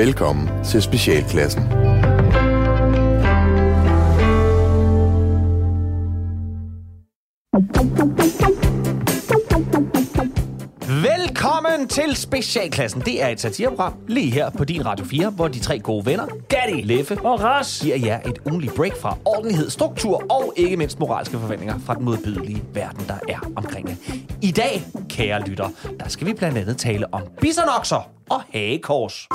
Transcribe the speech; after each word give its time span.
Velkommen 0.00 0.64
til 0.64 0.82
Specialklassen. 0.82 1.62
Velkommen 11.02 11.88
til 11.88 12.16
Specialklassen. 12.16 13.00
Det 13.00 13.22
er 13.22 13.28
et 13.28 13.40
satireprogram 13.40 13.94
lige 14.08 14.30
her 14.30 14.50
på 14.50 14.64
din 14.64 14.86
Radio 14.86 15.04
4, 15.04 15.30
hvor 15.30 15.48
de 15.48 15.60
tre 15.60 15.78
gode 15.78 16.06
venner, 16.06 16.26
Daddy, 16.26 16.84
Leffe 16.84 17.18
og 17.24 17.42
Ras, 17.42 17.80
giver 17.82 17.96
jer 17.96 18.20
et 18.20 18.38
ugenligt 18.46 18.74
break 18.74 18.96
fra 19.00 19.16
ordentlighed, 19.24 19.70
struktur 19.70 20.22
og 20.30 20.52
ikke 20.56 20.76
mindst 20.76 20.98
moralske 20.98 21.38
forventninger 21.38 21.78
fra 21.78 21.94
den 21.94 22.04
modbydelige 22.04 22.62
verden, 22.74 23.04
der 23.08 23.18
er 23.28 23.52
omkring 23.56 23.88
jer. 23.88 23.96
I 24.42 24.50
dag, 24.50 24.82
kære 25.08 25.40
lytter, 25.40 25.68
der 26.00 26.08
skal 26.08 26.26
vi 26.26 26.32
blandt 26.32 26.58
andet 26.58 26.76
tale 26.76 27.14
om 27.14 27.22
bisonokser 27.40 28.10
og 28.30 28.40
hagekors. 28.52 29.28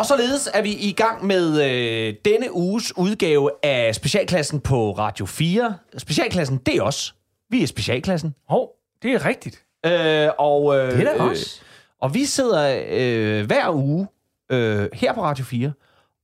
Og 0.00 0.06
således 0.06 0.48
er 0.54 0.62
vi 0.62 0.72
i 0.72 0.92
gang 0.92 1.26
med 1.26 1.62
øh, 1.70 2.14
denne 2.24 2.52
uges 2.52 2.96
udgave 2.96 3.50
af 3.62 3.94
Specialklassen 3.94 4.60
på 4.60 4.92
Radio 4.92 5.26
4. 5.26 5.78
Specialklassen, 5.98 6.56
det 6.58 6.76
er 6.76 6.82
os. 6.82 7.14
Vi 7.50 7.62
er 7.62 7.66
Specialklassen. 7.66 8.34
Hov, 8.48 8.70
det 9.02 9.12
er 9.14 9.24
rigtigt. 9.24 9.64
Øh, 9.86 10.28
og, 10.38 10.76
øh, 10.78 10.92
Det 10.92 11.00
er 11.08 11.16
da 11.16 11.24
øh, 11.24 11.30
os. 11.30 11.62
Og 12.00 12.14
vi 12.14 12.24
sidder 12.24 12.84
øh, 12.90 13.46
hver 13.46 13.70
uge 13.74 14.08
øh, 14.52 14.88
her 14.92 15.12
på 15.14 15.22
Radio 15.22 15.44
4 15.44 15.72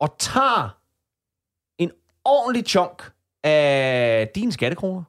og 0.01 0.17
tager 0.19 0.79
en 1.79 1.91
ordentlig 2.25 2.67
chunk 2.67 3.11
af 3.45 4.29
dine 4.35 4.53
skattekroner. 4.53 5.03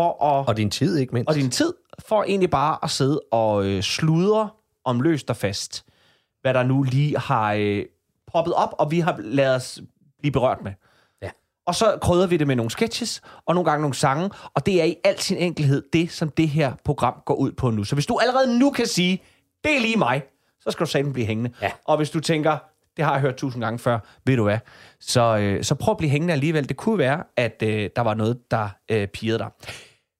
For 0.00 0.24
at, 0.24 0.48
Og 0.48 0.56
din 0.56 0.70
tid, 0.70 0.98
ikke 0.98 1.14
mindst. 1.14 1.28
og 1.28 1.34
din 1.34 1.50
tid 1.50 1.74
for 2.08 2.22
egentlig 2.22 2.50
bare 2.50 2.78
at 2.82 2.90
sidde 2.90 3.20
og 3.32 3.66
øh, 3.66 3.82
sludre 3.82 4.48
om 4.84 5.00
løst 5.00 5.30
og 5.30 5.36
fast, 5.36 5.84
hvad 6.42 6.54
der 6.54 6.62
nu 6.62 6.82
lige 6.82 7.18
har 7.18 7.52
øh, 7.52 7.84
poppet 8.32 8.54
op, 8.54 8.74
og 8.78 8.90
vi 8.90 9.00
har 9.00 9.16
lavet 9.18 9.54
os 9.54 9.80
blive 10.18 10.32
berørt 10.32 10.58
med. 10.62 10.72
Ja. 11.22 11.30
Og 11.66 11.74
så 11.74 11.98
krydder 12.02 12.26
vi 12.26 12.36
det 12.36 12.46
med 12.46 12.56
nogle 12.56 12.70
sketches, 12.70 13.22
og 13.46 13.54
nogle 13.54 13.70
gange 13.70 13.82
nogle 13.82 13.94
sange, 13.94 14.30
og 14.54 14.66
det 14.66 14.80
er 14.80 14.84
i 14.84 14.96
al 15.04 15.18
sin 15.18 15.36
enkelhed 15.36 15.82
det, 15.92 16.10
som 16.10 16.28
det 16.28 16.48
her 16.48 16.72
program 16.84 17.14
går 17.24 17.34
ud 17.34 17.52
på 17.52 17.70
nu. 17.70 17.84
Så 17.84 17.96
hvis 17.96 18.06
du 18.06 18.18
allerede 18.18 18.58
nu 18.58 18.70
kan 18.70 18.86
sige, 18.86 19.22
det 19.64 19.76
er 19.76 19.80
lige 19.80 19.96
mig, 19.96 20.22
så 20.60 20.70
skal 20.70 20.86
du 20.86 20.90
sammen 20.90 21.12
blive 21.12 21.26
hængende. 21.26 21.50
Ja. 21.62 21.70
Og 21.84 21.96
hvis 21.96 22.10
du 22.10 22.20
tænker, 22.20 22.58
det 22.96 23.04
har 23.04 23.12
jeg 23.12 23.20
hørt 23.20 23.36
tusind 23.36 23.62
gange 23.64 23.78
før, 23.78 23.98
ved 24.26 24.36
du 24.36 24.42
hvad, 24.42 24.58
så, 25.00 25.38
øh, 25.38 25.64
så 25.64 25.74
prøv 25.74 25.92
at 25.92 25.98
blive 25.98 26.10
hængende 26.10 26.32
alligevel. 26.32 26.68
Det 26.68 26.76
kunne 26.76 26.98
være, 26.98 27.22
at 27.36 27.62
øh, 27.62 27.90
der 27.96 28.02
var 28.02 28.14
noget, 28.14 28.50
der 28.50 28.68
øh, 28.90 29.08
pirrede 29.08 29.38
dig. 29.38 29.50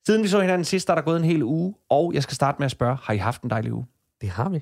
Siden 0.06 0.22
vi 0.22 0.28
så 0.28 0.40
hinanden 0.40 0.64
sidst, 0.64 0.86
der 0.86 0.92
er 0.92 0.94
der 0.94 1.02
gået 1.02 1.16
en 1.16 1.24
hel 1.24 1.42
uge, 1.42 1.74
og 1.90 2.14
jeg 2.14 2.22
skal 2.22 2.34
starte 2.34 2.56
med 2.58 2.64
at 2.64 2.70
spørge, 2.70 2.96
har 3.02 3.14
I 3.14 3.16
haft 3.16 3.42
en 3.42 3.50
dejlig 3.50 3.72
uge? 3.72 3.86
Det 4.20 4.28
har 4.28 4.48
vi. 4.48 4.60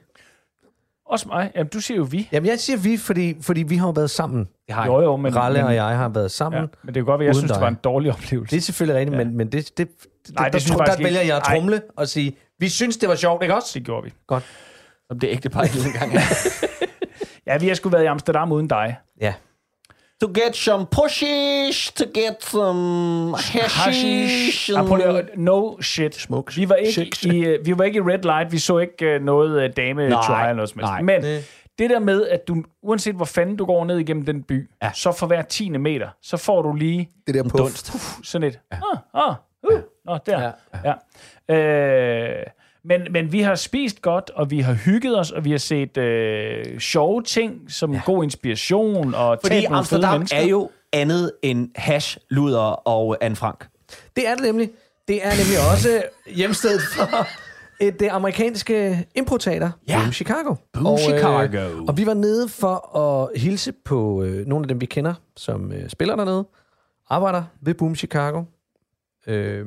Også 1.11 1.29
mig. 1.29 1.51
Jamen, 1.55 1.69
du 1.73 1.81
siger 1.81 1.99
jo 1.99 2.07
vi. 2.11 2.29
Jamen, 2.33 2.47
jeg 2.51 2.59
siger 2.59 2.77
vi, 2.77 2.97
fordi, 2.97 3.37
fordi 3.43 3.63
vi 3.63 3.77
har 3.77 3.87
jo 3.87 3.91
været 3.93 4.11
sammen. 4.11 4.49
Det 4.67 4.75
har 4.75 4.87
Jo, 4.87 5.01
jo, 5.03 5.17
men... 5.17 5.37
Ralle 5.37 5.59
men, 5.59 5.67
og 5.67 5.75
jeg 5.75 5.85
har 5.85 6.09
været 6.09 6.31
sammen. 6.31 6.61
Ja, 6.61 6.67
men 6.83 6.87
det 6.87 6.95
kan 6.95 7.05
godt 7.05 7.19
være, 7.21 7.27
jeg 7.27 7.35
synes, 7.35 7.51
det 7.51 7.55
dig. 7.57 7.63
var 7.63 7.69
en 7.69 7.79
dårlig 7.85 8.13
oplevelse. 8.13 8.51
Det 8.57 8.61
er 8.61 8.65
selvfølgelig 8.65 9.01
rigtigt, 9.01 9.19
Ja. 9.19 9.25
men, 9.25 9.37
men 9.37 9.53
det, 9.53 9.69
det, 9.69 9.79
det, 9.79 9.89
Nej, 10.35 10.45
der, 10.45 10.51
det 10.51 10.63
synes 10.63 10.71
jeg 10.71 10.79
der, 10.79 10.85
faktisk 10.85 10.99
der 10.99 11.05
vælger 11.05 11.21
ikke. 11.21 11.35
jeg 11.35 11.37
at 11.43 11.49
Ej. 11.49 11.57
trumle 11.57 11.83
og 11.97 12.09
sige, 12.09 12.37
vi 12.59 12.69
synes, 12.69 12.97
det 12.97 13.09
var 13.09 13.15
sjovt, 13.15 13.43
ikke 13.43 13.55
også? 13.55 13.71
Det 13.75 13.85
gjorde 13.87 14.05
vi. 14.05 14.13
Som 15.09 15.19
det 15.21 15.29
ægte 15.29 15.51
par 15.51 15.63
en 15.63 15.93
gang. 15.99 16.13
Ja, 17.47 17.59
vi 17.59 17.69
har 17.69 17.75
sgu 17.75 17.89
været 17.89 18.03
i 18.03 18.07
Amsterdam 18.07 18.53
uden 18.53 18.69
dig. 18.69 18.97
Ja. 19.21 19.35
To 20.23 20.29
get 20.35 20.57
some 20.57 20.87
pushish, 20.97 21.93
to 21.95 22.05
get 22.15 22.45
some 22.45 23.35
hashish. 23.39 24.71
Ah, 24.77 24.87
prøv 24.87 24.97
lige, 24.97 25.09
at- 25.09 25.29
no 25.37 25.81
shit. 25.81 26.15
Smokes. 26.15 26.57
Vi 26.57 26.69
var 26.69 26.75
ikke, 26.75 26.93
Shakes. 26.93 27.23
i, 27.25 27.55
uh, 27.59 27.67
vi 27.67 27.79
var 27.79 27.85
ikke 27.85 27.97
i 27.97 28.01
red 28.01 28.19
light. 28.23 28.53
Vi 28.53 28.59
så 28.59 28.79
ikke 28.79 29.17
uh, 29.17 29.23
noget 29.25 29.65
uh, 29.65 29.71
dame 29.77 30.09
Nej, 30.09 30.23
try 30.27 30.41
eller 30.41 30.53
noget 30.53 30.71
som 30.71 30.79
helst. 30.81 31.05
Men 31.05 31.23
Det- 31.23 31.45
det 31.79 31.91
der 31.91 31.99
med, 31.99 32.27
at 32.29 32.49
du, 32.49 32.65
uanset 32.83 33.15
hvor 33.15 33.25
fanden 33.25 33.57
du 33.57 33.65
går 33.65 33.85
ned 33.85 33.99
igennem 33.99 34.25
den 34.25 34.43
by, 34.43 34.71
Ja. 34.83 34.91
så 34.95 35.13
for 35.13 35.27
hver 35.27 35.43
tiende 35.43 35.79
meter, 35.79 36.09
så 36.23 36.37
får 36.37 36.63
du 36.63 36.73
lige 36.75 37.09
Det 37.27 37.35
der 37.35 37.43
puff. 37.43 37.55
dunst. 37.55 37.93
sådan 38.27 38.49
et, 38.49 38.59
ah, 38.71 38.79
ah, 39.15 39.35
uh, 39.73 39.81
nå, 40.05 40.19
der. 40.27 40.41
Ja, 40.43 40.51
Ja. 40.85 40.93
ja. 41.49 41.55
Øh, 41.55 42.43
men, 42.85 43.01
men 43.11 43.33
vi 43.33 43.41
har 43.41 43.55
spist 43.55 44.03
godt, 44.03 44.31
og 44.31 44.51
vi 44.51 44.61
har 44.61 44.75
hygget 44.75 45.19
os, 45.19 45.31
og 45.31 45.45
vi 45.45 45.51
har 45.51 45.59
set 45.59 45.97
øh, 45.97 46.79
sjove 46.79 47.23
ting, 47.23 47.73
som 47.73 47.93
ja. 47.93 48.01
god 48.07 48.25
inspiration, 48.25 49.15
og 49.15 49.39
Fordi 49.43 49.65
Amsterdam 49.65 50.27
er 50.33 50.45
jo 50.45 50.71
andet 50.93 51.33
end 51.43 51.71
hash, 51.77 52.19
luder 52.31 52.89
og 52.89 53.17
Anne 53.21 53.37
Frank. 53.37 53.67
Det 54.17 54.29
er 54.29 54.35
det 54.35 54.45
nemlig. 54.45 54.71
Det 55.09 55.27
er 55.27 55.31
nemlig 55.31 55.73
også 55.73 56.03
hjemstedet 56.27 56.81
for 56.97 57.27
et, 57.81 58.01
det 58.01 58.09
amerikanske 58.09 59.07
improteater, 59.15 59.71
Ja. 59.89 59.99
Boom 59.99 60.13
Chicago. 60.13 60.55
Boom 60.73 60.87
og, 60.87 60.99
Chicago. 60.99 61.59
Øh, 61.59 61.83
og 61.83 61.97
vi 61.97 62.07
var 62.07 62.15
nede 62.15 62.49
for 62.49 62.97
at 62.97 63.41
hilse 63.41 63.73
på 63.73 64.23
øh, 64.23 64.47
nogle 64.47 64.65
af 64.65 64.69
dem, 64.69 64.81
vi 64.81 64.87
kender, 64.87 65.15
som 65.37 65.73
øh, 65.73 65.89
spiller 65.89 66.17
dernede, 66.17 66.47
arbejder 67.09 67.43
ved 67.61 67.75
Boom 67.75 67.95
Chicago. 67.95 68.45
Øh, 69.27 69.67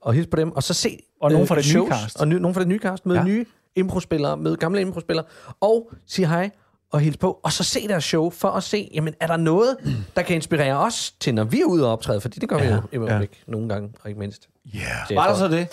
og 0.00 0.12
hilse 0.14 0.28
på 0.30 0.36
dem, 0.36 0.52
og 0.52 0.62
så 0.62 0.74
se 0.74 0.98
Og 1.20 1.32
nogen 1.32 1.46
fra 1.46 1.54
det 1.54 1.64
nye 1.64 1.70
shows, 1.70 1.88
cast. 1.88 2.20
Og 2.20 2.28
ny, 2.28 2.34
nogen 2.34 2.54
fra 2.54 2.60
det 2.60 2.68
nye 2.68 2.78
cast, 2.78 3.06
møde 3.06 3.18
Ja. 3.18 3.24
ja. 3.24 3.30
nye 3.30 3.44
improspillere, 3.76 4.36
møde 4.36 4.56
gamle 4.56 4.80
improspillere, 4.80 5.24
og 5.60 5.90
sige 6.06 6.26
hej 6.28 6.50
og 6.92 7.00
hilse 7.00 7.18
på, 7.18 7.40
og 7.42 7.52
så 7.52 7.64
se 7.64 7.88
deres 7.88 8.04
show, 8.04 8.30
for 8.30 8.48
at 8.48 8.62
se, 8.62 8.90
jamen, 8.94 9.14
er 9.20 9.26
der 9.26 9.36
noget, 9.36 9.76
der 10.16 10.22
kan 10.22 10.36
inspirere 10.36 10.76
os 10.78 11.10
til, 11.20 11.34
når 11.34 11.44
vi 11.44 11.60
er 11.60 11.64
ude 11.64 11.86
og 11.86 11.92
optræde, 11.92 12.20
fordi 12.20 12.38
det 12.40 12.48
gør 12.48 12.56
Ja, 12.56 12.80
vi 12.90 12.96
jo 12.96 13.06
ja. 13.06 13.14
ja. 13.14 13.20
ikke 13.20 13.42
nogle 13.46 13.68
gange, 13.68 13.90
og 14.02 14.08
ikke 14.08 14.18
mindst. 14.20 14.48
Yeah. 14.76 15.16
Var 15.16 15.26
der 15.28 15.34
så 15.34 15.48
det? 15.48 15.68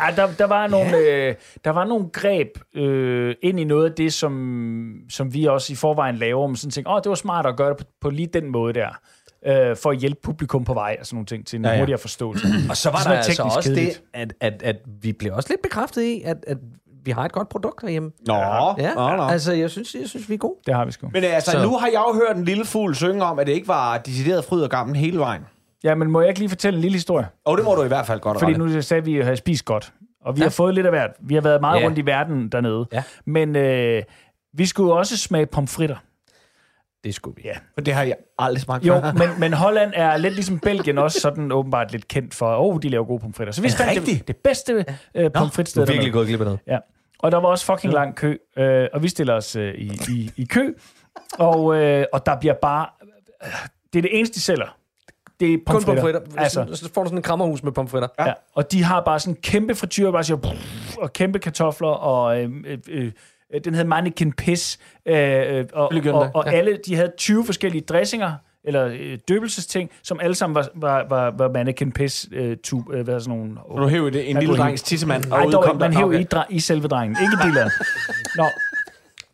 Ja, 0.00 0.06
der, 0.16 0.28
der, 0.38 0.44
var 0.44 0.66
nogle, 0.66 0.96
øh, 0.98 1.34
der 1.64 1.70
var 1.70 1.84
nogle 1.84 2.08
greb 2.12 2.48
øh, 2.74 3.34
ind 3.42 3.60
i 3.60 3.64
noget 3.64 3.90
af 3.90 3.92
det, 3.92 4.12
som, 4.12 4.94
som 5.10 5.34
vi 5.34 5.44
også 5.44 5.72
i 5.72 5.76
forvejen 5.76 6.16
laver, 6.16 6.44
om 6.44 6.56
sådan 6.56 6.70
tænkte, 6.70 6.90
åh, 6.90 7.00
det 7.04 7.08
var 7.08 7.14
smart 7.14 7.46
at 7.46 7.56
gøre 7.56 7.68
det 7.68 7.76
på, 7.76 7.84
på 8.00 8.10
lige 8.10 8.26
den 8.26 8.50
måde 8.50 8.74
der, 8.74 8.88
øh, 9.46 9.76
for 9.76 9.90
at 9.90 9.96
hjælpe 9.98 10.20
publikum 10.22 10.64
på 10.64 10.74
vej 10.74 10.96
og 11.00 11.06
sådan 11.06 11.16
nogle 11.16 11.26
ting, 11.26 11.46
til 11.46 11.58
en 11.58 11.64
Ja, 11.64 11.70
ja, 11.72 11.78
hurtigere 11.78 11.98
forståelse. 12.00 12.46
Og 12.70 12.76
så 12.76 12.90
var 12.90 12.98
Så 12.98 13.08
der 13.08 13.16
altså 13.16 13.30
teknisk 13.32 13.56
også 13.56 13.68
kedeligt. 13.70 14.02
det, 14.14 14.20
at, 14.20 14.32
at, 14.40 14.62
at 14.62 14.76
vi 15.02 15.12
blev 15.12 15.32
også 15.34 15.48
lidt 15.50 15.62
bekræftet 15.62 16.02
i, 16.02 16.22
at, 16.24 16.36
at 16.46 16.56
vi 17.04 17.10
har 17.10 17.24
et 17.24 17.32
godt 17.32 17.48
produkt 17.48 17.82
herhjemme. 17.82 18.10
Nå, 18.26 18.34
Ja, 18.78 18.94
nå, 18.94 19.16
nå. 19.16 19.22
altså 19.22 19.52
jeg 19.52 19.70
synes, 19.70 19.94
jeg 20.00 20.08
synes 20.08 20.28
vi 20.28 20.34
er 20.34 20.38
gode. 20.38 20.54
Det 20.66 20.74
har 20.74 20.84
vi 20.84 20.92
sgu. 20.92 21.08
Men 21.12 21.24
altså, 21.24 21.50
Så- 21.50 21.62
nu 21.62 21.76
har 21.76 21.86
jeg 21.86 22.02
jo 22.08 22.14
hørt 22.14 22.36
en 22.36 22.44
lille 22.44 22.64
fugl 22.64 22.94
synge 22.94 23.24
om, 23.24 23.38
at 23.38 23.46
det 23.46 23.52
ikke 23.52 23.68
var 23.68 23.98
decideret 23.98 24.44
fryd 24.44 24.62
og 24.62 24.70
gammel 24.70 24.96
hele 24.96 25.18
vejen. 25.18 25.42
Ja, 25.84 25.94
men 25.94 26.10
må 26.10 26.20
jeg 26.20 26.28
ikke 26.28 26.40
lige 26.40 26.48
fortælle 26.48 26.76
en 26.76 26.80
lille 26.80 26.94
historie? 26.96 27.26
Og 27.44 27.56
det 27.56 27.64
må 27.64 27.74
du 27.74 27.82
i 27.84 27.88
hvert 27.88 28.06
fald 28.06 28.20
godt, 28.20 28.38
Fordi 28.38 28.52
nu 28.52 28.82
sagde 28.82 29.04
vi, 29.04 29.12
at 29.12 29.18
vi 29.18 29.22
havde 29.24 29.36
spist 29.36 29.64
godt. 29.64 29.92
Og 30.24 30.36
vi 30.36 30.40
ja. 30.40 30.44
har 30.44 30.50
fået 30.50 30.74
lidt 30.74 30.86
af 30.86 30.92
hvert. 30.92 31.10
Vi 31.20 31.34
har 31.34 31.40
været 31.40 31.60
meget 31.60 31.80
Ja. 31.80 31.86
rundt 31.86 31.98
i 31.98 32.06
verden 32.06 32.48
dernede. 32.48 32.86
Ja. 32.92 33.02
Men 33.24 33.56
øh, 33.56 34.02
vi 34.54 34.66
skulle 34.66 34.92
også 34.92 35.16
smage 35.16 35.46
pomfritter. 35.46 35.96
Det 37.04 37.14
skulle 37.14 37.36
vi. 37.36 37.42
Ja. 37.44 37.54
For 37.74 37.80
det 37.80 37.94
har 37.94 38.02
jeg 38.02 38.16
aldrig 38.38 38.60
smagt 38.60 38.86
Jo, 38.86 39.00
men, 39.14 39.28
men 39.38 39.52
Holland 39.52 39.92
er 39.94 40.16
lidt 40.16 40.34
ligesom 40.34 40.58
Belgien 40.58 40.98
også 40.98 41.20
sådan 41.20 41.52
åbenbart 41.52 41.92
lidt 41.92 42.08
kendt 42.08 42.34
for, 42.34 42.56
åh, 42.56 42.74
oh, 42.74 42.82
de 42.82 42.88
laver 42.88 43.04
gode 43.04 43.20
pomfritter. 43.20 43.52
Så 43.52 43.62
vi 43.62 43.66
Er 43.66 43.70
det 43.70 43.78
fandt 43.78 44.06
det, 44.06 44.28
det 44.28 44.36
bedste 44.36 44.84
øh, 45.14 45.30
pomfritsted. 45.32 45.86
Du 45.86 45.90
er 45.90 45.94
virkelig 45.94 46.12
gået 46.12 46.26
glip 46.28 46.40
af 46.40 46.44
noget. 46.46 46.60
Ja. 46.66 46.78
Og 47.18 47.32
der 47.32 47.38
var 47.38 47.48
også 47.48 47.64
fucking 47.64 47.92
lang 47.92 48.16
kø, 48.16 48.36
øh, 48.58 48.88
og 48.92 49.02
vi 49.02 49.08
stiller 49.08 49.34
os 49.34 49.56
øh, 49.56 49.74
i, 49.74 50.00
i, 50.08 50.30
i 50.36 50.44
kø, 50.44 50.72
og, 51.38 51.76
øh, 51.76 52.04
og 52.12 52.26
der 52.26 52.36
bliver 52.40 52.54
bare... 52.62 52.86
Øh, 53.44 53.48
det 53.92 53.98
er 53.98 54.02
det 54.02 54.18
eneste, 54.18 54.34
de 54.34 54.40
sælger. 54.40 54.76
Det 55.40 55.54
er 55.54 55.58
Kun 55.66 55.74
pomfritter. 55.74 56.02
pomfritter. 56.02 56.20
Altså. 56.42 56.66
Så 56.74 56.90
får 56.94 57.02
du 57.02 57.08
sådan 57.08 57.18
en 57.18 57.22
krammerhus 57.22 57.62
med 57.62 57.72
pomfritter. 57.72 58.08
ja. 58.18 58.32
Og 58.54 58.72
de 58.72 58.82
har 58.82 59.00
bare 59.04 59.18
sådan 59.20 59.34
en 59.34 59.40
kæmpe 59.42 59.74
frityr, 59.74 60.10
bare 60.10 60.24
siger, 60.24 60.54
og 60.98 61.12
kæmpe 61.12 61.38
kartofler, 61.38 61.88
og 61.88 62.42
øh, 62.42 62.50
øh, 62.66 62.78
øh, 62.88 63.12
den 63.64 63.74
hedder 63.74 63.88
mannequin 63.88 64.32
piss, 64.32 64.78
øh, 65.06 65.58
øh, 65.58 65.64
og, 65.72 65.90
den 65.92 66.08
og, 66.08 66.30
og 66.34 66.52
alle, 66.54 66.78
de 66.86 66.94
havde 66.96 67.12
20 67.18 67.44
forskellige 67.44 67.82
dressinger, 67.82 68.32
eller 68.64 68.86
øh, 68.86 69.18
døbelsesting, 69.28 69.90
som 70.02 70.20
alle 70.22 70.34
sammen 70.34 70.54
var, 70.54 70.68
var, 70.74 71.06
var, 71.08 71.30
var 71.38 71.48
mannequin 71.52 71.92
piss, 71.92 72.28
øh, 72.32 72.56
tube, 72.64 72.96
øh, 72.96 73.04
hvad 73.04 73.20
sådan 73.20 73.38
nogle... 73.38 73.54
Nu 73.76 73.86
hæver 73.88 74.10
det 74.10 74.30
en 74.30 74.36
Ja, 74.36 74.40
lille 74.40 74.54
du- 74.54 74.60
drengs 74.60 74.82
tissemand. 74.82 75.24
Nej, 75.24 75.46
ud 75.46 75.52
dog. 75.52 75.76
Man 75.78 75.96
Okay. 75.96 76.20
i, 76.20 76.26
dre- 76.34 76.46
i 76.50 76.60
selve 76.60 76.88
drengen, 76.88 77.16
ikke 77.22 77.36
dilleren. 77.46 77.70
Nå. 78.36 78.44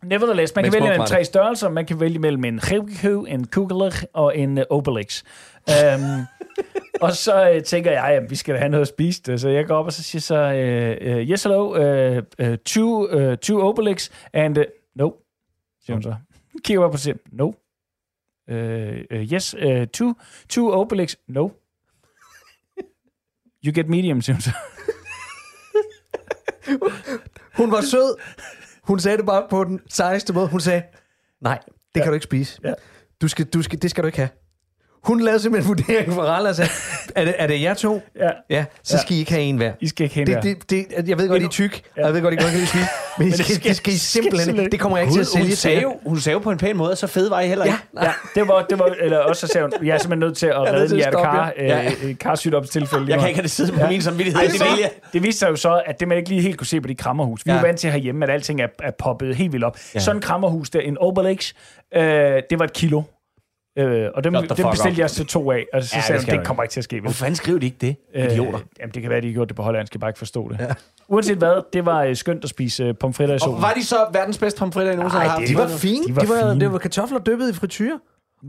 Nevertheless, 0.05 0.55
man 0.55 0.63
Men 0.63 0.71
kan 0.71 0.81
vælge 0.81 0.89
mellem 0.89 1.07
tre 1.07 1.25
størrelser. 1.25 1.69
Man 1.69 1.85
kan 1.85 1.99
vælge 1.99 2.19
mellem 2.19 2.45
en 2.45 2.59
Geukeu, 2.59 3.23
en 3.23 3.47
Kugler 3.47 4.05
og 4.13 4.37
en 4.37 4.57
uh, 4.57 4.63
Obelix. 4.69 5.23
Um, 5.67 6.25
og 7.05 7.11
så 7.15 7.55
uh, 7.55 7.63
tænker 7.63 7.91
jeg, 7.91 8.03
at 8.03 8.29
vi 8.29 8.35
skal 8.35 8.57
have 8.57 8.69
noget 8.69 8.81
at 8.81 8.87
spise. 8.87 9.37
Så 9.37 9.49
jeg 9.49 9.65
går 9.67 9.75
op 9.75 9.85
og 9.85 9.93
så 9.93 10.03
siger 10.03 10.21
så, 10.21 10.35
uh, 10.35 11.07
uh, 11.11 11.29
yes 11.29 11.43
hello, 11.43 11.67
uh, 11.67 12.47
uh, 12.47 12.55
two, 12.65 13.29
uh, 13.31 13.37
two 13.37 13.61
Obelix, 13.69 14.09
and 14.33 14.57
uh, 14.57 14.63
no, 14.95 15.11
siger 15.85 15.95
hun 15.95 16.03
så. 16.03 16.15
Kigger 16.63 16.81
bare 16.81 16.91
på 16.91 16.97
sig, 16.97 17.15
no. 17.31 17.45
Uh, 18.51 18.55
uh, 19.11 19.33
yes, 19.33 19.55
uh, 19.65 19.85
two, 19.93 20.13
two 20.49 20.73
Obelix, 20.73 21.15
no. 21.27 21.49
You 23.65 23.73
get 23.75 23.89
medium, 23.89 24.21
siger 24.21 24.35
hun 24.35 24.41
så. 24.41 24.51
Hun 27.57 27.71
var 27.71 27.81
sød. 27.81 28.15
Hun 28.87 28.99
sagde 28.99 29.17
det 29.17 29.25
bare 29.25 29.47
på 29.49 29.63
den 29.63 29.79
sejeste 29.89 30.33
måde. 30.33 30.47
Hun 30.47 30.59
sagde, 30.59 30.83
nej, 31.41 31.59
det 31.95 32.03
kan 32.03 32.11
du 32.11 32.13
ikke 32.13 32.23
spise. 32.23 32.59
Ja. 32.63 32.73
Du 33.21 33.27
skal, 33.27 33.45
du 33.45 33.61
skal, 33.61 33.81
det 33.81 33.89
skal 33.91 34.03
du 34.03 34.05
ikke 34.05 34.17
have. 34.17 34.29
Hun 35.05 35.21
lavede 35.21 35.39
simpelthen 35.41 35.71
en 35.73 35.77
vurdering 35.77 36.13
for 36.13 36.21
Ralla 36.21 36.49
og 36.49 36.55
sagde, 36.55 36.71
er 37.15 37.25
det, 37.25 37.33
er 37.37 37.47
det 37.47 37.61
jer 37.61 37.73
to? 37.73 38.01
Ja. 38.19 38.29
Ja, 38.49 38.65
så 38.83 38.95
Ja. 38.97 39.01
skal 39.01 39.15
I 39.15 39.19
ikke 39.19 39.31
have 39.31 39.43
en 39.43 39.55
hver. 39.57 39.71
I 39.81 39.87
skal 39.87 40.03
ikke 40.03 40.15
hen 40.15 40.27
der. 40.27 40.41
Det, 40.41 40.69
det, 40.69 40.85
det, 40.97 41.09
jeg 41.09 41.17
ved 41.17 41.27
godt, 41.29 41.41
I 41.41 41.45
er 41.45 41.49
tyk, 41.49 41.81
og 41.97 42.01
jeg 42.05 42.13
ved 42.13 42.21
godt, 42.21 42.33
I 42.33 42.37
godt 42.37 42.49
kan 42.49 42.57
lide 42.59 42.67
spise, 42.67 42.85
men, 43.17 43.27
I 43.27 43.31
det 43.31 43.39
skal, 43.39 43.55
skal- 43.55 43.69
det 43.69 43.75
skal 43.77 43.93
I 43.93 43.97
simpelthen 43.97 44.59
ikke. 44.59 44.71
Det 44.71 44.79
kommer 44.79 44.97
jeg 44.97 45.03
ikke 45.07 45.13
til 45.15 45.21
at 45.21 45.27
Hun, 45.33 45.37
hun, 45.41 45.45
sælge 45.45 45.55
sagde 45.55 45.77
til. 45.77 45.81
jo, 45.83 45.95
hun 46.05 46.19
sagde 46.19 46.33
jo 46.33 46.39
på 46.39 46.51
en 46.51 46.57
pæn 46.57 46.77
måde, 46.77 46.95
så 46.95 47.07
fed 47.07 47.29
var 47.29 47.39
I 47.41 47.47
heller 47.47 47.65
ikke. 47.65 47.77
Ja, 48.01 48.11
det 48.35 48.47
var, 48.47 48.65
det 48.69 48.79
var, 48.79 48.85
eller 49.01 49.17
også 49.17 49.47
så 49.47 49.53
sagde 49.53 49.67
hun, 49.79 49.87
jeg 49.87 49.93
er 49.93 49.97
simpelthen 49.97 50.19
nødt 50.27 50.37
til 50.37 50.47
at 50.47 50.59
redde 50.61 50.89
en 50.95 50.95
hjertekar, 50.95 51.53
jer. 51.59 51.85
øh, 51.85 52.09
øh, 52.09 52.15
karsygdomstilfælde. 52.17 53.05
Jeg 53.11 53.19
kan 53.19 53.27
ikke 53.27 53.37
have 53.37 53.43
det 53.43 53.51
siddet 53.51 53.73
på 53.73 53.87
min 53.89 54.01
samvittighed. 54.01 54.41
Ej, 54.41 54.47
Det 54.47 54.59
det, 54.61 54.89
det 55.13 55.23
viste 55.23 55.39
sig 55.39 55.49
jo 55.49 55.55
så, 55.55 55.81
at 55.85 55.99
det 55.99 56.07
man 56.07 56.17
ikke 56.17 56.29
lige 56.29 56.41
helt 56.41 56.57
kunne 56.57 56.67
se 56.67 56.81
på 56.81 56.87
de 56.87 56.95
krammerhus. 56.95 57.45
Vi 57.45 57.51
er 57.51 57.55
Ja. 57.55 57.61
vant 57.61 57.79
til 57.79 57.91
herhjemme, 57.91 58.23
at 58.25 58.31
alting 58.31 58.61
er, 58.61 58.67
er 58.83 58.91
poppet 58.99 59.35
helt 59.35 59.51
vildt 59.53 59.65
op. 59.65 59.77
Ja. 59.95 59.99
Sådan 59.99 60.17
en 60.17 60.21
krammerhus 60.21 60.69
der, 60.69 60.79
en 60.79 60.97
Obelix, 60.99 61.53
øh, 61.95 62.01
det 62.49 62.59
var 62.59 62.65
et 62.65 62.73
kilo. 62.73 63.01
Øh, 63.77 64.09
og 64.15 64.23
dem, 64.23 64.33
dem 64.33 64.67
bestilte 64.71 65.01
jeg 65.01 65.09
så 65.09 65.25
to 65.25 65.51
af, 65.51 65.65
og 65.73 65.83
så 65.83 65.89
Ja, 65.95 65.97
ja, 65.99 66.05
sagde 66.07 66.21
det 66.21 66.29
hun, 66.29 66.37
det 66.39 66.47
kommer 66.47 66.63
ikke 66.63 66.73
til 66.73 66.79
at 66.79 66.83
ske. 66.83 67.01
Hvorfor 67.01 67.15
fanden 67.17 67.35
skriver 67.35 67.59
de 67.59 67.65
ikke 67.65 67.77
det? 67.81 67.95
Idioter. 68.15 68.59
Øh, 68.59 68.65
jamen, 68.79 68.93
det 68.93 69.01
kan 69.01 69.11
være, 69.11 69.21
de 69.21 69.27
har 69.27 69.33
gjort 69.33 69.47
det 69.47 69.55
på 69.55 69.63
hollandsk, 69.63 69.93
jeg 69.93 69.99
bare 69.99 70.09
ikke 70.09 70.17
forstå 70.17 70.49
det. 70.49 70.59
Ja. 70.59 70.73
Uanset 71.07 71.37
hvad, 71.37 71.61
det 71.73 71.85
var 71.85 72.03
øh, 72.03 72.15
skønt 72.15 72.43
at 72.43 72.49
spise 72.49 72.83
øh, 72.83 72.95
pomfritter 72.99 73.33
i 73.33 73.37
Og 73.37 73.39
solen. 73.41 73.61
var 73.61 73.73
de 73.73 73.83
så 73.85 73.95
verdens 74.13 74.37
bedste 74.37 74.59
pomfritter, 74.59 74.93
I 74.93 74.95
nogensinde 74.95 75.23
har 75.23 75.29
haft? 75.29 75.41
det 75.41 75.49
De 75.49 75.55
var 75.57 75.67
fine. 75.67 76.05
De 76.07 76.15
var 76.15 76.21
De 76.21 76.29
var, 76.29 76.49
fine. 76.51 76.59
det 76.59 76.71
var 76.71 76.77
kartofler 76.77 77.19
dyppet 77.19 77.49
i 77.49 77.53
frityre. 77.53 77.99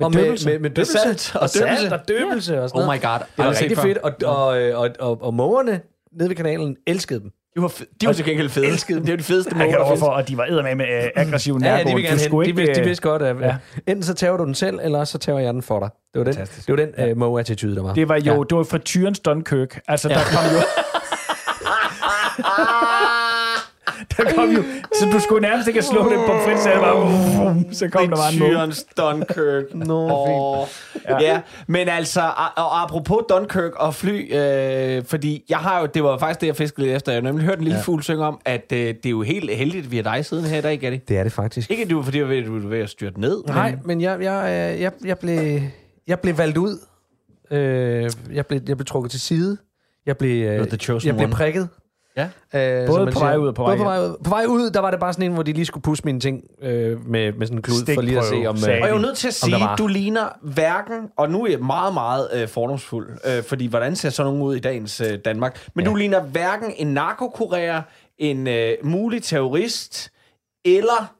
Og 0.00 0.12
døbelse. 0.12 0.46
med, 0.48 0.54
med, 0.54 0.60
med 0.60 0.70
døbelse. 0.70 0.92
salt 0.98 1.32
og 1.34 1.40
og, 1.42 1.50
salt 1.50 1.92
og 1.92 2.00
døbelse 2.08 2.62
og 2.62 2.68
sådan 2.68 2.82
Oh 2.82 2.86
noget. 2.86 3.00
my 3.00 3.06
god. 3.06 3.18
Det 3.18 3.26
var 3.36 3.44
aldrig 3.44 3.56
set 3.56 3.62
rigtig 3.64 3.78
fedt, 3.78 3.98
og, 3.98 4.12
og, 4.24 4.46
og, 4.74 4.90
og, 5.00 5.22
og 5.22 5.34
mågerne 5.34 5.80
nede 6.12 6.28
ved 6.28 6.36
kanalen 6.36 6.76
elskede 6.86 7.20
dem. 7.20 7.30
De 7.56 7.62
var, 7.62 7.68
fe- 7.68 7.96
de 8.00 8.06
var 8.06 8.12
til 8.12 8.24
gengæld 8.24 8.48
fede. 8.48 8.66
elskede 8.66 9.00
Det 9.00 9.08
er 9.08 9.12
jo 9.12 9.16
de 9.16 9.22
fedeste 9.22 9.50
Jeg 9.50 9.58
måger, 9.58 9.70
kan 9.70 9.80
overfor, 9.80 10.06
og 10.06 10.28
de 10.28 10.36
var 10.36 10.46
med 10.76 10.86
øh, 11.04 11.10
aggressive 11.16 11.60
Ja, 11.62 11.76
ja, 11.76 11.84
de 11.84 11.94
vil 11.94 12.02
gerne 12.04 12.16
Du 12.16 12.20
hen. 12.20 12.28
skulle 12.30 12.50
De, 12.52 12.56
vidste, 12.56 12.74
de 12.74 12.80
øh, 12.80 12.86
vidste 12.86 13.02
godt, 13.02 13.22
at 13.22 13.36
ja. 13.40 13.46
ja. 13.46 13.56
enten 13.86 14.02
så 14.02 14.14
tager 14.14 14.36
du 14.36 14.44
den 14.44 14.54
selv, 14.54 14.78
eller 14.82 15.04
så 15.04 15.18
tager 15.18 15.38
jeg 15.38 15.54
den 15.54 15.62
for 15.62 15.80
dig. 15.80 15.88
Det 16.14 16.18
var 16.18 16.24
den, 16.24 16.34
Fantastisk. 16.34 16.66
det 16.68 16.78
var 16.96 17.02
den 17.04 17.10
uh, 17.12 17.16
måge-attitude, 17.18 17.76
der 17.76 17.82
var. 17.82 17.94
Det 17.94 18.08
var 18.08 18.14
jo, 18.16 18.20
Ja. 18.24 18.32
ja. 18.34 18.40
det 18.50 18.56
var 18.56 18.64
frityrens 18.64 19.20
Dunkirk. 19.20 19.80
Altså, 19.88 20.08
der 20.08 20.14
kom 20.14 20.44
jo... 20.54 20.60
der 24.16 24.32
kom 24.34 24.50
jo... 24.50 24.62
Så 24.98 25.06
du 25.12 25.20
skulle 25.20 25.48
nærmest 25.48 25.68
ikke 25.68 25.80
have 25.80 25.90
slået 25.92 26.10
den 26.10 26.20
på 26.26 26.32
frit, 26.44 26.58
så 26.58 26.70
det 26.70 26.80
bare... 26.80 26.96
Vum, 26.96 27.72
så 27.72 27.88
kom 27.88 28.08
der 28.08 28.16
bare 28.16 28.32
en. 28.32 28.38
Tyrens 28.38 28.86
Dunkirk. 28.96 29.74
Nå, 29.74 30.10
Åh, 30.10 30.66
ja. 31.08 31.22
ja, 31.22 31.40
men 31.66 31.88
altså, 31.88 32.20
og, 32.56 32.82
apropos 32.82 33.18
Dunkirk 33.28 33.72
og 33.74 33.94
fly, 33.94 34.34
øh, 34.34 35.04
fordi 35.04 35.44
jeg 35.48 35.58
har 35.58 35.80
jo, 35.80 35.86
det 35.94 36.04
var 36.04 36.18
faktisk 36.18 36.40
det, 36.40 36.46
jeg 36.46 36.56
fiskede 36.56 36.86
lidt 36.86 36.96
efter. 36.96 37.12
Jeg 37.12 37.22
har 37.22 37.22
nemlig 37.22 37.46
hørt 37.46 37.58
en 37.58 37.64
lille 37.64 37.78
ja. 37.78 37.82
fugl 37.82 38.02
synge 38.02 38.24
om, 38.24 38.40
at 38.44 38.72
øh, 38.72 38.78
det 38.78 39.06
er 39.06 39.10
jo 39.10 39.22
helt 39.22 39.56
heldigt, 39.56 39.84
at 39.84 39.90
vi 39.90 39.96
har 39.96 40.02
dig 40.02 40.24
siddende 40.24 40.50
her 40.50 40.58
i 40.58 40.62
dag, 40.62 40.78
Gatti. 40.78 40.96
Det 40.96 41.18
er 41.18 41.22
det 41.22 41.32
faktisk. 41.32 41.70
Ikke 41.70 41.84
du, 41.84 42.02
fordi 42.02 42.18
du 42.18 42.24
er 42.24 42.60
ved, 42.68 42.78
er 42.78 42.82
at 42.82 42.90
styrte 42.90 43.20
ned. 43.20 43.42
Nej, 43.46 43.70
Men, 43.70 43.80
men 43.84 44.00
jeg, 44.00 44.22
jeg, 44.22 44.72
øh, 44.74 44.80
jeg, 44.80 44.92
jeg, 45.04 45.18
blev, 45.18 45.60
jeg 46.06 46.20
blev 46.20 46.38
valgt 46.38 46.56
ud. 46.56 46.78
Øh, 47.50 48.10
jeg, 48.32 48.46
blev, 48.46 48.60
jeg 48.68 48.76
blev 48.76 48.86
trukket 48.86 49.10
til 49.10 49.20
side. 49.20 49.58
Jeg 50.06 50.16
blev, 50.16 50.46
øh, 50.46 50.54
jeg 50.88 51.14
blev 51.14 51.26
one. 51.26 51.30
prikket. 51.30 51.68
Ja. 52.16 52.24
Øh, 52.54 52.86
Både 52.86 53.06
på 53.06 53.12
siger. 53.12 53.24
vej 53.24 53.36
ud 53.36 53.48
og 53.48 53.54
på 53.54 53.64
Både 53.64 53.68
vej 53.68 53.76
på 53.76 53.84
vej 53.84 53.98
ud. 54.00 54.16
På 54.24 54.30
vej 54.30 54.44
ud, 54.48 54.70
der 54.70 54.80
var 54.80 54.90
det 54.90 55.00
bare 55.00 55.12
sådan 55.12 55.26
en, 55.26 55.32
hvor 55.32 55.42
de 55.42 55.52
lige 55.52 55.64
skulle 55.64 55.82
pusse 55.82 56.04
mine 56.04 56.20
ting 56.20 56.44
øh, 56.62 57.06
med, 57.06 57.32
med 57.32 57.46
sådan 57.46 57.58
en 57.58 57.62
klud, 57.62 57.94
for 57.94 58.02
lige 58.02 58.18
at 58.18 58.24
se 58.24 58.46
om... 58.46 58.56
sagde 58.56 58.82
Og 58.82 58.88
jeg 58.88 58.96
er 58.96 59.00
nødt 59.00 59.16
til 59.16 59.28
at 59.28 59.34
sige, 59.34 59.66
du 59.78 59.86
ligner 59.86 60.28
hverken, 60.42 61.10
og 61.16 61.30
nu 61.30 61.44
er 61.44 61.50
jeg 61.50 61.60
meget, 61.60 61.94
meget 61.94 62.28
øh, 62.34 62.48
fordomsfuld, 62.48 63.08
øh, 63.26 63.42
fordi 63.42 63.66
hvordan 63.66 63.96
ser 63.96 64.10
sådan 64.10 64.32
nogen 64.32 64.42
ud 64.42 64.56
i 64.56 64.60
dagens 64.60 65.00
øh, 65.00 65.18
Danmark, 65.24 65.68
men 65.74 65.84
ja. 65.84 65.90
du 65.90 65.96
ligner 65.96 66.20
hverken 66.20 66.72
en 66.76 66.98
narkokurér, 66.98 67.80
en 68.18 68.46
øh, 68.46 68.72
mulig 68.82 69.22
terrorist, 69.22 70.12
eller 70.64 71.14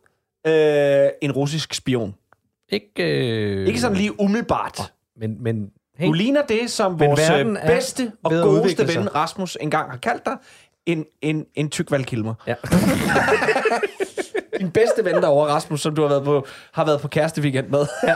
øh, 0.46 1.08
en 1.22 1.32
russisk 1.32 1.74
spion. 1.74 2.14
Ikke, 2.68 3.60
øh, 3.60 3.66
Ikke 3.66 3.80
sådan 3.80 3.96
lige 3.96 4.20
umiddelbart. 4.20 4.92
Men, 5.16 5.42
men 5.42 5.70
hey, 5.98 6.06
Du 6.06 6.12
ligner 6.12 6.42
det, 6.42 6.70
som 6.70 6.92
Men 6.92 7.00
vores 7.00 7.30
øh, 7.30 7.56
bedste 7.66 8.12
og 8.24 8.30
godeste 8.30 8.88
ven 8.88 9.14
Rasmus 9.14 9.58
engang 9.60 9.90
har 9.90 9.98
kaldt 9.98 10.26
dig, 10.26 10.36
en, 10.86 11.04
en, 11.22 11.46
en 11.54 11.70
tyk 11.70 11.90
valgkilmer. 11.90 12.34
Ja. 12.46 12.54
Din 14.60 14.70
bedste 14.70 15.04
ven 15.04 15.14
derovre, 15.14 15.52
Rasmus, 15.52 15.80
som 15.80 15.94
du 15.94 16.02
har 16.02 16.08
været 16.08 16.24
på, 16.24 16.46
har 16.72 16.84
været 16.84 17.00
på 17.00 17.08
kæreste 17.08 17.42
weekend 17.42 17.68
med. 17.68 17.86
Ja. 18.08 18.14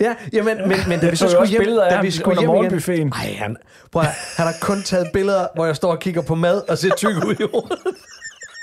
Ja, 0.00 0.14
jamen, 0.32 0.68
men, 0.68 0.78
men 0.88 1.00
da 1.00 1.10
vi 1.10 1.16
så 1.16 1.28
skulle 1.28 1.48
hjem, 1.48 1.64
da 1.90 2.00
vi 2.00 2.10
skulle 2.10 2.40
hjem 2.40 2.50
igen, 2.50 2.56
morgenbuffeten. 2.56 3.12
Ej, 3.12 3.34
han, 3.38 3.56
prøv 3.92 4.02
han 4.36 4.46
har 4.46 4.54
kun 4.60 4.82
taget 4.82 5.08
billeder, 5.12 5.46
hvor 5.54 5.66
jeg 5.66 5.76
står 5.76 5.90
og 5.90 5.98
kigger 6.00 6.22
på 6.22 6.34
mad 6.34 6.62
og 6.68 6.78
ser 6.78 6.90
tyk 6.96 7.08
ud 7.08 7.34
i 7.40 7.46
hovedet. 7.52 7.78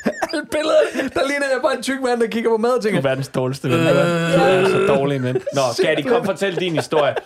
Alle 0.05 0.45
billeder, 0.51 1.09
der 1.13 1.27
ligner 1.27 1.45
jeg 1.53 1.59
bare 1.63 1.75
en 1.77 1.83
tyk 1.83 2.01
mand, 2.01 2.21
der 2.21 2.27
kigger 2.27 2.49
på 2.49 2.57
mad 2.57 2.69
og 2.69 2.83
Du 2.83 2.87
er 2.87 2.91
tænker, 2.91 3.01
verdens 3.01 3.27
dårligste 3.27 3.69
ven. 3.69 3.79
Øh, 3.79 3.85
du 3.85 3.91
er 3.91 4.69
så 4.69 4.85
dårlig 4.87 5.23
ven. 5.23 5.41
Nå, 5.53 5.61
Gatti, 5.83 6.01
kom 6.01 6.25
fortæl 6.25 6.55
din 6.55 6.75
historie. 6.75 7.15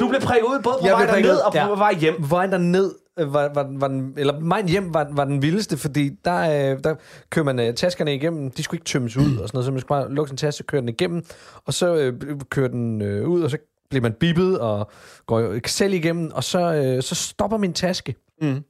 Du 0.00 0.08
blev 0.08 0.20
prikket 0.20 0.46
ud 0.46 0.62
både 0.62 0.76
på 0.80 0.86
Jeg 0.86 0.92
vej 0.92 1.06
derned 1.06 1.36
og 1.36 1.52
på 1.52 1.58
ja. 1.58 1.66
vej 1.68 1.94
hjem. 1.94 2.14
vejen 2.30 2.52
derned, 2.52 2.94
øh, 3.18 3.34
var, 3.34 3.50
var, 3.54 3.66
var 3.70 3.88
den, 3.88 4.14
eller 4.16 4.34
vejen 4.40 4.68
hjem 4.68 4.94
var, 4.94 5.08
var 5.12 5.24
den 5.24 5.42
vildeste, 5.42 5.76
fordi 5.76 6.10
der, 6.24 6.72
øh, 6.72 6.78
der 6.84 6.94
kører 7.30 7.44
man 7.44 7.58
øh, 7.60 7.74
taskerne 7.74 8.14
igennem. 8.14 8.50
De 8.50 8.62
skulle 8.62 8.78
ikke 8.78 8.84
tømmes 8.88 9.16
ud 9.16 9.36
og 9.36 9.48
sådan 9.48 9.50
noget, 9.52 9.64
så 9.64 9.70
man 9.72 9.80
skulle 9.80 10.00
bare 10.00 10.12
lukke 10.12 10.28
sin 10.28 10.36
taske, 10.36 10.64
køre 10.64 10.80
den 10.80 10.88
igennem, 10.88 11.24
og 11.66 11.74
så 11.74 11.94
øh, 11.94 12.20
kører 12.50 12.68
den 12.68 13.02
øh, 13.02 13.28
ud, 13.28 13.42
og 13.42 13.50
så 13.50 13.58
bliver 13.90 14.02
man 14.02 14.12
bippet 14.12 14.58
og 14.58 14.90
går 15.26 15.68
selv 15.68 15.92
igennem, 15.94 16.30
og 16.34 16.44
så, 16.44 16.74
øh, 16.74 17.02
så 17.02 17.14
stopper 17.14 17.56
min 17.56 17.72
taske. 17.72 18.14
Mm. 18.42 18.62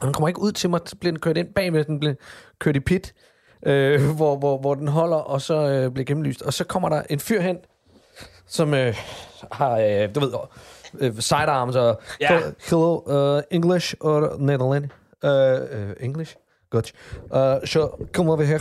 Og 0.00 0.06
den 0.06 0.12
kommer 0.12 0.28
ikke 0.28 0.40
ud 0.40 0.52
til 0.52 0.70
mig, 0.70 0.80
så 0.86 0.96
bliver 0.96 1.12
den 1.12 1.20
kørt 1.20 1.36
ind 1.36 1.48
bagved, 1.54 1.84
den 1.84 2.00
bliver 2.00 2.14
kørt 2.58 2.76
i 2.76 2.80
pit, 2.80 3.14
øh, 3.66 4.10
hvor, 4.16 4.36
hvor, 4.36 4.58
hvor 4.58 4.74
den 4.74 4.88
holder, 4.88 5.16
og 5.16 5.42
så 5.42 5.54
øh, 5.54 5.90
bliver 5.92 6.04
gennemlyst. 6.04 6.42
Og 6.42 6.52
så 6.52 6.64
kommer 6.64 6.88
der 6.88 7.02
en 7.10 7.20
fyr 7.20 7.40
hen, 7.40 7.56
som 8.46 8.74
øh, 8.74 8.94
har, 9.52 9.78
øh, 9.78 10.14
du 10.14 10.20
ved, 10.20 10.32
øh, 11.00 11.20
sidearms 11.20 11.76
og... 11.76 12.00
Ja. 12.20 12.40
Hello, 12.70 13.00
uh, 13.36 13.42
English 13.50 13.94
or 14.00 14.36
Netherlands? 14.38 14.92
Uh, 15.22 15.30
uh, 15.30 16.04
English? 16.04 16.36
Good. 16.70 16.92
Uh, 17.30 17.66
so, 17.66 17.88
come 18.12 18.30
over 18.30 18.44
here. 18.44 18.60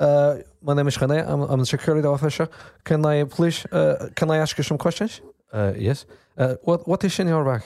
Uh, 0.00 0.40
my 0.62 0.74
name 0.74 0.88
is 0.88 0.96
René. 0.98 1.28
I'm, 1.28 1.42
I'm 1.42 1.60
a 1.60 1.64
security 1.64 2.06
officer. 2.08 2.46
Can 2.84 3.04
I 3.04 3.24
please, 3.24 3.66
uh, 3.72 4.08
can 4.16 4.30
I 4.30 4.38
ask 4.38 4.58
you 4.58 4.64
some 4.64 4.78
questions? 4.78 5.22
Uh, 5.52 5.72
yes. 5.76 6.06
Uh, 6.38 6.54
what, 6.62 6.88
what 6.88 7.04
is 7.04 7.18
in 7.18 7.28
your 7.28 7.44
bag? 7.44 7.62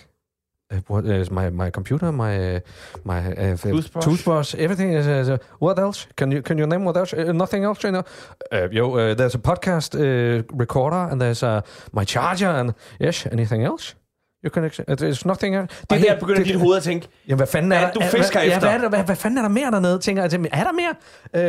Uh, 0.68 0.80
what 0.88 1.04
is 1.06 1.30
my, 1.30 1.48
my 1.50 1.70
computer, 1.70 2.10
my 2.10 2.60
my 3.04 3.18
uh, 3.18 3.56
Toothbrush. 3.56 4.04
toothbrush, 4.04 4.54
everything 4.56 4.92
is. 4.92 5.06
Uh, 5.06 5.38
what 5.60 5.78
else? 5.78 6.08
Can 6.16 6.32
you 6.32 6.42
can 6.42 6.58
you 6.58 6.66
name 6.66 6.84
what 6.84 6.96
else? 6.96 7.12
Uh, 7.12 7.32
nothing 7.32 7.62
else, 7.64 7.84
you 7.84 7.92
know. 7.92 8.02
Uh, 8.50 8.68
yo, 8.72 8.96
uh, 8.96 9.14
there's 9.14 9.36
a 9.36 9.38
podcast 9.38 9.94
uh, 9.94 10.42
recorder, 10.52 11.08
and 11.10 11.20
there's 11.20 11.44
uh, 11.44 11.60
my 11.92 12.04
charger, 12.04 12.50
and 12.50 12.74
yes, 12.98 13.26
anything 13.30 13.62
else? 13.62 13.94
You 14.42 14.50
can. 14.50 14.70
There's 14.96 15.24
nothing 15.24 15.54
else. 15.54 15.68
Og 15.90 15.96
her 15.96 16.18
begynder 16.20 16.44
dit 16.44 16.60
hoved 16.60 16.76
at 16.76 16.82
tænke, 16.82 17.08
Jamen, 17.28 17.36
hvad 17.38 17.46
fanden 17.46 17.72
er, 17.72 17.76
er 17.76 17.80
der? 17.80 17.86
det, 17.92 17.94
du 18.12 18.16
fisker 18.16 18.40
hvad, 18.40 18.48
efter? 18.48 18.52
Ja, 18.52 18.58
hvad, 18.58 18.70
er 18.70 18.78
der, 18.78 18.88
hvad, 18.88 19.04
hvad 19.04 19.16
fanden 19.16 19.38
er 19.38 19.42
der 19.42 19.48
mere 19.48 19.70
dernede? 19.70 19.98
Tænker 19.98 20.22
jeg, 20.22 20.32
er 20.52 20.64
der 20.64 20.72
mere? 20.72 20.94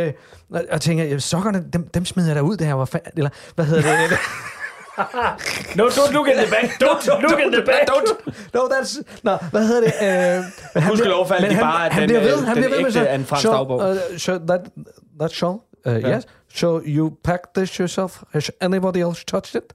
Øh, 0.08 0.14
og, 0.72 0.82
tænker, 0.82 1.18
sokkerne, 1.20 1.66
dem, 1.74 1.88
dem 1.88 2.06
smider 2.06 2.28
jeg 2.30 2.36
da 2.36 2.42
ud, 2.42 2.58
det 2.58 2.68
her. 2.68 2.76
Hvad, 2.76 3.02
eller, 3.18 3.30
hvad 3.56 3.66
hedder 3.66 4.08
det? 4.10 4.18
No, 5.76 5.84
don't 5.90 6.12
look 6.14 6.28
in 6.28 6.38
the 6.38 6.48
back. 6.52 6.66
Don't 6.82 7.22
look 7.22 7.40
in 7.46 7.52
the 7.52 7.62
back. 7.66 7.88
don't. 7.90 8.10
no, 8.54 8.60
that's... 8.68 9.02
Nå, 9.24 9.38
hvad 9.52 9.68
hedder 9.68 9.82
det? 9.82 9.94
Øh, 10.38 10.44
han 10.84 10.84
Husk 10.92 11.06
lov 11.06 11.28
faldt 11.28 11.50
de 11.50 11.56
han- 11.56 11.64
bare, 11.64 11.86
at 11.86 11.94
han 11.94 12.02
den, 12.02 12.10
bliver 12.10 12.22
ved, 12.22 12.38
øh, 12.38 12.44
han 12.48 12.56
den 12.58 12.64
bliver 12.64 12.76
ved 12.76 12.84
med 12.84 12.96
ægte 12.96 13.00
er 13.10 13.24
fransk 13.24 13.44
so, 13.44 13.52
dagbog. 13.52 13.78
Uh, 13.80 14.18
so 14.18 14.38
that, 14.38 14.62
that's 15.22 15.34
shall? 15.34 15.56
Uh, 15.86 15.94
Yes. 16.16 16.28
So 16.56 16.82
you 16.86 17.12
packed 17.24 17.54
this 17.56 17.70
yourself? 17.76 18.22
Has 18.34 18.52
anybody 18.62 18.98
else 18.98 19.26
touched 19.26 19.62
it? 19.64 19.74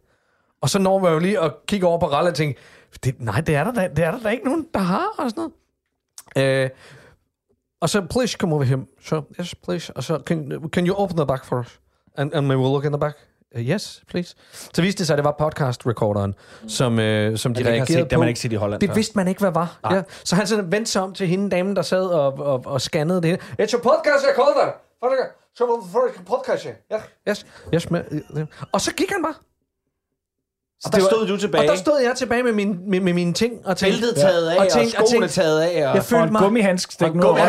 Og 0.61 0.71
så 0.71 0.79
når 0.79 0.99
man 0.99 1.13
jo 1.13 1.19
lige 1.19 1.41
at 1.41 1.53
kigge 1.67 1.87
over 1.87 1.99
på 1.99 2.07
Ralle 2.07 2.31
og 2.31 2.35
tænke, 2.35 2.61
det, 3.05 3.15
nej, 3.21 3.41
det 3.41 3.55
er, 3.57 3.65
der, 3.65 3.73
da- 3.73 3.89
det 3.97 4.05
er 4.05 4.11
der 4.11 4.19
da 4.21 4.29
ikke 4.29 4.45
nogen, 4.45 4.67
der 4.75 4.81
har, 4.81 5.07
og 5.19 5.31
sådan 5.31 5.51
noget. 6.37 6.65
Øh, 6.65 6.71
og 7.81 7.89
så, 7.91 8.01
please 8.11 8.37
come 8.39 8.55
over 8.55 8.65
here. 8.65 8.81
So, 9.05 9.21
yes, 9.41 9.55
please. 9.55 9.93
Og 9.97 10.03
så, 10.05 10.19
can, 10.27 10.63
can 10.73 10.87
you 10.87 10.95
open 10.97 11.17
the 11.17 11.27
back 11.27 11.45
for 11.45 11.61
us? 11.61 11.81
And, 12.17 12.35
and 12.35 12.49
we 12.49 12.57
will 12.57 12.71
look 12.73 12.85
in 12.85 12.93
the 12.93 12.99
back. 13.01 13.17
Uh, 13.55 13.61
yes, 13.61 14.03
please. 14.11 14.35
Så 14.75 14.83
viste 14.83 14.99
det 14.99 15.07
sig, 15.07 15.15
at 15.15 15.19
det 15.19 15.25
var 15.25 15.37
podcast-recorderen, 15.43 16.35
som, 16.69 16.99
øh, 16.99 17.39
som 17.39 17.55
de 17.55 17.59
det 17.59 17.67
har 17.67 17.73
reagerede 17.73 17.93
set- 17.93 18.11
det 18.11 18.17
på. 18.17 18.19
man 18.21 18.29
ikke 18.29 18.41
set 18.41 18.53
i 18.53 18.55
Holland 18.55 18.81
Det 18.81 18.89
før. 18.89 18.95
vidste 18.95 19.17
man 19.17 19.29
ikke, 19.29 19.41
hvad 19.41 19.51
var. 19.51 19.79
Ja. 19.91 20.03
Så 20.25 20.37
han 20.37 20.47
sådan 20.47 20.73
vendte 20.73 20.91
sig 20.91 21.03
om 21.03 21.15
til 21.15 21.27
hende, 21.27 21.51
damen, 21.51 21.77
der 21.77 21.83
sad 21.83 22.05
og, 22.07 22.33
og, 22.39 22.63
og 22.67 22.81
scannede 22.81 23.23
det 23.23 23.31
hele. 23.31 23.39
It's 23.43 23.75
a 23.75 23.79
podcast 23.79 24.27
recorder. 24.33 24.73
Så 25.57 25.81
for 25.93 26.23
podcast, 26.27 26.67
ja. 26.91 26.97
Yes, 27.29 27.47
yes. 27.75 27.91
Men, 27.91 28.03
og 28.73 28.81
så 28.81 28.93
gik 28.95 29.11
han 29.11 29.23
bare. 29.23 29.35
Og 30.85 30.93
der 30.93 30.99
det 30.99 31.03
var- 31.05 31.09
stod 31.11 31.27
du 31.27 31.37
tilbage. 31.37 31.63
Og 31.63 31.69
der 31.69 31.75
stod 31.83 32.01
jeg 32.01 32.17
tilbage 32.17 32.43
med, 32.43 32.53
min, 32.53 32.91
med, 32.91 33.01
med 33.01 33.13
mine 33.13 33.33
ting. 33.33 33.67
Og 33.67 33.77
tænkte, 33.77 34.01
Bæltet 34.01 34.17
taget 34.17 34.49
af, 34.49 34.57
og, 34.57 34.61
og, 34.67 34.73
tænkte, 34.73 34.91
skoene 34.91 35.05
og 35.07 35.11
tænkte, 35.11 35.29
taget 35.29 35.61
af. 35.61 35.69
Og, 35.69 35.75
jeg 35.81 35.91
Og 35.91 36.05
følte 36.05 36.25
en 36.27 36.33
mig... 36.33 36.43
gummihandsk 36.43 36.93
stik 36.93 37.09
og 37.09 37.17
nu. 37.17 37.23
ud 37.23 37.39
af 37.39 37.43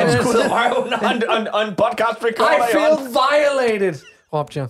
røven, 0.52 0.94
og 0.94 1.12
en, 1.16 1.24
og 1.30 1.38
en, 1.42 1.48
og 1.48 1.62
en 1.62 1.70
podcast 1.76 2.18
recorder 2.26 2.68
I 2.68 2.72
feel 2.72 2.98
violated, 3.00 4.00
råbte 4.34 4.60
jeg. 4.60 4.68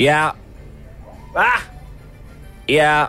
Ja. 0.00 0.28
Ah! 1.36 1.60
Ja. 2.68 3.04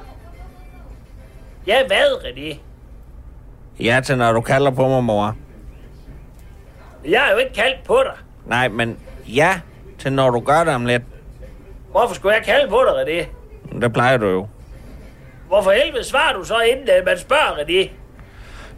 Ja, 1.67 1.87
hvad, 1.87 2.23
René? 2.23 2.57
Ja 3.79 3.99
til, 3.99 4.17
når 4.17 4.31
du 4.31 4.41
kalder 4.41 4.71
på 4.71 4.87
mig, 4.87 5.03
mor. 5.03 5.35
Jeg 7.05 7.21
har 7.21 7.31
jo 7.31 7.37
ikke 7.37 7.53
kaldt 7.53 7.83
på 7.83 7.99
dig. 8.03 8.13
Nej, 8.45 8.67
men 8.67 8.97
ja 9.27 9.59
til, 9.99 10.13
når 10.13 10.29
du 10.29 10.39
gør 10.39 10.63
det 10.63 10.73
om 10.73 10.85
lidt. 10.85 11.03
Hvorfor 11.91 12.15
skulle 12.15 12.35
jeg 12.35 12.43
kalde 12.43 12.69
på 12.69 12.83
dig, 12.85 12.93
René? 12.93 13.25
Det 13.81 13.93
plejer 13.93 14.17
du 14.17 14.27
jo. 14.27 14.47
Hvorfor 15.47 15.71
helvede 15.71 16.03
svarer 16.03 16.33
du 16.33 16.43
så, 16.43 16.59
inden 16.59 17.05
man 17.05 17.17
spørger, 17.17 17.51
René? 17.51 17.89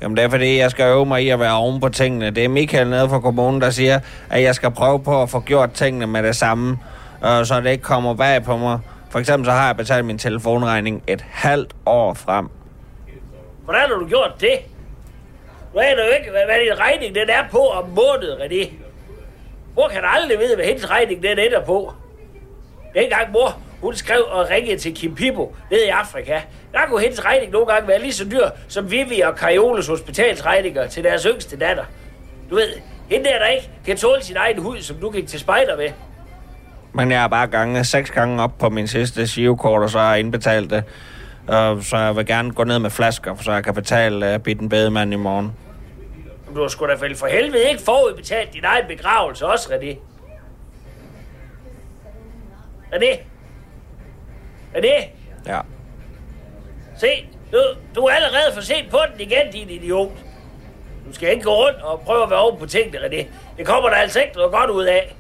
Jamen, 0.01 0.17
det 0.17 0.23
er 0.23 0.29
fordi, 0.29 0.57
jeg 0.57 0.71
skal 0.71 0.85
øve 0.85 1.05
mig 1.05 1.23
i 1.23 1.29
at 1.29 1.39
være 1.39 1.53
oven 1.53 1.79
på 1.79 1.89
tingene. 1.89 2.31
Det 2.31 2.45
er 2.45 2.49
Michael 2.49 2.89
nede 2.89 3.09
fra 3.09 3.19
kommunen, 3.19 3.61
der 3.61 3.69
siger, 3.69 3.99
at 4.29 4.43
jeg 4.43 4.55
skal 4.55 4.71
prøve 4.71 5.03
på 5.03 5.21
at 5.21 5.29
få 5.29 5.39
gjort 5.39 5.71
tingene 5.71 6.07
med 6.07 6.23
det 6.23 6.35
samme, 6.35 6.77
øh, 7.25 7.45
så 7.45 7.61
det 7.63 7.71
ikke 7.71 7.83
kommer 7.83 8.13
bag 8.13 8.43
på 8.43 8.57
mig. 8.57 8.79
For 9.09 9.19
eksempel 9.19 9.45
så 9.45 9.51
har 9.51 9.65
jeg 9.65 9.77
betalt 9.77 10.05
min 10.05 10.17
telefonregning 10.17 11.03
et 11.07 11.25
halvt 11.31 11.75
år 11.85 12.13
frem. 12.13 12.49
Hvordan 13.63 13.81
har 13.81 13.95
du 13.95 14.07
gjort 14.07 14.31
det? 14.39 14.59
Du 15.73 15.79
aner 15.79 16.05
jo 16.05 16.11
ikke, 16.19 16.31
hvad, 16.31 16.45
hvad 16.45 16.59
din 16.59 16.79
regning 16.79 17.15
den 17.15 17.29
er 17.29 17.43
på 17.51 17.67
om 17.67 17.89
måneden, 17.89 18.41
René. 18.41 18.73
Mor 19.75 19.87
kan 19.87 20.01
aldrig 20.03 20.39
vide, 20.39 20.55
hvad 20.55 20.65
hendes 20.65 20.89
regning 20.89 21.23
den 21.23 21.39
ender 21.39 21.65
på. 21.65 21.93
Dengang 22.95 23.31
mor, 23.31 23.57
hun 23.81 23.95
skrev 23.95 24.23
og 24.29 24.49
ringede 24.49 24.77
til 24.77 24.95
Kim 24.95 25.15
Pippo 25.15 25.55
nede 25.71 25.85
i 25.85 25.89
Afrika, 25.89 26.41
der 26.73 26.79
kunne 26.87 27.01
hendes 27.01 27.25
regning 27.25 27.51
nogle 27.51 27.67
gange 27.67 27.87
være 27.87 27.99
lige 27.99 28.13
så 28.13 28.25
dyr 28.31 28.49
som 28.67 28.91
Vivi 28.91 29.19
og 29.19 29.35
Karioles 29.35 29.87
hospitalsregninger 29.87 30.87
til 30.87 31.03
deres 31.03 31.23
yngste 31.23 31.57
datter. 31.57 31.85
Du 32.49 32.55
ved, 32.55 32.69
hende 33.09 33.25
der, 33.25 33.39
der 33.39 33.47
ikke 33.47 33.69
kan 33.85 33.97
tåle 33.97 34.23
sin 34.23 34.37
egen 34.37 34.57
hud, 34.57 34.81
som 34.81 34.95
du 34.95 35.09
gik 35.09 35.27
til 35.27 35.39
spejder 35.39 35.77
med. 35.77 35.89
Men 36.93 37.11
jeg 37.11 37.21
har 37.21 37.27
bare 37.27 37.47
gange 37.47 37.83
seks 37.83 38.11
gange 38.11 38.43
op 38.43 38.57
på 38.59 38.69
min 38.69 38.87
sidste 38.87 39.27
girokort, 39.27 39.81
og 39.81 39.89
så 39.89 39.99
har 39.99 40.11
jeg 40.11 40.19
indbetalt 40.19 40.69
det. 40.69 40.83
Uh, 41.43 41.83
så 41.83 41.97
jeg 41.97 42.15
vil 42.15 42.25
gerne 42.25 42.53
gå 42.53 42.63
ned 42.63 42.79
med 42.79 42.89
flasker, 42.89 43.35
så 43.41 43.51
jeg 43.51 43.63
kan 43.63 43.73
betale 43.73 44.35
uh, 44.35 44.41
bitten 44.41 44.69
bedemand 44.69 45.13
i 45.13 45.15
morgen. 45.15 45.51
Du 46.55 46.61
har 46.61 46.67
sgu 46.67 46.87
da 46.87 46.95
vel 46.99 47.15
for 47.15 47.27
helvede 47.27 47.69
ikke 47.69 47.81
forudbetalt 47.83 48.53
din 48.53 48.63
egen 48.63 48.85
begravelse 48.87 49.45
også, 49.45 49.69
René. 49.73 49.97
René? 52.95 53.19
René? 54.75 55.09
Ja. 55.45 55.59
Se, 56.97 57.07
du, 57.51 57.57
du 57.95 58.01
er 58.01 58.11
allerede 58.11 58.53
for 58.53 58.61
sent 58.61 58.91
på 58.91 58.97
den 59.11 59.21
igen, 59.21 59.51
din 59.51 59.69
idiot. 59.69 60.11
Du 61.07 61.13
skal 61.13 61.29
ikke 61.29 61.43
gå 61.43 61.49
rundt 61.49 61.81
og 61.81 61.99
prøve 61.99 62.23
at 62.23 62.29
være 62.29 62.39
oven 62.39 62.59
på 62.59 62.65
tingene, 62.65 62.97
René. 62.97 63.25
Det 63.57 63.65
kommer 63.65 63.89
der 63.89 63.95
altså 63.95 64.19
ikke 64.21 64.35
noget 64.35 64.51
godt 64.51 64.69
ud 64.69 64.83
af. 64.83 65.15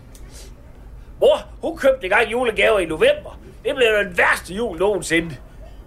Mor, 1.19 1.47
hun 1.61 1.77
købte 1.77 2.03
engang 2.03 2.31
julegaver 2.31 2.79
i 2.79 2.85
november. 2.85 3.39
Det 3.65 3.75
blev 3.75 3.87
den 3.87 4.17
værste 4.17 4.53
jul 4.53 4.77
nogensinde. 4.79 5.35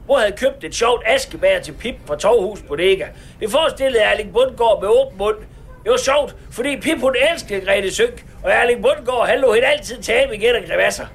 Mor 0.09 0.18
havde 0.18 0.33
købt 0.37 0.64
et 0.64 0.75
sjovt 0.75 1.02
askebær 1.06 1.59
til 1.59 1.73
Pip 1.73 1.95
fra 2.06 2.16
Torvhus 2.16 2.62
Bodega. 2.68 3.06
Det 3.40 3.50
forestillede 3.50 4.02
Erling 4.02 4.33
Bundgaard 4.33 4.80
med 4.80 4.88
åben 4.88 5.18
mund. 5.18 5.37
Det 5.85 5.90
var 5.90 5.97
sjovt, 5.97 6.37
fordi 6.50 6.80
Pip 6.80 7.00
hun 7.00 7.14
elskede 7.33 7.61
Grete 7.61 7.95
Sønk, 7.95 8.25
og 8.45 8.50
Erling 8.50 8.83
Bundgaard 8.83 9.26
han 9.28 9.40
lå 9.40 9.52
hende 9.52 9.68
altid 9.68 10.02
tabe 10.02 10.35
igen 10.35 10.54
af 10.54 10.64
grævasser. 10.68 11.06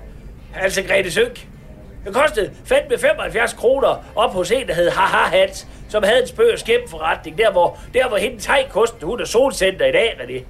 Altså 0.56 0.84
Grete 0.84 1.12
Sønk. 1.12 1.48
Det 2.06 2.14
kostede 2.14 2.52
fandme 2.66 2.98
75 2.98 3.54
kroner 3.54 4.04
op 4.16 4.34
hos 4.34 4.52
en, 4.52 4.68
der 4.68 4.74
hed 4.74 4.90
Haha 4.90 5.38
Hans, 5.38 5.68
som 5.90 6.04
havde 6.04 6.22
en 6.22 6.28
spøg 6.28 6.54
og 6.54 6.60
skæm 6.60 6.80
forretning, 6.88 7.38
der 7.38 7.52
hvor, 7.52 7.78
der 7.94 8.08
hvor 8.08 8.18
hende 8.18 8.40
tegkosten, 8.40 9.08
hun 9.08 9.22
er 9.22 9.26
solcenter 9.26 9.86
i 9.86 9.92
dag, 9.92 10.18
er 10.20 10.26
det. 10.26 10.46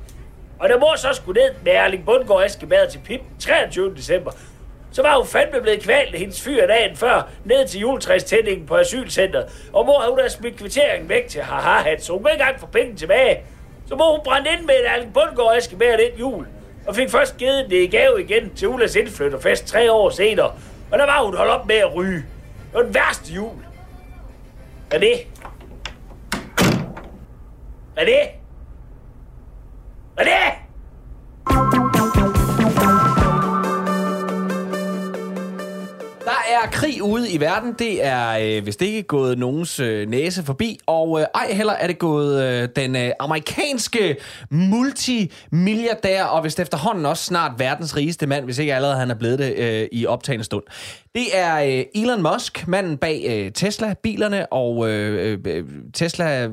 Og 0.61 0.69
da 0.69 0.77
mor 0.77 0.95
så 0.95 1.13
skulle 1.13 1.41
ned 1.41 1.51
med 1.63 1.71
Erling 1.71 2.05
Bundgaard 2.05 2.43
Askebad 2.43 2.87
til 2.91 2.99
Pip 2.99 3.21
23. 3.39 3.95
december, 3.95 4.31
så 4.91 5.01
var 5.01 5.17
hun 5.17 5.27
fandme 5.27 5.61
blevet 5.61 5.81
kvalt 5.83 6.13
af 6.13 6.19
hendes 6.19 6.41
fyr 6.41 6.67
dagen 6.67 6.95
før, 6.95 7.29
ned 7.45 7.67
til 7.67 7.79
juletræstændingen 7.79 8.67
på 8.67 8.75
asylcenteret. 8.75 9.69
Og 9.73 9.85
mor 9.85 9.99
havde 9.99 10.11
hun 10.11 10.19
da 10.19 10.29
smidt 10.29 10.57
kvitteringen 10.57 11.09
væk 11.09 11.27
til 11.27 11.41
haha 11.41 11.89
hat, 11.89 12.03
så 12.03 12.13
hun 12.13 12.21
kunne 12.21 12.31
ikke 12.31 12.41
engang 12.41 12.59
få 12.59 12.65
penge 12.65 12.95
tilbage. 12.95 13.39
Så 13.87 13.95
mor 13.95 14.11
hun 14.11 14.23
brændte 14.23 14.51
ind 14.51 14.61
med 14.61 14.75
et 14.75 14.89
Erling 14.89 15.13
Bundgaard 15.13 15.57
Askebær 15.57 15.97
den 15.97 16.19
jul, 16.19 16.47
og 16.87 16.95
fik 16.95 17.09
først 17.09 17.37
givet 17.37 17.65
det 17.69 17.81
i 17.83 17.87
gave 17.87 18.23
igen 18.23 18.55
til 18.55 18.67
Ulas 18.67 18.95
indflytterfest 18.95 19.67
tre 19.67 19.91
år 19.91 20.09
senere. 20.09 20.53
Og 20.91 20.99
der 20.99 21.05
var 21.05 21.23
hun 21.23 21.37
holdt 21.37 21.51
op 21.51 21.67
med 21.67 21.75
at 21.75 21.95
ryge. 21.95 22.17
Det 22.17 22.73
var 22.73 22.81
den 22.81 22.93
værste 22.93 23.33
jul. 23.33 23.55
Hvad 24.89 24.99
er 24.99 25.03
det? 25.03 25.27
Hvad 27.93 28.03
er 28.03 28.05
det? 28.05 28.40
Hvad 30.21 30.31
er 30.31 30.49
det? 30.49 30.57
Der 36.25 36.31
er 36.51 36.71
krig 36.71 37.03
ude 37.03 37.31
i 37.31 37.39
verden. 37.39 37.75
Det 37.79 38.05
er 38.05 38.57
øh, 38.57 38.65
vist 38.65 38.81
ikke 38.81 39.03
gået 39.03 39.37
nogens 39.37 39.79
øh, 39.79 40.09
næse 40.09 40.43
forbi. 40.43 40.79
Og 40.85 41.19
øh, 41.19 41.25
ej 41.35 41.47
heller 41.51 41.73
er 41.73 41.87
det 41.87 41.99
gået 41.99 42.43
øh, 42.43 42.69
den 42.75 42.95
øh, 42.95 43.11
amerikanske 43.19 44.17
multimilliardær, 44.51 46.23
og 46.23 46.43
vist 46.43 46.59
efterhånden 46.59 47.05
også 47.05 47.23
snart 47.23 47.51
verdens 47.59 47.97
rigeste 47.97 48.27
mand, 48.27 48.45
hvis 48.45 48.57
ikke 48.59 48.75
allerede 48.75 48.97
han 48.97 49.11
er 49.11 49.15
blevet 49.15 49.39
det 49.39 49.55
øh, 49.57 49.87
i 49.91 50.05
optagende 50.05 50.45
stund. 50.45 50.63
Det 51.15 51.25
er 51.33 51.79
øh, 51.79 51.85
Elon 52.03 52.21
Musk, 52.33 52.67
manden 52.67 52.97
bag 52.97 53.25
øh, 53.29 53.51
Tesla-bilerne, 53.51 54.53
og 54.53 54.89
øh, 54.89 55.39
øh, 55.45 55.65
Tesla... 55.93 56.47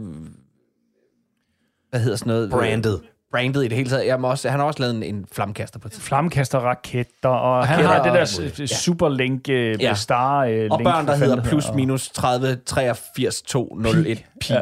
Hvad 1.90 2.00
hedder 2.00 2.16
sådan 2.16 2.30
noget? 2.30 2.50
Branded. 2.50 2.98
Brandet 3.32 3.64
i 3.64 3.68
det 3.68 3.76
hele 3.76 3.90
taget. 3.90 4.06
Jamen 4.06 4.24
også, 4.24 4.48
han 4.50 4.60
har 4.60 4.66
også 4.66 4.80
lavet 4.80 4.94
en, 4.96 5.02
en 5.02 5.26
flamkaster 5.32 5.78
på 5.78 5.88
et 5.88 5.92
tidspunkt. 5.92 6.08
Flammekaster, 6.08 6.58
raketter, 6.58 7.28
og 7.28 7.66
han 7.66 7.76
Raketter 7.88 8.12
har 8.12 8.26
det 8.26 8.58
der 8.58 8.66
s- 8.66 8.70
superlink, 8.70 9.48
øh, 9.48 9.82
Ja. 9.82 9.94
star 9.94 10.38
øh, 10.44 10.68
Og 10.70 10.78
link, 10.78 10.88
børn, 10.88 11.06
der 11.06 11.16
hedder 11.16 11.44
plus 11.44 11.66
og- 11.68 11.76
minus 11.76 12.08
30 12.10 12.56
83 12.66 13.42
201 13.42 14.24
pi. 14.40 14.52
Ja. 14.52 14.60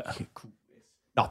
Nå. 1.17 1.23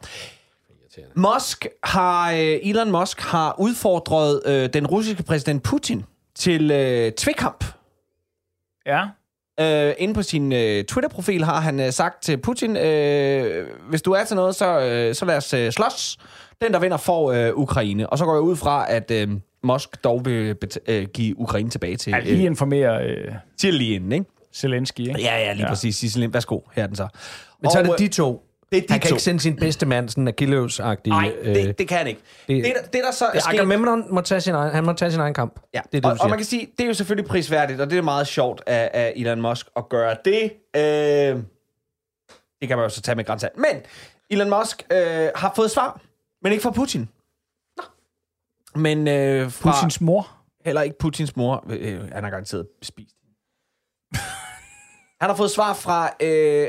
Musk 1.16 1.68
har, 1.84 2.32
øh, 2.32 2.38
Elon 2.38 2.92
Musk 2.92 3.22
har 3.22 3.56
udfordret 3.60 4.42
øh, 4.46 4.70
den 4.74 4.88
russiske 4.88 5.24
præsident 5.24 5.64
Putin 5.64 6.04
til 6.36 6.72
øh, 6.72 7.12
tvekamp. 7.12 7.66
Ja. 8.86 9.04
Øh, 9.60 9.94
inde 9.98 10.14
på 10.14 10.24
sin 10.24 10.54
øh, 10.54 10.84
Twitter-profil 10.84 11.44
har 11.44 11.60
han 11.60 11.80
øh, 11.80 11.92
sagt 11.92 12.24
til 12.24 12.38
Putin, 12.38 12.78
øh, 12.78 13.68
hvis 13.90 14.02
du 14.02 14.12
er 14.12 14.24
til 14.24 14.36
noget, 14.36 14.56
så, 14.56 14.80
øh, 14.80 15.16
så 15.16 15.26
lad 15.26 15.38
os 15.38 15.54
øh, 15.54 15.72
slås. 15.72 16.18
Den, 16.62 16.74
der 16.74 16.80
vinder, 16.80 16.98
får 16.98 17.32
øh, 17.32 17.52
Ukraine. 17.56 18.10
Og 18.10 18.18
så 18.18 18.26
går 18.26 18.34
jeg 18.34 18.42
ud 18.42 18.56
fra, 18.56 18.92
at 18.92 19.12
øh, 19.12 19.28
Musk 19.64 20.04
dog 20.04 20.26
vil 20.26 20.56
bet- 20.66 20.78
øh, 20.88 21.08
give 21.14 21.40
Ukraine 21.40 21.70
tilbage 21.70 21.98
til, 21.98 22.12
Jeg 22.12 22.24
lige 22.24 22.38
øh, 22.38 22.44
informerer 22.44 23.02
øh, 23.02 23.34
til 23.58 23.74
lige 23.74 23.96
inden, 23.96 24.12
ikke? 24.12 24.26
Zelensky, 24.56 25.00
ikke? 25.00 25.22
Ja, 25.22 25.38
ja, 25.38 25.52
lige 25.54 25.62
ja. 25.62 25.68
Ja. 25.68 25.70
præcis. 25.70 26.16
Lind, 26.16 26.34
værsgo. 26.34 26.60
Her 26.74 26.84
er 26.84 26.88
den 26.88 26.96
så. 26.96 27.08
Men 27.62 27.72
så 27.72 27.80
er 27.80 27.84
Og, 27.84 27.88
det 27.88 28.00
de 28.00 28.04
øh, 28.04 28.10
to. 28.10 28.44
det 28.72 28.78
er 28.78 28.82
de 28.82 28.88
han 28.90 29.00
kan 29.00 29.10
to. 29.10 29.16
ikke 29.16 29.24
sende 29.24 29.40
sin 29.40 29.56
bedste 29.56 29.86
mand, 29.86 30.10
sådan 30.10 30.28
en 30.28 30.28
Achilles-agtig... 30.28 31.10
Nej, 31.10 31.32
øh, 31.42 31.56
det, 31.56 31.78
det 31.78 31.88
kan 31.88 31.98
han 31.98 32.08
ikke. 32.08 32.22
Det, 32.48 32.56
det- 32.56 32.66
det, 32.66 32.74
der, 32.76 32.82
det 32.82 33.02
der 33.06 33.12
så 33.12 33.26
er 33.26 33.30
Ja, 33.34 33.40
sket... 33.40 33.54
Agamemnon 33.54 34.04
må 34.14 34.22
tage 34.22 34.42
sin 34.42 34.54
egen, 34.54 34.72
han 34.72 34.84
må 34.84 34.94
tage 34.94 35.12
sin 35.12 35.20
egen 35.20 35.34
kamp. 35.34 35.60
Ja, 35.74 35.82
Det 35.92 35.98
er 35.98 36.10
det, 36.10 36.12
og, 36.12 36.18
og 36.24 36.30
man 36.30 36.40
kan 36.40 36.46
sige, 36.46 36.68
det 36.78 36.84
er 36.84 36.88
jo 36.88 36.94
selvfølgelig 36.94 37.30
prisværdigt, 37.30 37.82
og 37.82 37.90
det 37.90 37.98
er 37.98 38.02
meget 38.02 38.28
sjovt 38.28 38.62
af, 38.68 38.90
af 38.94 39.14
Elon 39.16 39.42
Musk 39.42 39.68
at 39.76 39.90
gøre 39.90 40.16
det. 40.26 40.44
Øh, 40.76 41.44
det 42.60 42.68
kan 42.68 42.78
man 42.78 42.84
jo 42.86 42.90
så 42.90 43.02
tage 43.02 43.16
med 43.16 43.26
grænser. 43.26 43.48
Men 43.58 43.82
Elon 44.30 44.50
Musk 44.60 44.84
øh, 44.92 45.28
har 45.36 45.54
fået 45.56 45.72
svar, 45.72 46.02
men 46.46 46.52
ikke 46.52 46.64
fra 46.64 46.72
Putin. 46.72 47.10
Nå. 47.78 47.84
Men 48.76 49.08
øh, 49.08 49.52
fra... 49.52 49.72
Putins 49.72 50.02
mor. 50.02 50.32
Heller 50.66 50.82
ikke 50.82 50.98
Putins 50.98 51.36
mor. 51.36 51.66
Øh, 51.70 52.12
han 52.12 52.24
har 52.24 52.30
garanteret 52.30 52.68
spist. 52.82 53.16
han 55.22 55.30
har 55.30 55.36
fået 55.36 55.52
svar 55.52 55.74
fra 55.74 56.10
øh, 56.22 56.68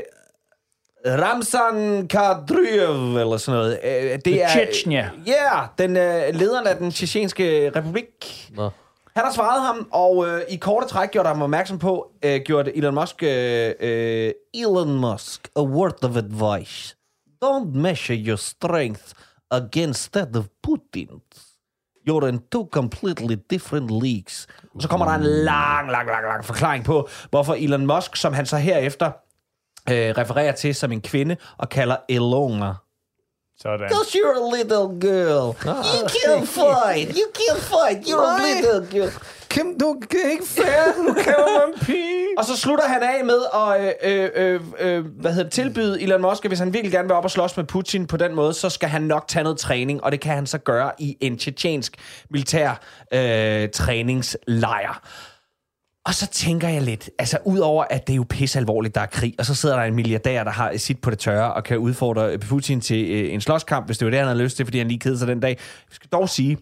Ramzan 1.05 2.07
Kadyrov, 2.07 3.17
eller 3.17 3.37
sådan 3.37 3.59
noget. 3.59 3.79
Øh, 3.83 4.19
det 4.25 4.43
er, 4.43 4.49
Chechnya. 4.49 5.11
Ja, 5.25 5.55
yeah, 5.55 5.67
den 5.77 5.97
øh, 5.97 6.39
lederen 6.39 6.67
af 6.67 6.77
den 6.77 6.91
tjetjenske 6.91 7.71
republik. 7.75 8.49
Nå. 8.55 8.69
Han 9.15 9.25
har 9.25 9.33
svaret 9.33 9.61
ham, 9.61 9.89
og 9.91 10.27
øh, 10.27 10.41
i 10.49 10.55
korte 10.55 10.87
træk 10.87 11.11
gjorde 11.11 11.27
ham 11.27 11.41
opmærksom 11.41 11.79
på, 11.79 12.11
øh, 12.23 12.41
gjorde 12.45 12.77
Elon 12.77 12.95
Musk, 12.95 13.23
øh, 13.23 13.73
øh, 13.79 14.31
Elon 14.53 14.99
Musk, 14.99 15.47
a 15.55 15.61
word 15.61 16.03
of 16.03 16.17
advice. 16.17 16.95
Don't 17.45 17.77
measure 17.77 18.17
your 18.17 18.35
strength 18.35 19.13
against 19.51 20.13
that 20.13 20.35
of 20.35 20.45
Putin's. 20.67 21.57
You're 22.07 22.29
in 22.29 22.39
two 22.51 22.65
completely 22.71 23.35
different 23.35 23.91
leagues. 23.91 24.47
Og 24.75 24.81
så 24.81 24.87
kommer 24.87 25.05
der 25.05 25.13
en 25.13 25.23
lang, 25.23 25.91
lang, 25.91 26.07
lang, 26.07 26.23
lang 26.23 26.45
forklaring 26.45 26.83
på, 26.83 27.09
hvorfor 27.29 27.53
Elon 27.53 27.85
Musk, 27.85 28.15
som 28.15 28.33
han 28.33 28.45
så 28.45 28.57
herefter 28.57 29.11
øh, 29.89 30.17
refererer 30.17 30.51
til 30.51 30.75
som 30.75 30.91
en 30.91 31.01
kvinde, 31.01 31.37
og 31.57 31.69
kalder 31.69 31.97
Elona. 32.09 32.73
Sådan. 33.59 33.87
Because 33.87 34.15
you're 34.17 34.37
a 34.37 34.49
little 34.57 34.99
girl. 35.01 35.55
You 35.65 36.07
can't 36.07 36.45
fight. 36.45 37.17
You 37.17 37.27
can't 37.33 37.63
fight. 37.73 38.07
You're 38.07 38.25
a 38.25 38.37
little 38.53 38.99
girl. 38.99 39.11
Kim, 39.49 39.79
du 39.79 39.85
er 39.91 40.31
ikke 40.31 40.45
fair. 40.47 41.07
Du 41.07 41.13
kalder 41.23 41.67
mig 41.67 41.73
en 41.73 41.85
pige. 41.85 42.27
Og 42.37 42.45
så 42.45 42.57
slutter 42.57 42.87
han 42.87 43.03
af 43.03 43.25
med 43.25 43.39
at 43.53 43.95
øh, 44.03 44.29
øh, 44.35 44.61
øh, 44.79 45.05
hvad 45.05 45.31
hedder 45.31 45.43
det, 45.43 45.51
tilbyde 45.51 46.01
Elon 46.01 46.21
Musk, 46.21 46.45
at 46.45 46.49
hvis 46.49 46.59
han 46.59 46.73
virkelig 46.73 46.91
gerne 46.91 47.07
vil 47.07 47.15
op 47.15 47.23
og 47.23 47.31
slås 47.31 47.57
med 47.57 47.65
Putin 47.65 48.07
på 48.07 48.17
den 48.17 48.35
måde, 48.35 48.53
så 48.53 48.69
skal 48.69 48.89
han 48.89 49.01
nok 49.01 49.27
tage 49.27 49.43
noget 49.43 49.57
træning, 49.57 50.03
og 50.03 50.11
det 50.11 50.19
kan 50.19 50.35
han 50.35 50.47
så 50.47 50.57
gøre 50.57 50.91
i 50.99 51.17
en 51.21 51.37
tjetjensk 51.37 51.97
militær 52.29 52.79
øh, 53.13 53.69
træningslejr. 53.69 55.01
Og 56.05 56.13
så 56.13 56.27
tænker 56.27 56.67
jeg 56.67 56.81
lidt, 56.81 57.09
altså 57.19 57.37
udover 57.45 57.83
at 57.89 58.07
det 58.07 58.13
er 58.13 58.17
jo 58.17 58.25
pisse 58.29 58.59
alvorligt, 58.59 58.95
der 58.95 59.01
er 59.01 59.05
krig, 59.05 59.35
og 59.39 59.45
så 59.45 59.55
sidder 59.55 59.75
der 59.75 59.83
en 59.83 59.95
milliardær, 59.95 60.43
der 60.43 60.51
har 60.51 60.77
sit 60.77 61.01
på 61.01 61.09
det 61.09 61.19
tørre, 61.19 61.53
og 61.53 61.63
kan 61.63 61.77
udfordre 61.77 62.37
Putin 62.37 62.81
til 62.81 63.11
øh, 63.11 63.33
en 63.33 63.41
slåskamp, 63.41 63.85
hvis 63.85 63.97
det 63.97 64.05
var 64.05 64.09
det, 64.09 64.19
han 64.19 64.27
havde 64.27 64.43
lyst 64.43 64.57
til, 64.57 64.65
fordi 64.65 64.77
han 64.77 64.87
lige 64.87 64.99
kedede 64.99 65.19
sig 65.19 65.27
den 65.27 65.39
dag. 65.39 65.49
Jeg 65.49 65.95
skal 65.95 66.09
dog 66.11 66.29
sige, 66.29 66.57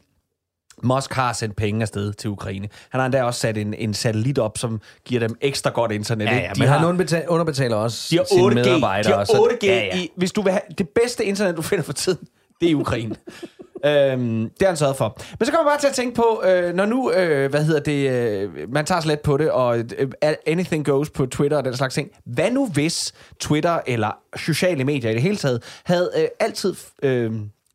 Musk 0.83 1.13
har 1.13 1.33
sendt 1.33 1.55
penge 1.55 1.81
afsted 1.81 2.13
til 2.13 2.29
Ukraine. 2.29 2.67
Han 2.89 2.99
har 2.99 3.05
endda 3.05 3.23
også 3.23 3.39
sat 3.39 3.57
en, 3.57 3.73
en 3.73 3.93
satellit 3.93 4.39
op, 4.39 4.57
som 4.57 4.81
giver 5.05 5.19
dem 5.27 5.37
ekstra 5.41 5.69
godt 5.69 5.91
internet. 5.91 6.25
Ja, 6.25 6.35
ja, 6.37 6.51
men 6.57 6.67
han 6.67 6.85
underbetaler, 6.85 7.27
underbetaler 7.27 7.75
også 7.75 8.07
de 8.11 8.17
har 8.17 8.25
sine 8.25 8.41
8G, 8.51 8.53
medarbejdere. 8.53 9.11
de 9.13 9.17
har 9.17 9.25
så- 9.25 9.49
8G 9.61 9.65
ja, 9.67 9.75
ja. 9.85 9.97
I, 9.97 10.09
hvis 10.17 10.31
du 10.31 10.41
vil 10.41 10.51
have 10.51 10.61
det 10.77 10.89
bedste 10.89 11.25
internet, 11.25 11.57
du 11.57 11.61
finder 11.61 11.83
for 11.83 11.93
tiden, 11.93 12.27
det 12.61 12.65
er 12.67 12.71
i 12.71 12.75
Ukraine. 12.75 13.15
øhm, 13.85 14.41
det 14.49 14.61
har 14.61 14.67
han 14.67 14.77
sørget 14.77 14.95
for. 14.95 15.17
Men 15.39 15.45
så 15.45 15.51
kommer 15.51 15.63
man 15.63 15.71
bare 15.71 15.79
til 15.79 15.87
at 15.87 15.93
tænke 15.93 16.15
på, 16.15 16.43
øh, 16.45 16.73
når 16.75 16.85
nu, 16.85 17.11
øh, 17.11 17.49
hvad 17.49 17.63
hedder 17.65 17.79
det, 17.79 18.09
øh, 18.09 18.73
man 18.73 18.85
tager 18.85 19.01
så 19.01 19.07
let 19.07 19.19
på 19.19 19.37
det, 19.37 19.51
og 19.51 19.77
øh, 19.77 20.11
anything 20.47 20.85
goes 20.85 21.09
på 21.09 21.25
Twitter 21.25 21.57
og 21.57 21.65
den 21.65 21.75
slags 21.75 21.93
ting. 21.93 22.09
Hvad 22.25 22.51
nu 22.51 22.67
hvis 22.67 23.13
Twitter 23.39 23.79
eller 23.87 24.17
sociale 24.35 24.83
medier 24.83 25.11
i 25.11 25.13
det 25.13 25.21
hele 25.21 25.35
taget 25.37 25.63
havde 25.83 26.11
øh, 26.17 26.27
altid 26.39 26.75
øh, 27.03 27.33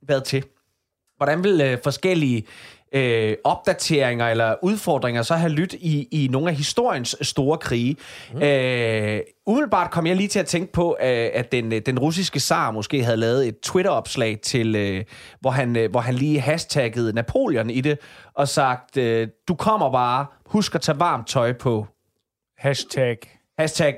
været 0.09 0.25
til? 0.25 0.45
Hvordan 1.17 1.45
vil 1.45 1.61
øh, 1.61 1.79
forskellige 1.85 2.47
øh, 2.95 3.37
opdateringer 3.45 4.29
eller 4.29 4.55
udfordringer 4.63 5.23
så 5.23 5.35
have 5.35 5.53
lyttet 5.53 5.79
i, 5.81 6.09
i 6.25 6.29
nogle 6.29 6.51
af 6.51 6.57
historiens 6.57 7.17
store 7.21 7.59
krige? 7.59 7.97
Mm. 8.35 8.43
Øh, 8.43 9.21
umiddelbart 9.47 9.91
kom 9.91 10.07
jeg 10.07 10.17
lige 10.17 10.29
til 10.29 10.39
at 10.39 10.47
tænke 10.47 10.73
på, 10.73 10.97
øh, 11.01 11.29
at 11.35 11.53
den, 11.53 11.73
øh, 11.73 11.83
den 11.87 11.99
russiske 11.99 12.41
zar 12.41 12.71
måske 12.71 13.05
havde 13.05 13.17
lavet 13.17 13.49
et 13.49 13.61
Twitter-opslag, 13.61 14.41
til, 14.43 14.77
øh, 14.77 15.05
hvor, 15.41 15.51
han, 15.51 15.77
øh, 15.77 15.91
hvor 15.91 16.01
han 16.01 16.15
lige 16.15 16.41
hashtaggede 16.41 17.13
Napoleon 17.13 17.71
i 17.71 17.81
det, 17.81 17.99
og 18.35 18.49
sagt, 18.49 18.97
øh, 18.97 19.29
du 19.49 19.55
kommer 19.55 19.93
bare, 19.93 20.27
husk 20.47 20.75
at 20.75 20.81
tage 20.81 21.01
varmt 21.01 21.29
tøj 21.29 21.53
på. 21.53 21.87
Hashtag. 22.59 23.17
Hashtag 23.59 23.95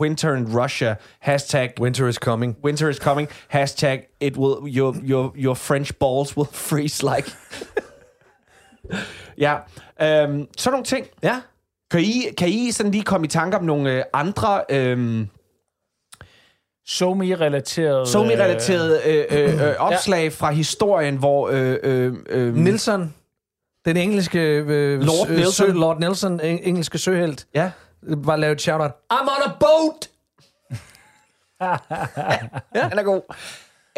winter 0.00 0.34
in 0.34 0.58
Russia. 0.58 0.96
Hashtag 1.20 1.72
Winter 1.80 2.08
is 2.08 2.16
coming. 2.16 2.56
winter 2.64 2.88
is 2.88 2.96
coming. 2.96 3.28
Hashtag 3.48 4.06
it 4.20 4.36
will 4.36 4.76
your 4.76 4.94
your 5.02 5.32
your 5.36 5.54
French 5.54 5.92
balls 5.98 6.36
will 6.36 6.48
freeze 6.68 7.02
like. 7.02 7.30
ja, 9.38 9.54
øhm, 10.02 10.46
sådan 10.56 10.72
nogle 10.72 10.84
ting. 10.84 11.06
Ja. 11.22 11.40
Kan 11.90 12.00
I, 12.00 12.22
kan 12.38 12.48
I 12.48 12.70
sådan 12.70 12.92
lige 12.92 13.04
komme 13.04 13.24
i 13.24 13.28
tanke 13.28 13.56
om 13.56 13.64
nogle 13.64 13.92
øh, 13.92 14.04
andre 14.12 14.64
øhm, 14.68 15.28
SoMe-relateret... 16.86 18.08
somi-relaterede 18.08 19.00
øh, 19.06 19.24
øh, 19.30 19.68
øh, 19.68 19.74
opslag 19.88 20.32
fra 20.32 20.50
historien, 20.50 21.16
hvor 21.16 21.48
øh, 21.48 21.76
øh, 21.82 22.14
øh, 22.28 22.56
Nelson, 22.56 23.14
den 23.84 23.96
engelske... 23.96 24.38
Øh, 24.40 25.00
Lord 25.00 25.26
sø- 25.26 25.32
Nelson. 25.32 25.52
Sø, 25.66 25.72
Lord 25.72 26.00
Nelson, 26.00 26.40
en, 26.40 26.58
engelske 26.62 26.98
søhelt, 26.98 27.46
ja, 27.54 27.70
var 28.02 28.36
lavet 28.36 28.52
et 28.54 28.60
shout-out. 28.60 28.92
I'm 29.12 29.22
on 29.22 29.42
a 29.44 29.52
boat! 29.60 30.10
den 32.90 32.98
er 32.98 33.02
god. 33.02 33.22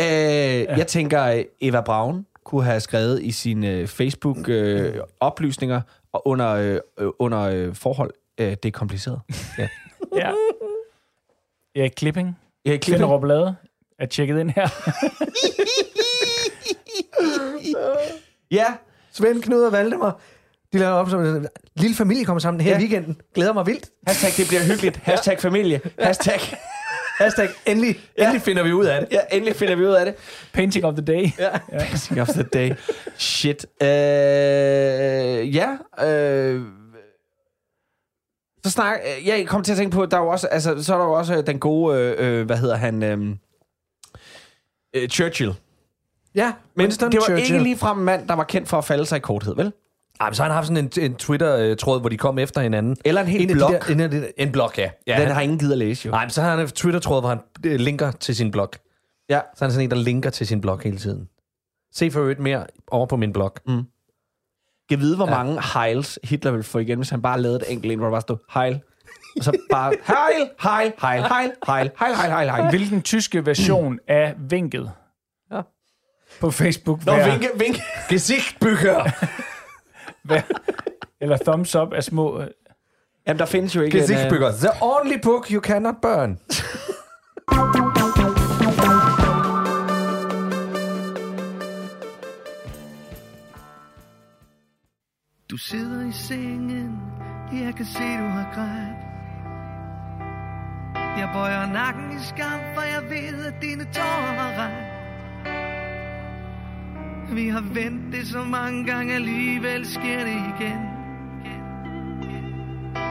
Øh, 0.00 0.78
jeg 0.78 0.86
tænker, 0.86 1.24
øh, 1.24 1.44
Eva 1.60 1.80
Braun 1.80 2.26
kunne 2.48 2.64
have 2.64 2.80
skrevet 2.80 3.22
i 3.22 3.30
sine 3.32 3.86
Facebook-oplysninger 3.86 5.80
og 6.12 6.28
under, 6.28 6.48
øh, 6.50 6.78
øh, 7.00 7.08
under 7.18 7.40
øh, 7.40 7.74
forhold, 7.74 8.10
øh, 8.40 8.50
det 8.50 8.64
er 8.64 8.70
kompliceret. 8.70 9.20
Ja. 10.16 10.32
Erik 11.80 11.92
Klipping. 11.96 12.38
Ja, 12.64 12.70
Klipping. 12.70 12.94
Finderup 12.94 13.24
Lade 13.24 13.56
er 13.98 14.06
tjekket 14.06 14.40
ind 14.40 14.50
her. 14.50 14.68
Ja, 18.50 18.64
Svend, 19.12 19.42
Knud 19.42 19.62
og 19.62 19.72
Valdemar, 19.72 20.20
de 20.72 20.78
laver 20.78 20.92
op 20.92 21.10
som 21.10 21.24
en 21.24 21.46
lille 21.76 21.96
familie 21.96 22.24
kommer 22.24 22.40
sammen 22.40 22.60
her 22.60 22.70
Ja. 22.70 22.78
i 22.78 22.80
weekenden. 22.80 23.20
Glæder 23.34 23.52
mig 23.52 23.66
vildt. 23.66 23.90
hashtag 24.06 24.30
det 24.36 24.48
bliver 24.48 24.62
hyggeligt, 24.62 24.96
hashtag 24.96 25.40
familie, 25.40 25.80
hashtag, 25.98 26.40
Hashtag, 27.18 27.48
endelig, 27.66 28.00
endelig 28.16 28.42
finder 28.42 28.62
vi 28.62 28.72
ud 28.72 28.84
af 28.86 29.00
det. 29.00 29.08
ja, 29.12 29.20
endelig 29.32 29.56
finder 29.56 29.76
vi 29.76 29.86
ud 29.86 29.92
af 29.92 30.04
det. 30.06 30.14
Painting 30.52 30.84
of 30.84 30.94
the 30.94 31.04
day. 31.04 31.28
Ja. 31.38 31.58
Basic 31.78 32.18
of 32.18 32.28
the 32.28 32.42
day. 32.42 32.72
Shit. 33.16 33.66
Øh, 33.82 33.88
ja, 35.56 35.76
øh, 36.06 36.62
så 38.64 38.70
snak, 38.70 38.98
jeg 39.26 39.46
kom 39.46 39.62
til 39.62 39.72
at 39.72 39.78
tænke 39.78 39.94
på, 39.94 40.06
der 40.06 40.16
er 40.16 40.20
jo 40.22 40.28
også, 40.28 40.46
altså, 40.46 40.82
så 40.84 40.94
er 40.94 40.98
der 40.98 41.04
jo 41.04 41.12
også 41.12 41.36
øh, 41.36 41.46
den 41.46 41.58
gode, 41.58 41.98
øh, 41.98 42.40
øh, 42.40 42.46
hvad 42.46 42.56
hedder 42.56 42.76
han, 42.76 43.02
øh, 43.02 43.18
øh, 44.94 45.08
Churchill. 45.08 45.54
Ja, 46.34 46.52
Men 46.74 46.82
Winston 46.84 47.12
det 47.12 47.18
var 47.18 47.24
Churchill. 47.24 47.52
ikke 47.54 47.62
ligefrem 47.64 47.98
en 47.98 48.04
mand, 48.04 48.28
der 48.28 48.34
var 48.34 48.44
kendt 48.44 48.68
for 48.68 48.78
at 48.78 48.84
falde 48.84 49.06
sig 49.06 49.16
i 49.16 49.20
korthed, 49.20 49.54
vel? 49.56 49.72
Ej, 50.20 50.28
men 50.28 50.34
så 50.34 50.42
har 50.42 50.48
han 50.48 50.54
haft 50.54 50.66
sådan 50.66 50.84
en, 50.84 50.90
en 51.02 51.14
Twitter-tråd, 51.14 52.00
hvor 52.00 52.08
de 52.08 52.16
kom 52.16 52.38
efter 52.38 52.60
hinanden. 52.60 52.96
Eller 53.04 53.20
en 53.20 53.26
hel 53.26 53.50
en 53.50 53.56
blog. 53.56 53.70
De 53.88 53.94
der, 53.98 54.08
en, 54.08 54.24
en 54.36 54.52
blog, 54.52 54.70
ja. 54.78 54.90
ja 55.06 55.12
Den 55.12 55.22
han, 55.26 55.30
har 55.34 55.40
ingen 55.40 55.58
gider 55.58 55.72
at 55.72 55.78
læse, 55.78 56.06
jo. 56.06 56.10
Nej, 56.10 56.24
men 56.24 56.30
så 56.30 56.42
har 56.42 56.50
han 56.50 56.60
en 56.60 56.68
Twitter-tråd, 56.68 57.20
hvor 57.22 57.28
han 57.28 57.38
øh, 57.66 57.80
linker 57.80 58.10
til 58.10 58.36
sin 58.36 58.50
blog. 58.50 58.70
Ja. 59.28 59.40
Så 59.56 59.64
er 59.64 59.66
han 59.68 59.72
sådan 59.72 59.84
en, 59.84 59.90
der 59.90 59.96
linker 59.96 60.30
til 60.30 60.46
sin 60.46 60.60
blog 60.60 60.80
hele 60.80 60.98
tiden. 60.98 61.28
Se 61.94 62.10
for 62.10 62.20
øvrigt 62.20 62.40
mere 62.40 62.66
over 62.90 63.06
på 63.06 63.16
min 63.16 63.32
blog. 63.32 63.54
Kan 64.88 65.00
vide, 65.00 65.16
hvor 65.16 65.26
Ja. 65.26 65.44
mange 65.44 65.60
Heils 65.74 66.18
Hitler 66.24 66.50
ville 66.50 66.64
få 66.64 66.78
igen, 66.78 66.98
hvis 66.98 67.10
han 67.10 67.22
bare 67.22 67.40
lavede 67.40 67.56
et 67.60 67.72
enkelt 67.72 67.92
ind, 67.92 68.00
hvor 68.00 68.06
der 68.06 68.12
bare 68.12 68.20
stod 68.20 68.36
Heil. 68.54 68.80
Og 69.38 69.44
så 69.44 69.52
bare 69.70 69.92
Heil, 70.12 70.48
Heil, 70.60 70.92
Heil, 71.02 71.22
Heil, 71.22 71.52
Heil, 71.66 71.90
Heil, 72.00 72.16
Heil, 72.16 72.32
Heil, 72.32 72.50
Heil. 72.50 72.70
Hvilken 72.70 73.02
tyske 73.02 73.46
version 73.46 73.98
af 74.08 74.34
vinket? 74.50 74.90
Ja. 75.52 75.60
På 76.40 76.50
Facebook. 76.50 77.06
Nå, 77.06 77.12
vinke, 77.14 77.48
vinke. 77.58 77.82
Gesichtbücher! 78.08 79.10
hver- 80.32 80.74
Eller 81.20 81.36
thumbs 81.36 81.74
up 81.76 81.92
af 81.92 82.04
små... 82.04 82.40
øh, 82.40 82.46
Jamen, 83.26 83.38
der 83.38 83.46
findes 83.46 83.76
jo 83.76 83.80
ikke 83.80 83.98
en... 83.98 84.02
øh. 84.34 84.52
The 84.52 84.70
only 84.82 85.16
book 85.22 85.46
you 85.50 85.60
cannot 85.60 85.94
burn. 86.02 86.38
Du 95.50 95.56
sidder 95.56 96.08
i 96.08 96.12
sengen, 96.12 97.00
jeg 97.52 97.74
kan 97.76 97.86
se, 97.86 97.98
du 98.18 98.26
har 98.38 98.50
grædt. 98.54 98.98
Jeg 101.18 101.30
bøjer 101.32 101.72
nakken 101.72 102.12
i 102.12 102.20
skam, 102.22 102.60
for 102.74 102.82
jeg 102.82 103.02
ved, 103.10 103.46
at 103.46 103.54
dine 103.62 103.84
tårer 103.84 104.32
har 104.40 104.52
ret. 104.64 104.87
Vi 107.32 107.48
har 107.48 107.60
vendt 107.60 108.12
det 108.12 108.26
så 108.26 108.44
mange 108.44 108.84
gange, 108.84 109.14
alligevel 109.14 109.86
sker 109.86 110.24
det 110.24 110.42
igen. 110.58 110.80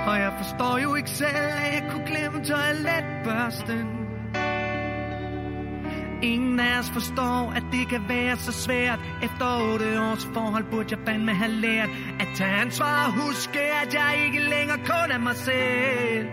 Og 0.07 0.19
jeg 0.19 0.33
forstår 0.37 0.79
jo 0.83 0.95
ikke 0.95 1.09
selv, 1.09 1.47
at 1.65 1.73
jeg 1.73 1.91
kunne 1.91 2.07
glemme 2.07 2.45
toiletbørsten. 2.45 3.87
Ingen 6.21 6.59
af 6.59 6.79
os 6.79 6.89
forstår, 6.89 7.53
at 7.55 7.63
det 7.71 7.89
kan 7.89 8.01
være 8.09 8.37
så 8.37 8.51
svært 8.51 8.99
Efter 9.23 9.71
otte 9.71 10.01
års 10.01 10.27
forhold 10.33 10.63
burde 10.71 10.87
jeg 10.91 10.99
fandme 11.05 11.33
have 11.33 11.51
lært 11.51 11.89
At 12.19 12.27
tage 12.35 12.49
ansvar 12.49 13.05
og 13.05 13.13
huske, 13.13 13.59
at 13.59 13.93
jeg 13.93 14.25
ikke 14.25 14.39
længere 14.39 14.77
kun 14.77 15.11
er 15.11 15.17
mig 15.17 15.35
selv 15.35 16.27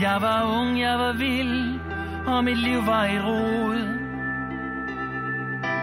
Jeg 0.00 0.18
var 0.20 0.60
ung, 0.60 0.80
jeg 0.80 0.98
var 0.98 1.12
vild, 1.12 1.80
og 2.26 2.44
mit 2.44 2.58
liv 2.58 2.86
var 2.86 3.04
i 3.04 3.18
rod 3.20 4.05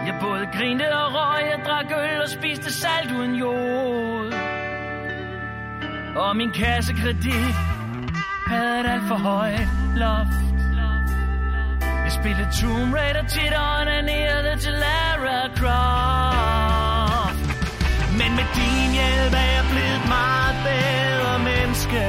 jeg 0.06 0.14
både 0.20 0.46
grinte 0.56 0.96
og 0.96 1.14
røg, 1.14 1.42
jeg 1.50 1.60
drak 1.66 1.90
øl 1.90 2.20
og 2.22 2.28
spiste 2.28 2.72
salt 2.72 3.10
uden 3.18 3.34
jord 3.34 4.32
Og 6.16 6.36
min 6.36 6.50
kassekredit 6.50 7.54
havde 8.46 8.80
et 8.80 8.86
alt 8.86 9.08
for 9.08 9.14
højt 9.14 9.68
loft. 9.96 10.44
Jeg 12.04 12.12
spillede 12.18 12.48
Tomb 12.60 12.94
Raider 12.94 13.26
tit 13.34 13.52
og 13.60 13.66
onanerede 13.80 14.56
til 14.64 14.72
Lara 14.84 15.40
Croft. 15.58 17.38
Men 18.20 18.30
med 18.38 18.48
din 18.58 18.90
hjælp 18.98 19.34
er 19.44 19.50
jeg 19.56 19.64
blevet 19.72 19.96
et 20.00 20.06
meget 20.16 20.56
bedre 20.68 21.34
menneske. 21.48 22.04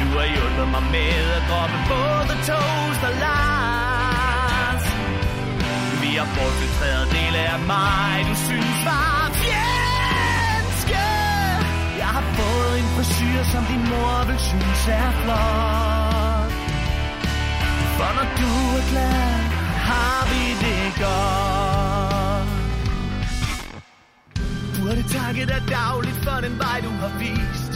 Du 0.00 0.06
har 0.18 0.26
hjulpet 0.34 0.68
mig 0.74 0.84
med 0.96 1.16
at 1.38 1.42
droppe 1.50 1.78
både 1.92 2.34
toast 2.48 3.02
og 3.08 3.14
Lars 3.24 3.63
mere 6.14 6.26
har 6.26 6.34
bortfiltreret 6.38 7.06
dele 7.16 7.38
af 7.54 7.58
mig, 7.72 8.14
du 8.28 8.34
synes 8.46 8.78
var 8.84 9.30
fjendske 9.42 11.06
Jeg 12.02 12.10
har 12.16 12.26
fået 12.38 12.74
en 12.82 12.88
frisyr, 12.96 13.40
som 13.52 13.62
din 13.70 13.82
mor 13.90 14.24
vil 14.28 14.38
synes 14.38 14.82
er 14.88 15.10
flot 15.22 16.52
for 17.98 18.10
når 18.18 18.28
du 18.40 18.52
er 18.78 18.84
glad, 18.90 19.32
har 19.90 20.20
vi 20.30 20.42
det 20.64 20.84
godt. 21.04 22.48
Burde 24.76 25.02
takke 25.16 25.42
dig 25.52 25.62
dagligt 25.68 26.18
for 26.24 26.38
den 26.44 26.58
vej, 26.58 26.78
du 26.86 26.92
har 27.02 27.12
vist. 27.18 27.72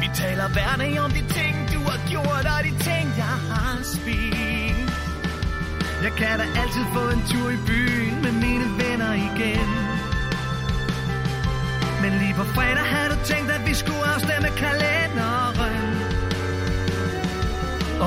Vi 0.00 0.08
taler 0.14 0.48
hver 0.48 0.74
dag 0.78 1.00
om 1.04 1.10
de 1.10 1.22
ting, 1.38 1.56
du 1.74 1.80
har 1.90 2.00
gjort, 2.10 2.44
og 2.54 2.60
de 2.64 2.72
ting, 2.88 3.06
jeg 3.16 3.36
har 3.50 3.78
spist. 3.94 4.63
Jeg 6.04 6.12
kan 6.12 6.38
da 6.38 6.46
altid 6.62 6.84
få 6.96 7.02
en 7.14 7.22
tur 7.30 7.50
i 7.50 7.58
byen 7.66 8.16
med 8.24 8.32
mine 8.44 8.66
venner 8.80 9.12
igen. 9.28 9.68
Men 12.02 12.12
lige 12.20 12.34
på 12.40 12.44
fredag 12.54 12.86
havde 12.94 13.08
du 13.14 13.18
tænkt, 13.30 13.50
at 13.50 13.62
vi 13.68 13.74
skulle 13.74 14.04
afstemme 14.14 14.48
kalenderen. 14.64 15.84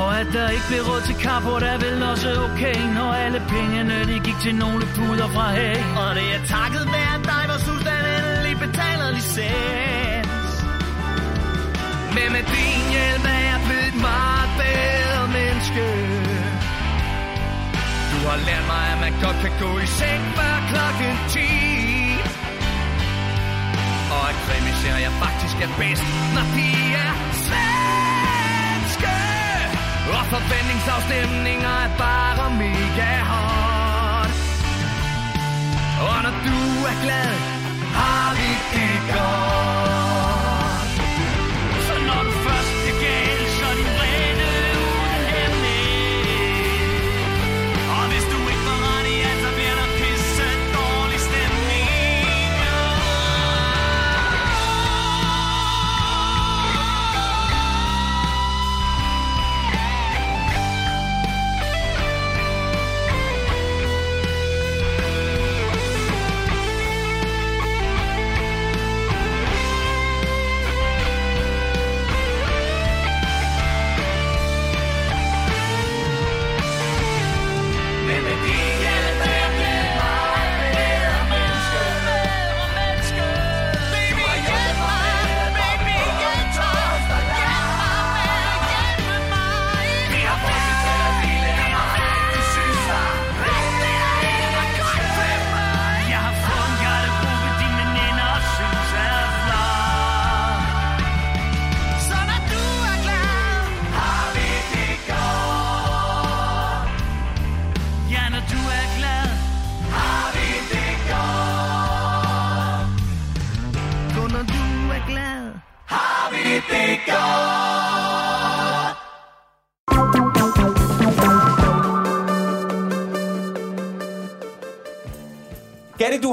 Og 0.01 0.19
at 0.19 0.27
der 0.33 0.49
ikke 0.49 0.67
blev 0.69 0.81
råd 0.89 1.01
til 1.09 1.15
kaffe, 1.25 1.49
der 1.63 1.71
er 1.75 1.79
vel 1.85 2.03
også 2.11 2.29
okay 2.47 2.79
Når 2.97 3.13
alle 3.13 3.41
pengene, 3.49 3.95
de 4.09 4.19
gik 4.27 4.39
til 4.45 4.55
nogle 4.55 4.83
puder 4.95 5.27
fra 5.35 5.47
hey 5.57 5.77
Og 6.01 6.09
det 6.17 6.27
er 6.35 6.41
takket 6.55 6.85
være 6.95 7.17
dig, 7.31 7.43
hvor 7.49 7.59
Susan 7.65 8.03
endelig 8.15 8.55
betaler 8.65 9.09
licens 9.17 10.51
Men 12.15 12.27
med 12.35 12.43
din 12.55 12.81
hjælp 12.93 13.25
er 13.35 13.41
jeg 13.49 13.59
blevet 13.67 13.95
meget 14.07 14.49
bedre 14.61 15.23
menneske 15.37 16.26
har 18.33 18.39
lært 18.49 18.65
mig, 18.73 18.85
at 18.93 18.99
man 19.05 19.13
godt 19.25 19.37
kan 19.43 19.53
gå 19.63 19.71
i 19.85 19.87
seng 19.99 20.23
før 20.37 20.55
klokken 20.71 21.13
10 21.29 21.39
Og 24.15 24.23
at 24.31 24.37
krimiserier 24.45 25.13
faktisk 25.23 25.57
er 25.65 25.71
bedst, 25.81 26.07
når 26.35 26.45
de 26.57 26.69
er 27.05 27.13
svenske 27.45 29.15
Og 30.15 30.23
forventningsafstemninger 30.33 31.75
er 31.85 31.91
bare 32.05 32.45
mega 32.63 33.11
hårdt. 33.31 34.35
Og 36.07 36.17
når 36.25 36.35
du 36.47 36.59
er 36.91 36.97
glad, 37.03 37.33
har 37.99 38.26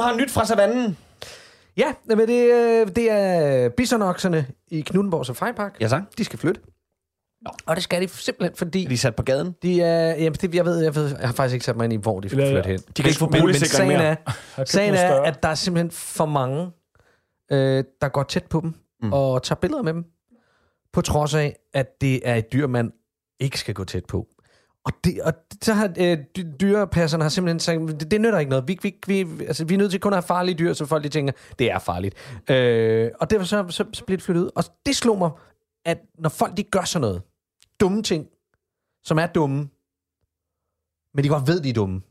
har 0.04 0.16
nyt 0.16 0.30
fra 0.30 0.44
savannen. 0.46 0.96
Ja, 1.76 1.94
men 2.06 2.18
det, 2.18 2.52
øh, 2.52 2.86
det 2.96 3.10
er 3.10 3.68
bisonokserne 3.68 4.46
i 4.68 4.80
Knuttenborg 4.80 5.26
Safaripark. 5.26 5.76
Ja, 5.80 5.88
tak. 5.88 6.02
De 6.18 6.24
skal 6.24 6.38
flytte. 6.38 6.60
Og 7.66 7.76
det 7.76 7.84
skal 7.84 8.02
de 8.02 8.08
simpelthen, 8.08 8.56
fordi... 8.56 8.84
De 8.84 8.94
er 8.94 8.98
sat 8.98 9.16
på 9.16 9.22
gaden. 9.22 9.54
De 9.62 9.82
er, 9.82 10.14
jamen, 10.14 10.32
det, 10.32 10.54
jeg, 10.54 10.64
ved, 10.64 10.82
jeg 10.82 10.94
ved, 10.94 11.08
jeg 11.08 11.28
har 11.28 11.32
faktisk 11.34 11.54
ikke 11.54 11.64
sat 11.64 11.76
mig 11.76 11.84
ind 11.84 11.92
i, 11.92 11.96
hvor 11.96 12.20
de 12.20 12.28
skal 12.28 12.40
Eller- 12.40 12.54
flytte 12.54 12.68
hen. 12.68 12.78
De 12.96 13.02
kan 13.02 13.06
ikke 13.06 13.18
få 13.18 13.28
men 13.28 13.40
boligsikring 13.40 13.70
sagen 13.70 13.88
mere. 13.88 14.16
er, 14.56 14.64
sagen 14.64 14.94
er, 14.94 15.20
at 15.20 15.42
der 15.42 15.48
er 15.48 15.54
simpelthen 15.54 15.90
for 15.90 16.26
mange, 16.26 16.70
øh, 17.52 17.84
der 18.00 18.08
går 18.08 18.22
tæt 18.22 18.44
på 18.44 18.60
dem 18.60 18.74
mm. 19.02 19.12
og 19.12 19.42
tager 19.42 19.58
billeder 19.60 19.82
med 19.82 19.94
dem, 19.94 20.04
på 20.92 21.00
trods 21.00 21.34
af, 21.34 21.56
at 21.74 22.00
det 22.00 22.28
er 22.28 22.34
et 22.34 22.52
dyr, 22.52 22.66
man 22.66 22.92
ikke 23.40 23.58
skal 23.58 23.74
gå 23.74 23.84
tæt 23.84 24.04
på. 24.04 24.26
Og, 24.84 24.92
det, 25.04 25.22
og 25.22 25.32
så 25.62 25.72
har 25.74 25.92
øh, 25.98 26.18
dy- 26.36 26.52
dyrepasserne 26.60 27.24
har 27.24 27.28
simpelthen 27.28 27.60
sagt, 27.60 28.00
det, 28.00 28.10
det 28.10 28.20
nytter 28.20 28.38
ikke 28.38 28.50
noget. 28.50 28.68
Vi, 28.68 28.78
vi, 28.82 28.94
vi, 29.06 29.44
altså, 29.44 29.64
vi 29.64 29.74
er 29.74 29.78
nødt 29.78 29.90
til 29.90 30.00
kun 30.00 30.12
at 30.12 30.16
have 30.16 30.22
farlige 30.26 30.58
dyr, 30.58 30.72
så 30.72 30.86
folk 30.86 31.04
de 31.04 31.08
tænker, 31.08 31.32
det 31.58 31.70
er 31.70 31.78
farligt. 31.78 32.14
Øh, 32.50 33.10
og 33.20 33.30
derfor 33.30 33.46
så, 33.46 33.66
så, 33.68 33.84
så 33.92 34.04
bliver 34.04 34.16
det 34.16 34.24
flyttet 34.24 34.42
ud. 34.42 34.50
Og 34.56 34.64
det 34.86 34.96
slog 34.96 35.18
mig, 35.18 35.30
at 35.84 35.98
når 36.18 36.28
folk 36.28 36.56
de 36.56 36.62
gør 36.62 36.82
sådan 36.84 37.00
noget, 37.00 37.22
dumme 37.80 38.02
ting, 38.02 38.26
som 39.04 39.18
er 39.18 39.26
dumme, 39.26 39.68
men 41.14 41.24
de 41.24 41.28
godt 41.28 41.46
ved, 41.46 41.60
de 41.60 41.70
er 41.70 41.74
dumme. 41.74 42.02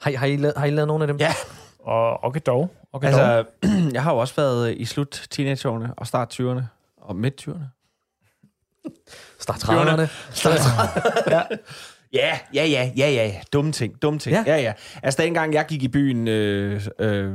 Har, 0.00 0.10
I- 0.10 0.14
har, 0.14 0.26
I, 0.26 0.36
lavet, 0.36 0.56
har 0.56 0.66
I 0.66 0.70
lavet 0.70 0.86
nogle 0.88 1.04
af 1.04 1.08
dem? 1.08 1.16
Ja. 1.16 1.32
Og 1.80 2.24
okay 2.24 2.40
dog. 2.46 2.74
Okay 2.92 3.12
dog. 3.12 3.20
Altså, 3.20 3.50
jeg 3.94 4.02
har 4.02 4.12
jo 4.12 4.18
også 4.18 4.34
været 4.36 4.76
i 4.76 4.84
slut 4.84 5.26
teenageårene 5.30 5.94
og 5.96 6.06
start 6.06 6.40
20'erne 6.40 6.62
og 6.96 7.16
midt 7.16 7.48
20'erne. 7.48 7.81
Start 9.38 9.64
30'erne. 9.64 10.06
Ja, 12.12 12.38
ja, 12.54 12.64
ja, 12.64 12.90
ja, 12.96 13.10
ja. 13.10 13.40
Dumme 13.52 13.72
ting, 13.72 14.02
dumme 14.02 14.18
ting. 14.18 14.36
Ja. 14.36 14.44
Ja, 14.46 14.56
ja. 14.56 14.62
ja. 14.62 14.72
Altså, 15.02 15.22
dengang 15.22 15.54
jeg 15.54 15.66
gik 15.68 15.82
i 15.82 15.88
byen 15.88 16.28
øh, 16.28 16.86
øh, 16.98 17.32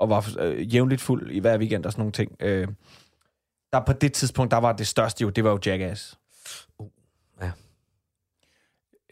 og 0.00 0.10
var 0.10 0.28
øh, 0.38 0.74
jævnligt 0.74 1.00
fuld 1.00 1.30
i 1.30 1.38
hver 1.38 1.58
weekend 1.58 1.86
og 1.86 1.92
sådan 1.92 2.00
nogle 2.00 2.12
ting, 2.12 2.32
øh, 2.40 2.68
der 3.72 3.80
på 3.80 3.92
det 3.92 4.12
tidspunkt, 4.12 4.50
der 4.50 4.56
var 4.56 4.72
det 4.72 4.86
største 4.86 5.22
jo, 5.22 5.30
det 5.30 5.44
var 5.44 5.50
jo 5.50 5.58
Jackass. 5.66 6.18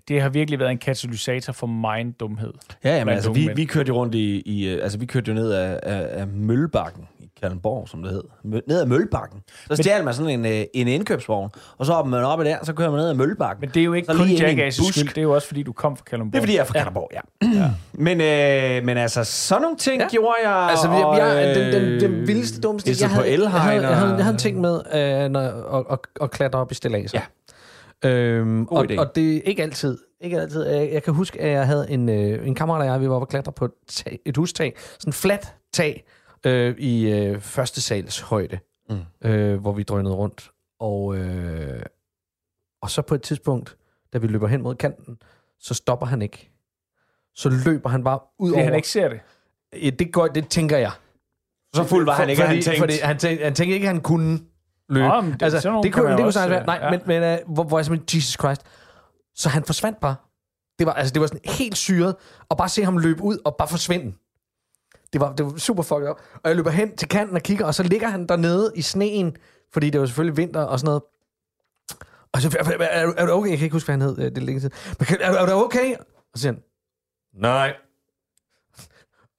Det 0.08 0.22
har 0.22 0.28
virkelig 0.28 0.58
været 0.58 0.70
en 0.70 0.78
katalysator 0.78 1.52
for 1.52 1.66
min 1.66 2.12
dumhed. 2.12 2.52
Ja, 2.84 2.96
jamen, 2.96 3.14
altså, 3.14 3.32
vi, 3.32 3.46
mænd. 3.46 3.56
vi 3.56 3.64
kørte 3.64 3.88
jo 3.88 3.94
rundt 3.96 4.14
i, 4.14 4.40
i 4.46 4.68
øh, 4.68 4.82
altså, 4.82 4.98
vi 4.98 5.06
kørte 5.06 5.28
jo 5.28 5.34
ned 5.34 5.50
af, 5.52 5.80
af, 5.82 6.06
af 6.20 6.26
Møllebakken 6.26 7.02
i 7.20 7.30
Kalundborg, 7.42 7.88
som 7.88 8.02
det 8.02 8.12
hed. 8.12 8.22
Mø- 8.44 8.60
ned 8.68 8.80
ad 8.80 8.86
Møllebakken. 8.86 9.40
Så 9.70 9.76
stjal 9.76 10.04
man 10.04 10.14
sådan 10.14 10.30
en, 10.30 10.46
øh, 10.46 10.64
en 10.74 10.88
indkøbsvogn, 10.88 11.50
og 11.78 11.86
så 11.86 11.92
hopper 11.92 12.10
man 12.10 12.24
op 12.24 12.40
i 12.40 12.44
der, 12.44 12.56
så 12.62 12.72
kører 12.72 12.90
man 12.90 12.98
ned 13.00 13.08
ad 13.08 13.14
Møllebakken. 13.14 13.60
Men 13.60 13.70
det 13.74 13.80
er 13.80 13.84
jo 13.84 13.92
ikke 13.92 14.06
Så 14.06 14.12
kun 14.18 14.26
Jackass' 14.28 14.92
skyld. 14.92 15.08
Det 15.08 15.18
er 15.18 15.22
jo 15.22 15.34
også, 15.34 15.46
fordi 15.46 15.62
du 15.62 15.72
kom 15.72 15.96
fra 15.96 16.04
Kalundborg. 16.04 16.32
Det 16.32 16.38
er 16.38 16.42
fordi, 16.42 16.54
jeg 16.54 16.60
er 16.60 16.64
fra 16.64 16.78
Kalundborg, 16.78 17.10
ja. 17.14 17.20
ja. 17.62 17.70
Men, 18.04 18.20
øh, 18.20 18.84
men 18.86 18.96
altså, 18.96 19.24
sådan 19.24 19.62
nogle 19.62 19.76
ting 19.76 20.02
Ja. 20.02 20.08
gjorde 20.08 20.34
jeg. 20.44 20.52
Altså, 20.70 20.90
jeg, 20.90 21.18
jeg, 21.46 21.56
den, 21.56 21.72
den, 21.72 21.82
øh, 21.92 22.00
den 22.00 22.26
vildeste, 22.28 22.60
dummeste... 22.60 22.88
hissede 22.90 23.08
Jeg 23.08 23.14
havde, 23.16 23.36
på 23.38 23.42
jeg, 23.42 23.50
havde, 23.50 23.74
jeg, 23.88 23.96
havde, 23.96 24.12
og- 24.12 24.16
jeg 24.18 24.24
havde 24.24 24.34
en 24.34 24.38
ting 24.38 24.60
med 24.60 24.80
øh, 24.94 25.30
når, 25.30 25.40
at, 25.78 25.84
at, 25.90 25.98
at 26.22 26.30
klatre 26.30 26.58
op 26.58 26.72
i 26.72 26.74
stillaser. 26.74 27.18
Ja. 27.18 27.24
Øhm, 28.04 28.66
God 28.66 28.78
og, 28.78 28.84
idé. 28.90 28.98
og 28.98 29.14
det 29.14 29.36
er 29.36 29.40
ikke 29.40 29.62
altid. 29.62 29.98
Ikke 30.20 30.40
altid. 30.40 30.66
Jeg, 30.66 30.92
jeg 30.92 31.02
kan 31.02 31.14
huske, 31.14 31.40
at 31.40 31.50
jeg 31.50 31.66
havde 31.66 31.90
en, 31.90 32.08
øh, 32.08 32.46
en 32.46 32.54
kammerat 32.54 32.80
og 32.80 32.86
jeg, 32.86 33.00
vi 33.00 33.08
var 33.08 33.14
oppe 33.14 33.24
og 33.24 33.28
klatre 33.28 33.52
på 33.52 33.64
et, 33.64 33.72
tag, 33.86 34.18
et 34.24 34.36
hustag. 34.36 34.74
Sådan 34.76 35.08
en 35.08 35.12
flat 35.12 35.54
tag 35.72 36.04
øh, 36.46 36.78
i 36.78 37.12
øh, 37.12 37.40
første 37.40 37.80
sals 37.80 38.20
højde, 38.20 38.58
mm. 38.90 39.28
øh, 39.30 39.60
hvor 39.60 39.72
vi 39.72 39.82
drønede 39.82 40.14
rundt. 40.14 40.50
Og, 40.80 41.16
øh, 41.16 41.82
og 42.82 42.90
så 42.90 43.02
på 43.02 43.14
et 43.14 43.22
tidspunkt, 43.22 43.76
da 44.12 44.18
vi 44.18 44.26
løber 44.26 44.46
hen 44.46 44.62
mod 44.62 44.74
kanten, 44.74 45.18
så 45.60 45.74
stopper 45.74 46.06
han 46.06 46.22
ikke. 46.22 46.50
Så 47.34 47.48
løber 47.66 47.88
han 47.88 48.04
bare 48.04 48.18
ud 48.38 48.52
over. 48.52 48.64
han 48.64 48.74
ikke 48.74 48.88
ser 48.88 49.08
det. 49.08 49.20
Ja, 49.82 49.90
det, 49.90 50.12
går, 50.12 50.26
det 50.26 50.48
tænker 50.48 50.76
jeg. 50.76 50.92
Så 51.74 51.84
fuld 51.84 52.04
var 52.04 52.12
han 52.12 52.30
ikke, 52.30 52.42
fordi, 52.42 52.54
han 52.54 52.62
tænkte. 52.62 52.80
Fordi 52.80 52.94
han 53.02 53.18
tænkte, 53.18 53.44
han 53.44 53.54
tænkte 53.54 53.74
ikke, 53.74 53.88
at 53.88 53.94
han 53.94 54.02
kunne 54.02 54.38
løbe. 54.88 55.06
Men 55.22 55.32
det- 55.32 55.42
altså, 55.42 55.60
sådan 55.60 55.82
det 55.82 55.92
kunne, 55.92 56.10
det 56.10 56.18
kunne 56.18 56.32
sagtens 56.32 56.50
være. 56.50 56.66
Nej, 56.66 56.78
ja. 56.82 56.90
men, 57.06 57.22
men 57.22 57.38
uh, 57.48 57.54
hvor, 57.54 57.64
hvor 57.64 57.78
jeg 57.78 57.84
simpelthen, 57.86 58.18
Jesus 58.18 58.32
Christ. 58.40 58.62
Så 59.34 59.48
han 59.48 59.64
forsvandt 59.64 60.00
bare. 60.00 60.14
Det 60.78 60.86
var, 60.86 60.92
altså, 60.92 61.12
det 61.14 61.20
var 61.20 61.26
sådan 61.26 61.40
helt 61.44 61.76
syret. 61.76 62.16
Og 62.48 62.56
bare 62.56 62.68
se 62.68 62.84
ham 62.84 62.98
løbe 62.98 63.22
ud 63.22 63.38
og 63.44 63.56
bare 63.56 63.68
forsvinde. 63.68 64.14
Det 65.12 65.20
var, 65.20 65.32
det 65.32 65.46
var 65.46 65.56
super 65.56 65.82
fucked 65.82 66.08
up. 66.10 66.20
Og 66.34 66.48
jeg 66.48 66.56
løber 66.56 66.70
hen 66.70 66.96
til 66.96 67.08
kanten 67.08 67.36
og 67.36 67.42
kigger, 67.42 67.66
og 67.66 67.74
så 67.74 67.82
ligger 67.82 68.08
han 68.08 68.26
dernede 68.26 68.72
i 68.76 68.82
sneen, 68.82 69.36
fordi 69.72 69.90
det 69.90 70.00
var 70.00 70.06
selvfølgelig 70.06 70.36
vinter 70.36 70.62
og 70.62 70.78
sådan 70.80 70.86
noget. 70.88 71.02
Og 72.32 72.40
så, 72.42 72.56
er, 72.60 72.84
er, 72.84 73.12
er, 73.16 73.26
du 73.26 73.32
okay? 73.32 73.50
Jeg 73.50 73.58
kan 73.58 73.64
ikke 73.64 73.74
huske, 73.74 73.86
hvad 73.86 73.92
han 73.92 74.00
hed. 74.02 74.18
øh, 74.18 74.24
Det 74.24 74.38
er 74.38 74.42
længe 74.42 74.60
siden. 74.60 74.74
Men 74.98 75.08
er, 75.20 75.30
er 75.32 75.46
du 75.46 75.52
okay? 75.52 75.94
Og 75.96 76.04
så 76.34 76.42
siger 76.42 76.52
han, 76.52 76.62
nej. 77.34 77.74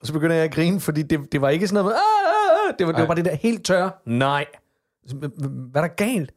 Og 0.01 0.07
så 0.07 0.13
begynder 0.13 0.35
jeg 0.35 0.45
at 0.45 0.51
grine, 0.53 0.79
fordi 0.79 1.01
det, 1.03 1.31
det 1.31 1.41
var 1.41 1.49
ikke 1.49 1.67
sådan 1.67 1.83
noget 1.83 1.95
med, 1.95 2.75
det 2.79 2.87
var, 2.87 2.91
det 2.93 3.01
var 3.01 3.07
bare 3.07 3.15
det 3.15 3.25
der 3.25 3.35
helt 3.35 3.65
tørre, 3.65 3.91
nej. 4.05 4.45
Så, 5.09 5.15
"Hva- 5.15 5.43
hva- 5.43 5.47
Hvad 5.71 5.81
er 5.83 5.87
der 5.87 5.95
galt? 5.95 6.31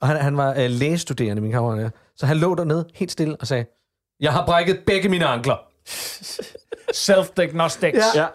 Og 0.00 0.08
han, 0.08 0.16
han 0.16 0.36
var 0.36 0.50
uh, 0.50 0.56
lægestuderende, 0.70 1.42
min 1.42 1.50
kammerat. 1.52 1.78
der. 1.78 1.90
Så 2.16 2.26
han 2.26 2.36
lå 2.36 2.54
dernede 2.54 2.88
helt 2.94 3.12
stille 3.12 3.36
og 3.40 3.46
sagde, 3.46 3.66
jeg 4.20 4.32
har 4.32 4.46
brækket 4.46 4.80
begge 4.86 5.08
mine 5.08 5.26
ankler. 5.26 5.56
Self-diagnostics. 7.04 7.98
Ja. 8.14 8.22
Ja. 8.22 8.26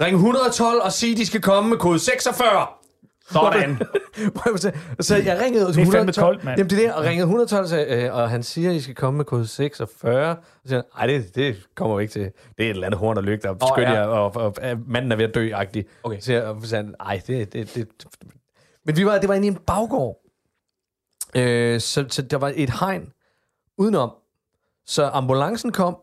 Ring 0.00 0.14
112 0.16 0.80
og 0.82 0.92
sig, 0.92 1.16
de 1.16 1.26
skal 1.26 1.42
komme 1.42 1.70
med 1.70 1.78
kode 1.78 1.98
46. 1.98 2.66
Sådan. 3.32 3.78
så 5.00 5.16
jeg 5.16 5.40
ringede 5.40 5.66
Det 5.66 5.70
er 5.70 5.74
fandme 5.74 5.82
112. 5.82 6.24
koldt, 6.24 6.44
mand. 6.44 6.58
Jamen, 6.58 6.70
det 6.70 6.78
er 6.78 6.82
det, 6.82 6.94
og 6.94 7.04
ringede 7.04 7.24
112, 7.24 7.66
så, 7.66 7.84
øh, 7.84 8.14
og 8.14 8.30
han 8.30 8.42
siger, 8.42 8.70
at 8.70 8.76
I 8.76 8.80
skal 8.80 8.94
komme 8.94 9.16
med 9.16 9.24
kode 9.24 9.46
46. 9.46 10.36
Så 10.62 10.68
siger 10.68 10.76
han, 10.76 11.08
nej, 11.08 11.18
det, 11.18 11.34
det 11.34 11.66
kommer 11.74 11.96
vi 11.96 12.02
ikke 12.02 12.12
til. 12.12 12.22
Det 12.22 12.32
er 12.58 12.64
et 12.64 12.70
eller 12.70 12.86
andet 12.86 12.98
horn 12.98 13.16
og 13.16 13.22
lygter, 13.22 13.48
og 13.48 13.56
Åh, 13.62 13.68
skynd 13.74 13.88
ja. 13.88 14.06
og, 14.06 14.36
og, 14.36 14.54
og, 14.62 14.78
manden 14.86 15.12
er 15.12 15.16
ved 15.16 15.24
at 15.24 15.34
dø-agtig. 15.34 15.84
Okay. 16.02 16.20
Så, 16.20 16.32
jeg, 16.32 16.42
og 16.42 16.60
så 16.62 16.76
han, 16.76 16.94
nej, 16.98 17.22
det, 17.26 17.52
det, 17.52 17.74
det... 17.74 17.88
Men 18.84 18.96
vi 18.96 19.06
var, 19.06 19.18
det 19.18 19.28
var 19.28 19.34
inde 19.34 19.46
i 19.46 19.50
en 19.50 19.58
baggård. 19.66 20.18
Øh, 21.36 21.80
så, 21.80 22.04
så 22.08 22.22
der 22.22 22.36
var 22.36 22.52
et 22.54 22.70
hegn 22.70 23.12
udenom. 23.78 24.10
Så 24.86 25.04
ambulancen 25.04 25.72
kom, 25.72 25.96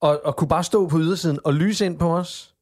og, 0.00 0.20
og 0.24 0.36
kunne 0.36 0.48
bare 0.48 0.64
stå 0.64 0.88
på 0.88 0.98
ydersiden 0.98 1.38
og 1.44 1.54
lyse 1.54 1.86
ind 1.86 1.98
på 1.98 2.16
os. 2.16 2.55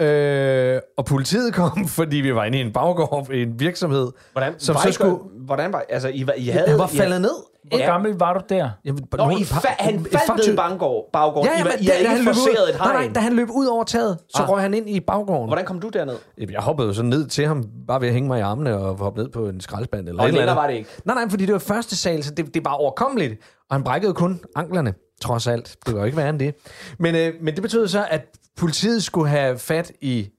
Øh, 0.00 0.80
og 0.96 1.04
politiet 1.04 1.54
kom, 1.54 1.86
fordi 1.98 2.16
vi 2.16 2.34
var 2.34 2.44
inde 2.44 2.58
i 2.58 2.60
en 2.60 2.72
baggård 2.72 3.30
i 3.32 3.42
en 3.42 3.60
virksomhed. 3.60 4.10
Hvordan, 4.32 4.52
Som 4.58 4.74
var 4.74 4.80
så 4.80 4.88
I, 4.88 4.92
skulle- 4.92 5.16
hvordan 5.46 5.72
var... 5.72 5.84
Altså, 5.88 6.08
I, 6.08 6.26
var, 6.26 6.32
I 6.32 6.46
havde... 6.48 6.68
Han 6.68 6.78
var 6.78 6.90
I, 6.92 6.96
faldet 6.96 7.20
ned. 7.20 7.30
Hvor 7.68 7.78
Ja. 7.78 7.84
gammel 7.84 8.12
var 8.18 8.32
du 8.34 8.40
der? 8.48 8.70
Jamen, 8.84 9.04
Nå, 9.16 9.30
I 9.30 9.34
fa- 9.34 9.82
han 9.82 10.04
faldt 10.04 10.46
ned 10.46 10.52
i 10.52 10.56
baggård, 10.56 11.10
baggård. 11.12 11.46
Ja, 11.46 11.52
I, 11.52 11.58
ja, 11.58 11.64
men 11.64 11.72
I 11.80 11.86
da, 11.86 11.92
havde 11.92 12.04
da, 12.04 12.08
han 12.10 12.18
løb 12.24 12.34
ud, 12.34 12.68
et 12.72 12.78
nej, 12.78 12.92
nej, 12.92 13.10
da 13.14 13.20
han 13.20 13.32
løb 13.32 13.48
ud 13.50 13.66
over 13.66 13.84
taget, 13.84 14.18
så 14.28 14.42
Ah. 14.42 14.48
røg 14.50 14.60
han 14.62 14.74
ind 14.74 14.90
i 14.90 15.00
baggården. 15.00 15.46
Hvordan 15.46 15.64
kom 15.64 15.80
du 15.80 15.88
derned? 15.88 16.14
Jeg 16.50 16.60
hoppede 16.60 16.88
jo 16.88 16.94
så 16.94 17.02
ned 17.02 17.26
til 17.26 17.46
ham, 17.46 17.64
bare 17.88 18.00
ved 18.00 18.08
at 18.08 18.14
hænge 18.14 18.28
mig 18.28 18.38
i 18.38 18.42
armene 18.42 18.76
og 18.78 18.96
hoppe 18.96 19.22
ned 19.22 19.30
på 19.30 19.48
en 19.48 19.60
skraldespand. 19.60 20.08
Eller 20.08 20.22
Og 20.22 20.28
eller 20.28 20.40
længere 20.40 20.50
andet. 20.52 20.62
var 20.62 20.66
det 20.70 20.74
ikke. 20.74 20.90
Nej, 21.04 21.14
nej, 21.14 21.30
fordi 21.30 21.46
det 21.46 21.52
var 21.52 21.58
første 21.58 21.96
sal, 21.96 22.24
så 22.24 22.30
det, 22.34 22.54
det 22.54 22.64
var 22.64 22.72
overkommeligt. 22.72 23.40
Og 23.70 23.76
han 23.76 23.84
brækkede 23.84 24.14
kun 24.14 24.40
anklerne, 24.56 24.94
trods 25.22 25.46
alt. 25.46 25.76
Det 25.86 25.94
var 25.94 26.00
jo 26.00 26.04
ikke 26.06 26.16
værre 26.16 26.28
end 26.30 26.38
det. 26.38 26.54
Men, 26.98 27.14
øh, 27.14 27.32
men 27.42 27.54
det 27.54 27.62
betød 27.62 27.88
så, 27.88 28.04
at 28.10 28.20
politiet 28.56 29.02
skulle 29.02 29.28
have 29.28 29.58
fat 29.58 29.92
i 30.00 30.30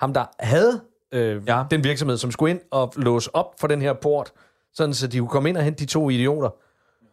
ham, 0.00 0.14
der 0.14 0.24
havde 0.40 0.80
øh, 1.12 1.42
Ja. 1.48 1.58
ja. 1.58 1.64
den 1.70 1.84
virksomhed, 1.84 2.16
som 2.16 2.30
skulle 2.30 2.50
ind 2.50 2.60
og 2.70 2.92
låse 2.96 3.34
op 3.34 3.54
for 3.60 3.66
den 3.66 3.82
her 3.82 3.92
port, 3.92 4.32
sådan 4.74 4.94
så 4.94 5.06
de 5.06 5.18
kunne 5.18 5.28
komme 5.28 5.48
ind 5.48 5.56
og 5.56 5.62
hente 5.62 5.80
de 5.84 5.90
to 5.90 6.10
idioter. 6.10 6.50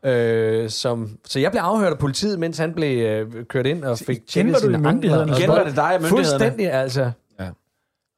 Øh, 0.05 0.69
som, 0.69 1.17
så 1.25 1.39
jeg 1.39 1.51
blev 1.51 1.61
afhørt 1.61 1.91
af 1.93 1.99
politiet, 1.99 2.39
mens 2.39 2.57
han 2.57 2.73
blev 2.73 3.05
øh, 3.05 3.45
kørt 3.45 3.65
ind 3.65 3.83
og 3.83 3.97
fik 3.97 4.27
tjekket 4.27 4.53
var 4.53 4.59
du 4.59 4.69
i 4.69 4.73
sine 4.73 4.77
myndighederne. 4.77 5.37
Igen 5.37 5.49
var 5.49 5.63
det 5.63 5.75
dig 5.75 5.83
og 5.83 6.01
myndighederne. 6.01 6.09
Fuldstændig, 6.09 6.71
altså. 6.71 7.11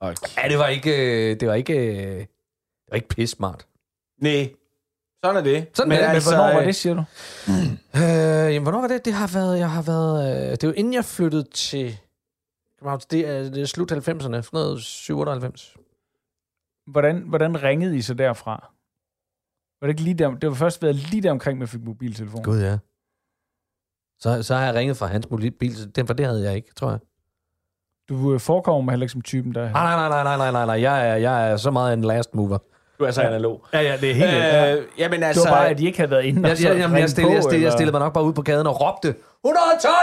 Okay. 0.02 0.44
Ja, 0.44 0.50
det 0.50 0.58
var 0.58 0.68
ikke, 0.68 1.32
øh, 1.32 1.40
det 1.40 1.48
var 1.48 1.54
ikke, 1.54 1.74
øh, 1.74 2.20
det 2.20 2.28
var 2.92 2.96
ikke 2.96 3.08
pisse 3.08 3.36
smart. 3.36 3.66
Nej, 4.22 4.50
sådan 5.26 5.38
er 5.38 5.42
det. 5.44 5.68
Sådan 5.74 5.90
men 5.90 5.98
er 5.98 6.02
det, 6.02 6.08
men 6.08 6.16
altså, 6.16 6.36
Hvornår 6.36 6.54
var 6.54 6.60
øh, 6.60 6.66
det, 6.68 6.76
siger 6.76 6.96
du? 6.96 7.04
Øh, 7.96 8.54
jamen, 8.54 8.62
hvornår 8.64 8.82
var 8.82 8.88
det? 8.88 9.06
Det 9.06 9.14
har 9.14 9.28
været, 9.34 9.60
jeg 9.60 9.70
har 9.70 9.82
været, 9.82 10.46
øh, 10.46 10.52
det 10.52 10.64
er 10.64 10.68
jo 10.68 10.74
inden 10.74 10.94
jeg 10.94 11.06
flyttede 11.06 11.44
til 11.54 11.98
København. 12.84 13.02
Det 13.12 13.28
er, 13.28 13.44
det 13.44 13.62
er 13.62 13.66
slut 13.66 13.92
90'erne, 13.92 14.02
sådan 14.02 14.44
noget 14.54 14.82
97. 14.82 15.76
Hvordan, 16.88 17.18
hvordan 17.20 17.64
ringede 17.64 17.98
I 17.98 18.02
så 18.02 18.14
derfra? 18.14 18.74
Var 19.82 19.88
det 19.88 19.90
ikke 19.90 20.02
lige 20.02 20.14
der, 20.14 20.36
det 20.36 20.50
var 20.50 20.56
først 20.56 20.82
været 20.82 20.96
lige 20.96 21.24
der 21.24 21.32
omkring, 21.32 21.60
man 21.60 21.68
fik 21.68 21.82
mobiltelefon. 21.84 22.44
Gud, 22.44 22.62
ja. 22.62 22.78
Så, 24.20 24.44
så 24.44 24.56
har 24.56 24.66
jeg 24.66 24.76
ringet 24.76 24.98
fra 24.98 25.08
hans 25.08 25.30
mobil, 25.30 25.96
den, 25.96 26.08
for 26.08 26.14
det 26.14 26.26
havde 26.26 26.44
jeg 26.44 26.56
ikke, 26.56 26.74
tror 26.76 26.90
jeg. 26.90 27.00
Du 28.10 28.34
øh, 28.34 28.40
forekommer 28.40 28.82
mig 28.82 28.92
heller 28.92 29.04
ikke 29.04 29.12
som 29.12 29.22
typen, 29.22 29.56
der... 29.56 29.72
Nej, 29.72 29.96
nej, 29.96 30.10
nej, 30.10 30.24
nej, 30.24 30.38
nej, 30.38 30.52
nej, 30.52 30.66
nej. 30.66 30.82
Jeg 30.82 31.10
er, 31.10 31.16
jeg 31.16 31.52
er 31.52 31.58
så 31.58 31.72
meget 31.72 31.94
en 31.94 32.04
last 32.04 32.36
mover. 32.36 32.58
Du 33.04 33.08
er 33.08 33.12
så 33.12 33.22
analog. 33.22 33.66
Ja, 33.74 33.82
ja, 33.82 33.98
det 34.02 34.12
er 34.12 34.14
helt... 34.14 34.80
Øh, 34.80 34.84
jamen 34.98 35.20
Det 35.20 35.26
altså... 35.28 35.50
var 35.50 35.56
bare, 35.56 35.70
at 35.70 35.78
de 35.78 35.86
ikke 35.86 35.98
havde 35.98 36.12
været 36.12 36.24
inde 36.26 36.50
jeg, 36.50 36.58
jeg, 36.64 36.78
jamen, 36.78 36.98
jeg, 36.98 37.10
stillede, 37.10 37.34
jeg, 37.34 37.44
stillede, 37.44 37.64
jeg 37.64 37.72
stillede 37.72 37.92
mig 37.92 38.00
nok 38.00 38.14
bare 38.14 38.24
ud 38.24 38.34
på 38.34 38.42
gaden 38.42 38.68
og 38.68 38.82
råbte, 38.82 39.16
112! 39.46 39.94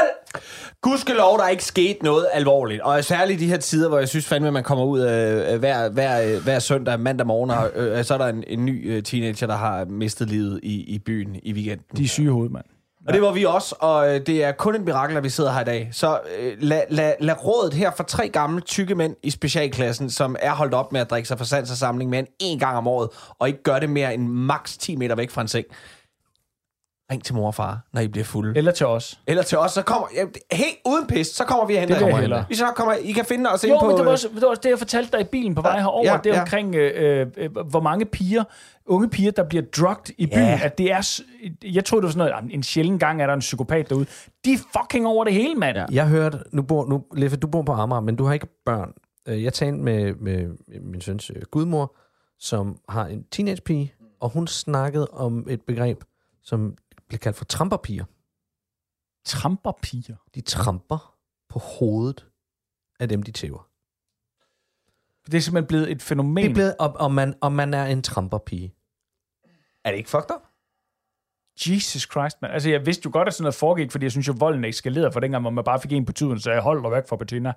Gudskelov, 0.83 1.39
der 1.39 1.45
er 1.45 1.49
ikke 1.49 1.65
sket 1.65 2.03
noget 2.03 2.27
alvorligt. 2.33 2.81
Og 2.81 3.05
særligt 3.05 3.41
i 3.41 3.45
de 3.45 3.51
her 3.51 3.57
tider, 3.57 3.89
hvor 3.89 3.99
jeg 3.99 4.09
synes 4.09 4.27
fandme, 4.27 4.47
at 4.47 4.53
man 4.53 4.63
kommer 4.63 4.85
ud 4.85 5.01
øh, 5.01 5.59
hver, 5.59 5.89
hver, 5.89 6.41
hver 6.41 6.59
søndag, 6.59 7.01
mandag 7.01 7.27
morgen, 7.27 7.51
og 7.51 7.71
øh, 7.77 8.05
så 8.05 8.15
er 8.15 8.19
der 8.19 8.27
en, 8.27 8.45
en 8.47 8.65
ny 8.65 8.91
øh, 8.91 9.03
teenager, 9.03 9.47
der 9.47 9.57
har 9.57 9.85
mistet 9.85 10.29
livet 10.31 10.61
i, 10.63 10.95
i 10.95 10.99
byen 10.99 11.37
i 11.43 11.53
weekenden. 11.53 11.97
De 11.97 12.05
er 12.05 12.09
syge 12.09 12.27
i 12.27 12.31
hovedet, 12.31 12.53
mand. 13.01 13.09
Og 13.09 13.15
det 13.15 13.23
var 13.23 13.33
vi 13.33 13.45
også, 13.45 13.75
og 13.79 14.15
øh, 14.15 14.27
det 14.27 14.45
er 14.45 14.53
kun 14.53 14.75
et 14.75 14.85
mirakel, 14.85 15.17
at 15.17 15.25
vi 15.25 15.29
sidder 15.29 15.53
her 15.53 15.61
i 15.61 15.65
dag. 15.65 15.89
Så 15.93 16.21
øh, 16.39 16.57
lad, 16.59 16.83
lad, 16.91 17.15
lad 17.21 17.45
rådet 17.47 17.75
her 17.75 17.91
for 17.97 18.05
tre 18.05 18.29
gamle, 18.29 18.61
tykke 18.61 18.95
mænd 18.95 19.17
i 19.23 19.31
specialklassen, 19.31 20.11
som 20.11 20.37
er 20.41 20.55
holdt 20.55 20.75
op 20.75 20.93
med 20.93 21.01
at 21.01 21.11
drikke 21.11 21.29
sig 21.29 21.39
for 21.39 21.45
sans 21.45 21.71
og 21.71 21.77
samling 21.77 22.11
mere 22.11 22.19
end 22.21 22.29
én 22.43 22.59
gang 22.59 22.77
om 22.77 22.87
året, 22.87 23.09
og 23.39 23.49
ikke 23.49 23.63
gør 23.63 23.79
det 23.79 23.91
mere 23.91 24.15
end 24.15 24.29
maks 24.29 24.77
10 24.77 24.97
meter 24.97 25.15
væk 25.15 25.31
fra 25.31 25.43
en 25.43 25.49
seng. 25.49 25.67
Ring 27.11 27.25
til 27.25 27.35
mor 27.35 27.47
og 27.47 27.55
far, 27.55 27.81
når 27.93 28.01
I 28.01 28.09
bliver 28.09 28.25
fulde. 28.25 28.57
Eller 28.59 28.73
til 28.73 28.87
os. 28.87 29.21
Eller 29.27 29.43
til 29.43 29.59
os, 29.59 29.73
så 29.73 29.83
kommer... 29.83 30.07
Ja, 30.15 30.25
helt 30.57 30.77
uden 30.87 31.07
pis, 31.07 31.27
så 31.27 31.45
kommer 31.45 31.67
vi 31.67 31.77
henter 31.77 31.99
Det 31.99 32.07
jer. 32.07 32.17
hellere. 32.21 32.45
Vi 32.49 32.55
så 32.55 32.67
kommer, 32.77 32.95
I 32.95 33.13
kan 33.13 33.25
finde 33.25 33.51
os 33.51 33.65
ind 33.65 33.73
Jo, 33.73 33.79
på... 33.81 33.87
men 33.87 33.97
det 33.97 34.05
var, 34.05 34.11
øh, 34.11 34.13
også, 34.13 34.29
det 34.35 34.43
var 34.43 34.49
også 34.49 34.61
det, 34.65 34.71
jeg 34.71 34.79
fortalte 34.79 35.13
dig 35.13 35.21
i 35.21 35.25
bilen 35.25 35.55
på 35.55 35.63
vej 35.63 35.79
herover. 35.81 36.05
ja, 36.05 36.13
Ja, 36.13 36.19
det 36.25 36.31
er 36.31 36.35
ja. 36.35 36.41
omkring, 36.41 36.75
øh, 36.75 37.27
øh, 37.37 37.51
hvor 37.71 37.81
mange 37.81 38.05
piger, 38.07 38.45
unge 38.87 39.09
piger, 39.11 39.31
der 39.31 39.45
bliver 39.45 39.63
drugged 39.77 40.15
i 40.19 40.27
byen. 40.27 40.39
Ja. 40.39 40.61
At 40.63 40.79
det 40.79 40.93
er, 40.93 41.21
jeg 41.65 41.85
troede, 41.85 42.03
det 42.03 42.07
var 42.07 42.11
sådan 42.13 42.19
noget, 42.19 42.31
"Jamen, 42.31 42.51
en 42.51 42.63
sjælden 42.63 42.99
gang 42.99 43.23
er 43.23 43.27
der 43.27 43.35
en 43.35 43.41
psykopat 43.41 43.91
derude. 43.91 44.07
De 44.45 44.53
er 44.53 44.59
fucking 44.79 45.07
over 45.07 45.25
det 45.25 45.33
hele, 45.33 45.55
mand. 45.55 45.77
Ja. 45.77 45.81
Ja. 45.83 45.87
Jeg 45.93 46.07
hørte, 46.09 46.39
nu 46.53 46.63
bor, 46.63 46.87
nu, 46.87 47.03
Leffe, 47.15 47.37
du 47.37 47.47
bor 47.47 47.63
på 47.63 47.73
Amager, 47.73 48.01
men 48.01 48.17
du 48.17 48.25
har 48.25 48.33
ikke 48.35 48.47
børn. 48.67 48.93
Øh, 49.29 49.43
Jeg 49.45 49.53
talte 49.53 49.79
med, 49.79 50.15
med 50.15 50.49
min 50.81 51.01
søns 51.01 51.31
øh, 51.37 51.43
gudmor, 51.51 51.97
som 52.39 52.77
har 52.89 53.07
en 53.07 53.25
teenagepige, 53.33 53.95
og 54.21 54.29
hun 54.31 54.47
snakkede 54.47 55.07
om 55.13 55.47
et 55.51 55.61
begreb, 55.67 55.99
som 56.45 56.75
blev 57.11 57.19
kaldt 57.19 57.37
for 57.37 57.45
tramperpiger. 57.45 58.05
Tramper 59.25 59.73
piger. 59.83 60.17
De 60.35 60.41
tramper 60.41 61.19
på 61.49 61.59
hovedet 61.59 62.27
af 63.01 63.09
dem, 63.09 63.23
de 63.23 63.33
tæver. 63.33 63.71
Det 65.27 65.35
er 65.35 65.41
simpelthen 65.41 65.69
blevet 65.69 65.91
et 65.91 66.03
fænomen. 66.03 66.45
Det 66.45 66.51
er 66.51 66.55
blevet, 66.55 66.77
om, 66.79 66.97
om, 66.97 67.13
man, 67.13 67.35
om 67.41 67.53
man 67.53 67.75
er 67.75 67.87
en 67.87 68.03
tramperpige. 68.03 68.75
Er 69.85 69.91
det 69.91 69.99
ikke 69.99 70.11
fucked 70.11 70.35
up? 70.35 70.50
Jesus 71.67 72.03
Christ, 72.13 72.37
man. 72.43 72.51
Altså, 72.51 72.71
jeg 72.71 72.87
vidste 72.87 73.03
jo 73.07 73.11
godt, 73.13 73.29
at 73.29 73.35
sådan 73.35 73.43
noget 73.43 73.55
foregik, 73.55 73.93
fordi 73.93 74.05
jeg 74.05 74.11
synes 74.11 74.29
jo, 74.29 74.35
volden 74.39 74.65
eskalerede 74.65 75.13
fra 75.13 75.21
dengang, 75.21 75.43
hvor 75.43 75.51
man 75.51 75.65
bare 75.65 75.81
fik 75.81 75.93
en 75.93 76.05
på 76.07 76.13
tuden, 76.13 76.41
så 76.41 76.51
jeg 76.53 76.61
holdt 76.61 76.87
og 76.87 76.93
væk 76.93 77.09
fra 77.09 77.17
Bettina. 77.17 77.53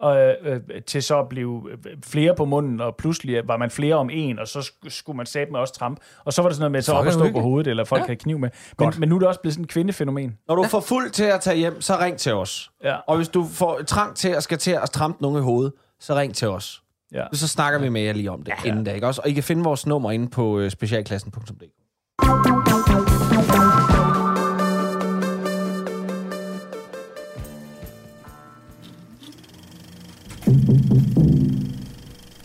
Og, 0.00 0.16
øh, 0.44 0.60
til 0.86 1.02
så 1.02 1.18
at 1.18 1.28
blive 1.28 1.62
øh, 1.70 1.78
flere 2.04 2.34
på 2.34 2.44
munden, 2.44 2.80
og 2.80 2.96
pludselig 2.96 3.48
var 3.48 3.56
man 3.56 3.70
flere 3.70 3.94
om 3.94 4.10
en, 4.12 4.38
og 4.38 4.48
så 4.48 4.58
sk- 4.58 4.88
skulle 4.88 5.16
man 5.16 5.26
sætte 5.26 5.52
med 5.52 5.60
også 5.60 5.74
tramp. 5.74 5.98
Og 6.24 6.32
så 6.32 6.42
var 6.42 6.48
det 6.48 6.56
sådan 6.56 6.62
noget 6.62 6.72
med, 6.72 6.82
så 6.82 6.92
op 6.92 7.06
og 7.06 7.12
stå 7.12 7.32
på 7.32 7.40
hovedet, 7.40 7.70
eller 7.70 7.84
folk 7.84 8.00
Ja. 8.00 8.06
havde 8.06 8.18
kniv 8.18 8.38
med. 8.38 8.50
Men, 8.78 8.92
men 8.98 9.08
nu 9.08 9.14
er 9.14 9.18
det 9.18 9.28
også 9.28 9.40
blevet 9.40 9.54
sådan 9.54 9.64
et 9.64 9.70
kvindefænomen. 9.70 10.36
Når 10.48 10.54
du 10.54 10.64
får 10.64 10.80
fuld 10.80 11.10
til 11.10 11.24
at 11.24 11.40
tage 11.40 11.56
hjem, 11.56 11.80
så 11.80 11.96
ring 12.00 12.16
til 12.18 12.34
os. 12.34 12.70
Ja. 12.84 12.96
Og 13.06 13.16
hvis 13.16 13.28
du 13.28 13.46
får 13.52 13.80
trang 13.86 14.16
til 14.16 14.28
at 14.28 14.42
skal 14.42 14.58
til 14.58 14.70
at 14.70 14.90
trampe 14.90 15.22
nogen 15.22 15.38
i 15.38 15.42
hovedet, 15.42 15.72
så 16.00 16.14
ring 16.14 16.34
til 16.34 16.48
os. 16.48 16.82
Ja. 17.14 17.24
Så 17.32 17.48
snakker 17.48 17.78
vi 17.80 17.88
med 17.88 18.00
jer 18.00 18.12
lige 18.12 18.30
om 18.30 18.42
det 18.42 18.52
ja. 18.64 18.68
inden 18.68 18.84
da, 18.84 18.92
ikke 18.92 19.06
også? 19.06 19.20
Og 19.24 19.30
I 19.30 19.32
kan 19.32 19.42
finde 19.42 19.64
vores 19.64 19.86
nummer 19.86 20.10
inde 20.10 20.28
på 20.28 20.58
øh, 20.58 20.70
specialklassen.dk. 20.70 22.99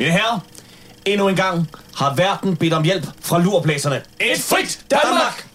Mine 0.05 0.17
herrer, 0.17 0.39
endnu 1.05 1.27
en 1.27 1.35
gang 1.35 1.67
har 1.95 2.15
verden 2.15 2.55
bedt 2.55 2.73
om 2.73 2.83
hjælp 2.83 3.07
fra 3.19 3.39
lurblæserne. 3.39 3.95
Et 3.95 4.39
frit 4.39 4.85
Danmark! 4.91 5.47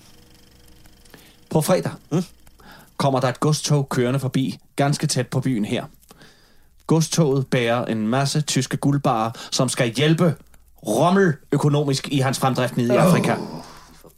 På 1.50 1.60
fredag 1.60 1.92
mm, 2.12 2.24
kommer 2.96 3.20
der 3.20 3.28
et 3.28 3.40
godstog 3.40 3.88
kørende 3.88 4.20
forbi 4.20 4.58
ganske 4.76 5.06
tæt 5.06 5.26
på 5.28 5.40
byen 5.40 5.64
her. 5.64 5.84
Godstoget 6.86 7.46
bærer 7.46 7.84
en 7.84 8.08
masse 8.08 8.40
tyske 8.40 8.76
guldbarer, 8.76 9.30
som 9.50 9.68
skal 9.68 9.94
hjælpe 9.94 10.34
Rommel 10.86 11.34
økonomisk 11.52 12.08
i 12.08 12.18
hans 12.18 12.38
fremdrift 12.38 12.76
nede 12.76 12.94
i 12.94 12.96
Afrika. 12.96 13.34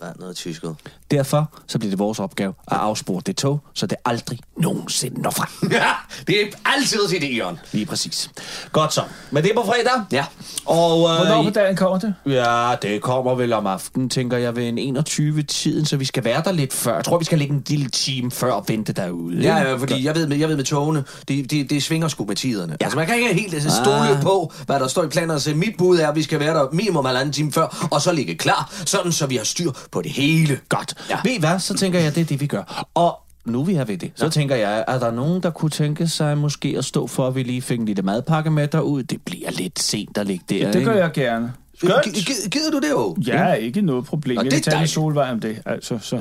Forbandet 0.02 0.36
tysket. 0.36 0.76
Derfor 1.10 1.50
så 1.66 1.78
bliver 1.78 1.90
det 1.90 1.98
vores 1.98 2.18
opgave 2.20 2.54
at 2.70 2.76
afspore 2.76 3.22
det 3.26 3.36
tog, 3.36 3.60
så 3.74 3.86
det 3.86 3.98
aldrig 4.04 4.38
nogensinde 4.56 5.22
når 5.22 5.30
frem. 5.30 5.70
Ja, 5.72 5.90
det 6.26 6.42
er 6.42 6.46
altid 6.64 6.98
til 7.08 7.36
Ion. 7.36 7.58
Lige 7.72 7.86
præcis. 7.86 8.30
Godt 8.72 8.94
så. 8.94 9.02
Men 9.30 9.42
det 9.42 9.50
er 9.50 9.54
på 9.54 9.62
fredag. 9.66 10.04
Ja. 10.12 10.24
Og, 10.66 11.10
øh, 11.10 11.16
Hvornår 11.16 11.42
på 11.42 11.50
dagen 11.50 11.76
kommer 11.76 11.98
det? 11.98 12.14
Ja, 12.26 12.74
det 12.82 13.02
kommer 13.02 13.34
vel 13.34 13.52
om 13.52 13.66
aftenen, 13.66 14.08
tænker 14.08 14.36
jeg, 14.36 14.56
ved 14.56 14.68
en 14.68 14.96
21-tiden, 14.98 15.86
så 15.86 15.96
vi 15.96 16.04
skal 16.04 16.24
være 16.24 16.42
der 16.44 16.52
lidt 16.52 16.72
før. 16.72 16.94
Jeg 16.94 17.04
tror, 17.04 17.18
vi 17.18 17.24
skal 17.24 17.38
ligge 17.38 17.54
en 17.54 17.62
lille 17.66 17.88
time 17.88 18.30
før 18.30 18.52
og 18.52 18.64
vente 18.68 18.92
derude. 18.92 19.40
Ja, 19.42 19.56
ja, 19.56 19.74
fordi 19.74 20.04
jeg 20.04 20.14
ved, 20.14 20.26
med, 20.26 20.36
jeg 20.36 20.48
ved 20.48 20.56
med 20.56 20.64
togene, 20.64 21.04
det 21.28 21.50
de, 21.50 21.64
de 21.64 21.80
svinger 21.80 22.08
sgu 22.08 22.24
med 22.24 22.36
tiderne. 22.36 22.76
Ja. 22.80 22.84
Altså, 22.84 22.96
man 22.98 23.06
kan 23.06 23.16
ikke 23.16 23.34
helt 23.34 23.54
altså, 23.54 23.70
stole 23.84 24.16
Ah. 24.16 24.22
på, 24.22 24.52
hvad 24.66 24.80
der 24.80 24.88
står 24.88 25.02
i 25.04 25.08
planerne. 25.08 25.40
Så 25.40 25.54
mit 25.54 25.76
bud 25.78 25.98
er, 25.98 26.08
at 26.08 26.16
vi 26.16 26.22
skal 26.22 26.40
være 26.40 26.54
der 26.54 26.68
minimum 26.72 27.04
halvanden 27.04 27.32
time 27.32 27.52
før, 27.52 27.88
og 27.90 28.02
så 28.02 28.12
ligge 28.12 28.34
klar, 28.34 28.72
sådan 28.86 29.12
så 29.12 29.26
vi 29.26 29.36
har 29.36 29.44
styr 29.44 29.70
på 29.92 30.02
det 30.02 30.10
hele. 30.12 30.58
Godt. 30.68 30.94
Ja. 31.10 31.14
Ja. 31.14 31.20
Ved 31.24 31.36
I 31.36 31.40
hvad, 31.40 31.58
så 31.58 31.74
tænker 31.74 31.98
jeg, 32.00 32.14
det 32.14 32.20
er 32.20 32.24
det, 32.24 32.40
vi 32.40 32.46
gør. 32.46 32.86
Og 32.94 33.18
nu 33.44 33.64
vi 33.64 33.74
er 33.74 33.84
ved 33.84 33.98
det, 33.98 34.12
så 34.14 34.24
ja. 34.24 34.30
tænker 34.30 34.56
jeg, 34.56 34.84
er 34.88 34.98
der 34.98 35.10
nogen, 35.10 35.42
der 35.42 35.50
kunne 35.50 35.70
tænke 35.70 36.08
sig 36.08 36.38
måske 36.38 36.74
at 36.78 36.84
stå 36.84 37.06
for, 37.06 37.26
at 37.28 37.34
vi 37.34 37.42
lige 37.42 37.62
fik 37.62 37.78
en 37.80 37.86
lille 37.86 38.02
madpakke 38.02 38.50
med 38.50 38.68
derud? 38.68 39.02
Det 39.02 39.22
bliver 39.22 39.50
lidt 39.50 39.78
sent 39.82 40.18
at 40.18 40.26
ligge 40.26 40.44
der, 40.48 40.72
Det 40.72 40.84
gør 40.84 40.92
ikke? 40.92 41.02
jeg 41.04 41.12
gerne. 41.12 41.52
Skønt. 41.78 42.04
Gider 42.52 42.70
du 42.72 42.78
det 42.78 42.90
jo? 42.90 43.16
Ja, 43.26 43.52
ikke 43.52 43.80
noget 43.80 44.04
problem. 44.04 44.36
Nå, 44.36 44.42
Jeg 44.42 44.50
det 44.50 44.58
er 44.58 44.62
kan 44.62 44.70
tale 44.72 44.80
med. 44.80 44.86
Solvej 44.88 45.30
om 45.30 45.40
det. 45.40 45.62
Altså, 45.66 45.98
så. 45.98 46.16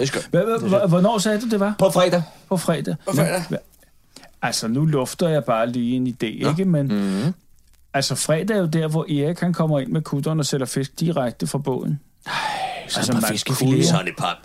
Hvornår 0.90 1.18
sagde 1.18 1.42
du, 1.42 1.50
det 1.50 1.60
var? 1.60 1.76
På 1.80 1.90
fredag. 1.90 2.24
På 2.50 2.58
fredag. 2.58 2.96
På 3.06 3.16
fredag. 3.16 3.44
Ja. 3.52 3.56
Altså, 4.42 4.68
nu 4.68 4.86
lufter 4.86 5.30
jeg 5.30 5.44
bare 5.44 5.70
lige 5.70 5.96
en 5.96 6.08
idé, 6.08 6.50
ikke? 6.50 6.66
Men 6.66 6.88
Mhm. 6.88 7.34
altså, 7.94 8.16
fredag 8.16 8.56
er 8.58 8.60
jo 8.60 8.66
der, 8.68 8.88
hvor 8.88 9.04
Erik 9.10 9.40
han 9.40 9.54
kommer 9.54 9.80
ind 9.80 9.92
med 9.92 10.02
kutteren 10.02 10.40
og 10.40 10.46
sætter 10.46 10.66
fisk 10.68 11.00
direkte 11.00 11.48
fra 11.48 11.58
båden. 11.58 12.00
Altså, 13.00 13.14
par 13.14 13.22
man 13.22 13.38
kunne- 13.56 13.84
Sådan 13.84 14.08
et 14.08 14.14
par 14.18 14.42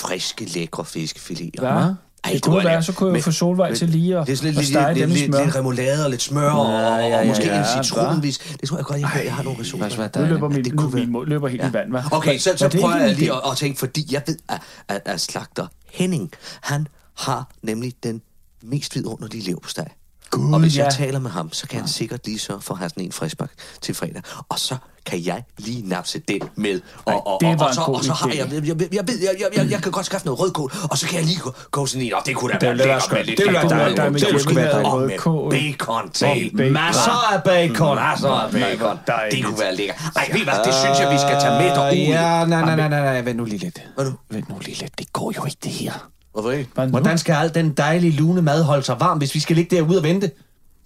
friske, 0.00 0.44
lækre 0.44 0.84
fiskefiléer. 0.84 1.60
Hvad? 1.60 1.94
Ej, 2.24 2.32
Det 2.32 2.42
kunne 2.42 2.64
være, 2.64 2.82
så 2.82 2.92
kunne 2.92 3.14
jeg 3.14 3.24
få 3.24 3.30
Solvej 3.30 3.74
til 3.74 3.88
lige 3.88 4.18
at, 4.18 4.26
Det 4.26 4.32
er 4.42 4.48
at 4.48 4.54
lidt, 4.54 4.66
stege 4.66 4.94
lidt, 4.94 5.02
dem 5.02 5.10
i 5.10 5.14
lidt, 5.14 5.26
smør. 5.34 5.44
lidt 5.44 5.56
remoulade 5.56 6.04
og 6.04 6.10
lidt 6.10 6.22
smør, 6.22 6.50
og, 6.50 6.72
Ja, 6.72 6.94
og, 6.94 7.00
ja, 7.10 7.20
og 7.20 7.26
måske 7.26 7.44
ja, 7.46 7.58
en 7.58 7.64
ja, 7.76 7.82
citronvis. 7.82 8.38
Det 8.60 8.68
tror 8.68 8.76
jeg 8.76 8.84
godt, 8.84 9.00
jeg, 9.00 9.22
jeg 9.24 9.34
har 9.34 9.42
nogle 9.42 9.60
ressourcer. 9.60 10.20
Nu 10.20 10.26
løber 10.26 10.48
min, 10.48 10.64
det 10.64 10.74
nu 10.74 10.82
kunne 10.82 10.94
være- 10.94 11.06
min 11.06 11.24
løber 11.26 11.48
helt 11.48 11.62
i 11.64 11.72
vand, 11.72 11.94
hva'? 11.96 12.08
Okay, 12.16 12.38
så, 12.38 12.52
så 12.56 12.64
er 12.64 12.68
prøver 12.68 12.96
jeg 12.96 13.14
lige 13.14 13.32
at, 13.32 13.40
at 13.50 13.56
tænke, 13.56 13.78
fordi 13.78 14.08
jeg 14.14 14.22
ved, 14.26 14.36
at, 14.48 14.60
at, 14.88 15.02
at 15.04 15.20
slagter 15.20 15.66
Henning, 15.92 16.30
han 16.60 16.86
har 17.18 17.50
nemlig 17.62 17.92
den 18.02 18.22
mest 18.62 18.94
vidunderlige 18.96 19.42
leverpostej. 19.44 19.88
Gud, 20.30 20.54
og 20.54 20.60
hvis 20.60 20.76
jeg 20.76 20.84
ja. 20.84 21.04
taler 21.04 21.18
med 21.18 21.30
ham, 21.30 21.52
så 21.52 21.66
kan 21.68 21.80
han 21.80 21.88
sikkert 21.88 22.26
lige 22.26 22.38
sørge 22.38 22.60
for 22.60 22.74
at 22.74 22.78
have 22.78 22.88
sådan 22.88 23.04
en 23.04 23.12
friskbak 23.12 23.50
til 23.80 23.94
fredag. 23.94 24.22
Og 24.48 24.58
så 24.58 24.76
kan 25.06 25.24
jeg 25.26 25.42
lige 25.58 25.88
napse 25.88 26.18
den 26.28 26.40
med. 26.56 26.80
Og, 27.04 27.26
og, 27.26 27.40
det 27.40 27.48
og, 27.48 27.54
og, 27.60 27.68
en 27.68 27.74
så, 27.74 27.80
god 27.86 27.94
og 27.94 28.04
så 28.04 28.12
har 28.12 28.28
jeg, 28.28 28.36
jeg, 28.52 28.52
jeg, 28.52 28.94
jeg, 28.94 29.08
ved, 29.08 29.18
jeg, 29.20 29.30
jeg, 29.40 29.48
jeg, 29.56 29.70
jeg 29.70 29.82
kan 29.82 29.92
godt 29.92 30.06
skaffe 30.06 30.26
noget 30.26 30.40
rødkål, 30.40 30.72
og 30.90 30.98
så 30.98 31.06
kan 31.06 31.18
jeg 31.18 31.24
lige 31.26 31.38
gå, 31.40 31.52
gå 31.70 31.86
sådan 31.86 32.06
en, 32.06 32.14
og 32.14 32.22
det 32.26 32.36
kunne 32.36 32.52
da 32.52 32.66
være 32.66 32.76
lækkert 32.76 33.08
med 33.12 33.24
lidt 33.24 33.38
Det 33.38 33.46
ville 33.46 33.60
være 33.60 33.96
dejligt. 33.96 34.32
Det 34.32 34.40
skulle 34.40 34.56
være 34.56 34.84
og 34.84 35.00
dejligt. 35.00 35.26
med 35.26 35.50
bacon 35.50 36.10
til. 36.10 36.50
Og. 36.58 36.72
Masser 36.72 37.32
af 37.34 37.42
bacon. 37.42 37.96
Masser 37.96 38.28
af 38.28 38.50
bacon. 38.52 38.98
dejligt. 39.06 39.36
Det 39.36 39.44
kunne 39.44 39.60
være 39.60 39.74
lækkert. 39.76 39.96
Ej, 40.16 40.28
ved 40.32 40.44
hvad, 40.44 40.54
det 40.64 40.74
synes 40.74 40.98
jeg, 41.00 41.10
vi 41.12 41.18
skal 41.18 41.36
tage 41.40 41.54
med 41.62 41.70
derud. 41.76 41.92
Øh, 41.92 42.08
Ja, 42.08 42.44
nej, 42.44 42.76
nej, 42.76 42.76
nej, 42.76 42.88
nej, 42.88 43.20
vent 43.20 43.36
nu 43.36 43.44
lige 43.44 43.58
lidt. 43.58 43.78
Vent 44.30 44.48
nu 44.48 44.58
lige 44.58 44.78
lidt. 44.80 44.98
Det 44.98 45.12
går 45.12 45.32
jo 45.36 45.44
ikke, 45.44 45.58
det 45.64 45.72
her. 45.72 46.08
Hvordan 46.90 47.18
skal 47.18 47.32
al 47.32 47.54
den 47.54 47.70
dejlige 47.72 48.12
lune 48.12 48.42
mad 48.42 48.62
holde 48.62 48.82
sig 48.82 48.96
varm, 49.00 49.18
hvis 49.18 49.34
vi 49.34 49.40
skal 49.40 49.56
ligge 49.56 49.76
derude 49.76 49.98
og 49.98 50.04
vente? 50.04 50.30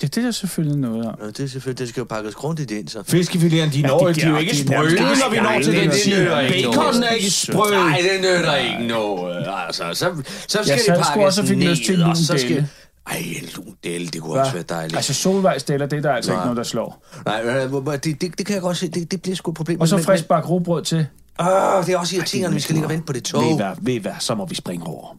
Det, 0.00 0.14
det 0.14 0.20
er 0.20 0.24
der 0.24 0.30
selvfølgelig 0.30 0.78
noget 0.78 1.06
om. 1.06 1.14
Nå, 1.20 1.26
det 1.26 1.40
er 1.40 1.46
selvfølgelig, 1.46 1.78
det 1.78 1.88
skal 1.88 2.00
jo 2.00 2.04
pakkes 2.04 2.34
grundigt 2.34 2.70
ind, 2.70 2.88
så. 2.88 2.98
Fiskefiléerne, 2.98 3.72
de 3.72 3.82
når 3.82 4.06
de 4.06 4.14
de 4.14 4.20
er 4.20 4.28
jo 4.28 4.36
ikke 4.36 4.52
de 4.52 4.58
sprøde, 4.58 4.94
når 4.96 5.30
vi 5.30 5.36
når 5.36 5.60
til 5.62 5.72
Nej, 5.72 5.80
den 5.82 5.90
det 5.90 6.00
tid. 6.00 6.18
nytter 6.20 6.40
ikke 6.40 6.68
Bacon 6.68 6.84
noget. 6.84 7.04
er 7.04 7.10
ikke 7.10 7.30
sprød. 7.30 7.70
Nej, 7.70 8.00
det 8.12 8.20
nytter 8.20 8.56
ikke 8.56 8.86
noget. 8.86 9.46
Altså, 9.66 9.84
så, 9.92 10.22
så 10.48 10.58
skal 10.62 10.76
det 10.76 10.84
sad 10.84 10.94
sgu 10.94 11.02
pakkes 11.02 11.26
også 11.26 11.40
og 11.40 11.48
fik 11.48 11.58
lyst 11.58 11.82
til 11.86 11.98
ned, 11.98 12.04
og 12.04 12.16
så 12.16 12.38
skal... 12.38 12.66
Ej, 13.06 13.16
en 13.16 13.48
lun 13.56 13.74
delle, 13.84 14.06
det 14.06 14.22
kunne 14.22 14.40
også 14.40 14.52
være 14.52 14.62
dejligt. 14.62 14.96
Altså, 14.96 15.14
Solvej 15.14 15.58
stiller, 15.58 15.86
det 15.86 15.96
er 15.96 16.02
der 16.02 16.12
altså 16.12 16.30
Nej. 16.30 16.38
ikke 16.38 16.44
noget, 16.44 16.56
der 16.56 16.62
slår. 16.62 17.06
Nej, 17.26 17.42
øh, 17.44 17.92
det, 17.92 18.04
det, 18.04 18.38
det 18.38 18.46
kan 18.46 18.54
jeg 18.54 18.62
godt 18.62 18.76
se, 18.76 18.88
det, 18.88 19.10
det 19.10 19.22
bliver 19.22 19.36
sgu 19.36 19.50
et 19.50 19.56
problem. 19.56 19.80
Og 19.80 19.88
så 19.88 20.02
frisk 20.02 20.28
bak 20.28 20.50
rugbrød 20.50 20.82
til. 20.82 21.06
Åh, 21.40 21.46
det 21.86 21.94
er 21.94 21.98
også 21.98 22.16
irriterende, 22.16 22.54
vi 22.54 22.60
skal 22.60 22.74
ligge 22.74 22.86
og 22.86 22.90
vente 22.90 23.06
på 23.06 23.12
det 23.12 23.24
tog. 23.24 23.42
Ved 23.42 23.50
I 23.50 23.56
hvad, 23.56 23.70
ved 23.80 23.94
I 23.94 23.98
hvad, 23.98 24.12
så 24.18 24.34
må 24.34 24.46
vi 24.46 24.54
springe 24.54 24.86
over. 24.86 25.16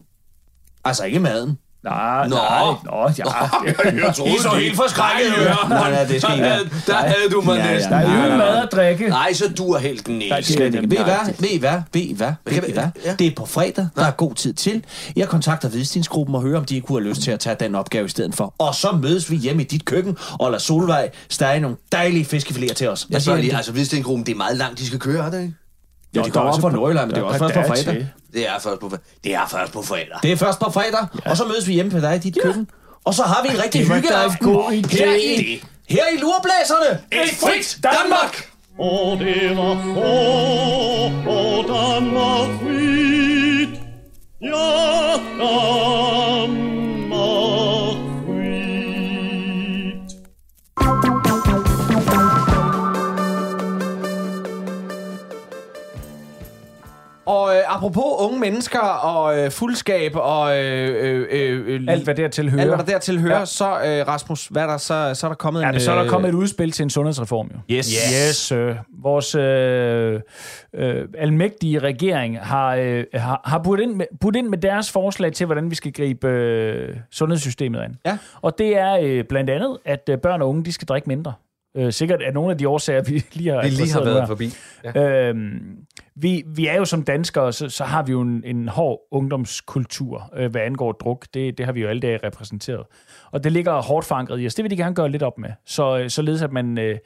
Altså 0.84 1.04
ikke 1.04 1.20
maden. 1.20 1.58
Nej, 1.84 2.28
Nå. 2.28 2.36
nej, 2.36 2.74
nå, 2.84 3.10
ja. 3.18 3.24
Jeg 4.06 4.14
troede, 4.14 4.32
I 4.34 4.38
så 4.38 4.48
helt 4.48 4.76
forskrækket 4.76 5.26
ud. 5.38 5.68
Nej, 5.68 5.90
nej, 5.90 6.04
det 6.04 6.22
skal 6.22 6.38
I 6.38 6.40
være. 6.42 6.58
Der 6.86 6.94
havde 6.94 7.30
du 7.32 7.40
mig 7.40 7.56
Ja, 7.56 7.72
næsten. 7.72 7.92
Der 7.92 7.98
er 7.98 8.30
jo 8.30 8.36
mad 8.36 8.62
at 8.62 8.68
drikke. 8.72 9.08
Nej, 9.08 9.32
så 9.32 9.44
du 9.58 9.72
er 9.72 9.78
helt 9.78 10.06
den 10.06 10.18
næste. 10.18 10.58
Ved 10.60 10.72
I 10.72 11.02
hvad? 11.02 11.34
Ved 11.38 11.48
I 11.48 11.58
hvad? 11.58 11.80
Ved 11.92 12.00
I 12.02 12.14
hvad? 12.14 12.32
Ved 12.46 12.68
I 12.68 12.72
hvad? 12.72 13.14
Det 13.18 13.26
er 13.26 13.30
på 13.36 13.46
fredag. 13.46 13.88
Der 13.96 14.04
er 14.06 14.10
god 14.10 14.34
tid 14.34 14.52
til. 14.54 14.84
Jeg 15.16 15.28
kontakter 15.28 15.68
Hvidstensgruppen 15.68 16.34
og 16.34 16.42
hører, 16.42 16.58
om 16.58 16.64
de 16.64 16.74
ikke 16.74 16.86
kunne 16.86 17.02
have 17.02 17.08
lyst 17.08 17.22
til 17.22 17.30
at 17.30 17.40
tage 17.40 17.56
den 17.60 17.74
opgave 17.74 18.06
i 18.06 18.08
stedet 18.08 18.34
for. 18.34 18.54
Og 18.58 18.74
så 18.74 18.92
mødes 19.02 19.30
vi 19.30 19.36
hjemme 19.36 19.62
i 19.62 19.66
dit 19.66 19.84
køkken 19.84 20.16
og 20.32 20.50
lader 20.50 20.58
Solvej 20.62 21.10
stege 21.28 21.60
nogle 21.60 21.76
dejlige 21.92 22.24
fiskefiléer 22.36 22.74
til 22.74 22.88
os. 22.88 23.06
Jeg 23.10 23.22
siger 23.22 23.36
lige, 23.36 23.56
altså 23.56 23.72
Hvidstengruppen, 23.72 24.26
det 24.26 24.32
er 24.32 24.36
meget 24.36 24.56
langt, 24.56 24.78
de 24.78 24.86
skal 24.86 24.98
køre, 24.98 25.26
er 25.26 25.30
det 25.30 25.40
ikke? 25.42 25.54
Ja, 26.14 26.20
de 26.22 26.28
er 26.28 26.30
kommer 26.32 26.52
op 26.52 26.60
fra 26.60 26.68
på- 26.68 26.76
Nordjylland, 26.76 27.06
men 27.06 27.14
det 27.14 27.20
er 27.22 27.24
også 27.26 27.38
først 27.38 27.54
på 27.54 27.62
fredag. 27.62 28.06
Det 28.32 28.48
er 28.48 28.58
først 28.60 28.80
på, 28.80 28.90
det 29.24 29.34
er 29.34 29.46
først 29.48 29.72
på 29.72 29.82
fredag. 29.82 30.18
Det 30.22 30.32
er 30.32 30.36
først 30.36 30.58
på 30.58 30.70
fredag, 30.70 31.06
og 31.26 31.36
så 31.36 31.44
mødes 31.44 31.68
vi 31.68 31.72
hjemme 31.72 31.90
på 31.90 31.98
dig 31.98 32.16
i 32.16 32.18
dit 32.18 32.38
køkken. 32.42 32.68
Og 33.04 33.14
så 33.14 33.22
har 33.22 33.42
vi 33.42 33.48
en 33.56 33.62
rigtig 33.64 33.80
hyggeaften 33.88 34.48
her 34.90 35.14
i, 35.14 35.62
her 35.88 36.04
i 36.14 36.16
Lurblæserne. 36.20 37.00
Et 37.12 37.30
frit 37.40 37.78
Danmark! 37.82 38.48
Og 38.78 39.18
det 39.18 39.56
var 39.56 39.74
få, 39.84 40.00
og 41.30 41.64
Danmark 41.68 42.48
frit. 42.60 43.68
Ja, 44.42 45.12
Danmark 45.38 46.71
Og 57.26 57.54
øh, 57.54 57.74
apropos 57.76 58.04
unge 58.18 58.40
mennesker 58.40 58.78
og 58.80 59.38
øh, 59.38 59.50
fuldskab 59.50 60.12
og 60.14 60.58
øh, 60.58 61.26
øh, 61.30 61.64
øh, 61.66 61.80
Alt, 61.88 62.04
hvad 62.04 62.14
dertil 62.14 62.50
hører. 62.50 62.60
alt, 62.62 62.70
hvad 62.70 62.78
der 62.78 62.84
dertil 62.92 63.20
hører, 63.20 63.38
Ja. 63.38 63.44
så 63.44 63.64
øh, 63.70 64.08
Rasmus, 64.08 64.46
hvad 64.46 64.62
er 64.62 64.66
der, 64.66 64.76
så, 64.76 65.10
så 65.14 65.26
er 65.26 65.28
der 65.28 65.34
kommet 65.36 65.60
Ja, 65.62 65.66
en... 65.66 65.72
men 65.72 65.80
så 65.80 65.90
er 65.90 65.94
der 65.94 66.04
øh, 66.04 66.10
kommet 66.10 66.28
et 66.28 66.34
udspil 66.34 66.70
til 66.72 66.82
en 66.82 66.90
sundhedsreform, 66.90 67.50
jo. 67.54 67.74
Yes. 67.76 67.86
Yes, 68.28 68.36
sir. 68.36 68.74
Vores 69.02 69.34
øh, 69.34 70.20
øh, 70.74 71.08
almægtige 71.18 71.78
regering 71.78 72.38
har, 72.40 72.74
øh, 72.74 73.04
har, 73.14 73.40
har 73.44 73.58
budt, 73.58 73.80
ind 73.80 73.94
med, 73.94 74.06
budt 74.20 74.36
ind 74.36 74.48
med 74.48 74.58
deres 74.58 74.90
forslag 74.90 75.32
til, 75.32 75.46
hvordan 75.46 75.70
vi 75.70 75.74
skal 75.74 75.92
gribe 75.92 76.28
øh, 76.28 76.96
sundhedssystemet 77.10 77.80
an. 77.80 77.96
Ja. 78.06 78.18
Og 78.42 78.58
det 78.58 78.76
er 78.78 78.98
øh, 79.02 79.24
blandt 79.28 79.50
andet, 79.50 79.78
at 79.84 80.08
øh, 80.10 80.18
børn 80.18 80.42
og 80.42 80.48
unge, 80.48 80.64
de 80.64 80.72
skal 80.72 80.88
drikke 80.88 81.08
mindre. 81.08 81.32
Øh, 81.76 81.92
sikkert 81.92 82.22
af 82.22 82.32
nogle 82.34 82.50
af 82.50 82.58
de 82.58 82.68
årsager, 82.68 83.02
vi 83.02 83.24
lige 83.32 83.50
har 83.54 83.62
Vi 83.62 83.68
lige 83.68 83.92
har 83.92 84.04
været 84.04 84.20
her. 84.20 84.26
forbi. 84.26 84.52
Ja. 84.94 85.28
Øhm, 85.28 85.60
vi, 86.16 86.44
vi 86.46 86.66
er 86.66 86.76
jo 86.76 86.84
som 86.84 87.02
danskere, 87.02 87.52
så, 87.52 87.68
så 87.68 87.84
har 87.84 88.02
vi 88.02 88.12
jo 88.12 88.20
en, 88.20 88.42
en 88.44 88.68
hård 88.68 89.00
ungdomskultur, 89.10 90.30
øh, 90.36 90.50
hvad 90.50 90.60
angår 90.60 90.92
druk. 90.92 91.26
Det, 91.34 91.58
det 91.58 91.66
har 91.66 91.72
vi 91.72 91.80
jo 91.80 91.88
alle 91.88 92.00
dage 92.00 92.20
repræsenteret. 92.24 92.86
Og 93.30 93.44
det 93.44 93.52
ligger 93.52 93.82
hårdt 93.82 94.06
forankret 94.06 94.42
i 94.42 94.46
os. 94.46 94.54
Det 94.54 94.62
vil 94.62 94.70
de 94.70 94.76
gerne 94.76 94.94
gøre 94.94 95.08
lidt 95.08 95.22
op 95.22 95.38
med. 95.38 95.50
Så, 95.66 95.98
øh, 95.98 96.10
således 96.10 96.42
at 96.42 96.52
man, 96.52 96.78
øh, 96.78 96.98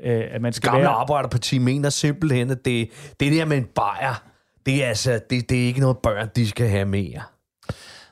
øh, 0.00 0.24
at 0.30 0.42
man 0.42 0.52
skal 0.52 0.70
Gamle 0.70 0.82
være... 0.82 0.92
Arbejderparti 0.92 1.58
mener 1.58 1.88
simpelthen, 1.88 2.50
at 2.50 2.64
det, 2.64 2.90
det 3.20 3.32
der 3.32 3.44
med 3.44 3.56
en 3.56 3.64
bajer, 3.64 4.22
det 4.66 4.84
er, 4.84 4.88
altså, 4.88 5.20
det, 5.30 5.50
det 5.50 5.62
er 5.62 5.66
ikke 5.66 5.80
noget 5.80 5.98
børn, 5.98 6.28
de 6.36 6.48
skal 6.48 6.68
have 6.68 6.84
mere. 6.84 7.22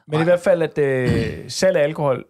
Men 0.09 0.21
i 0.21 0.25
hvert 0.25 0.41
fald, 0.41 0.63
at 0.63 0.79
øh, 0.79 1.11
salg 1.49 1.77
af 1.77 1.83
alkohol, 1.83 2.25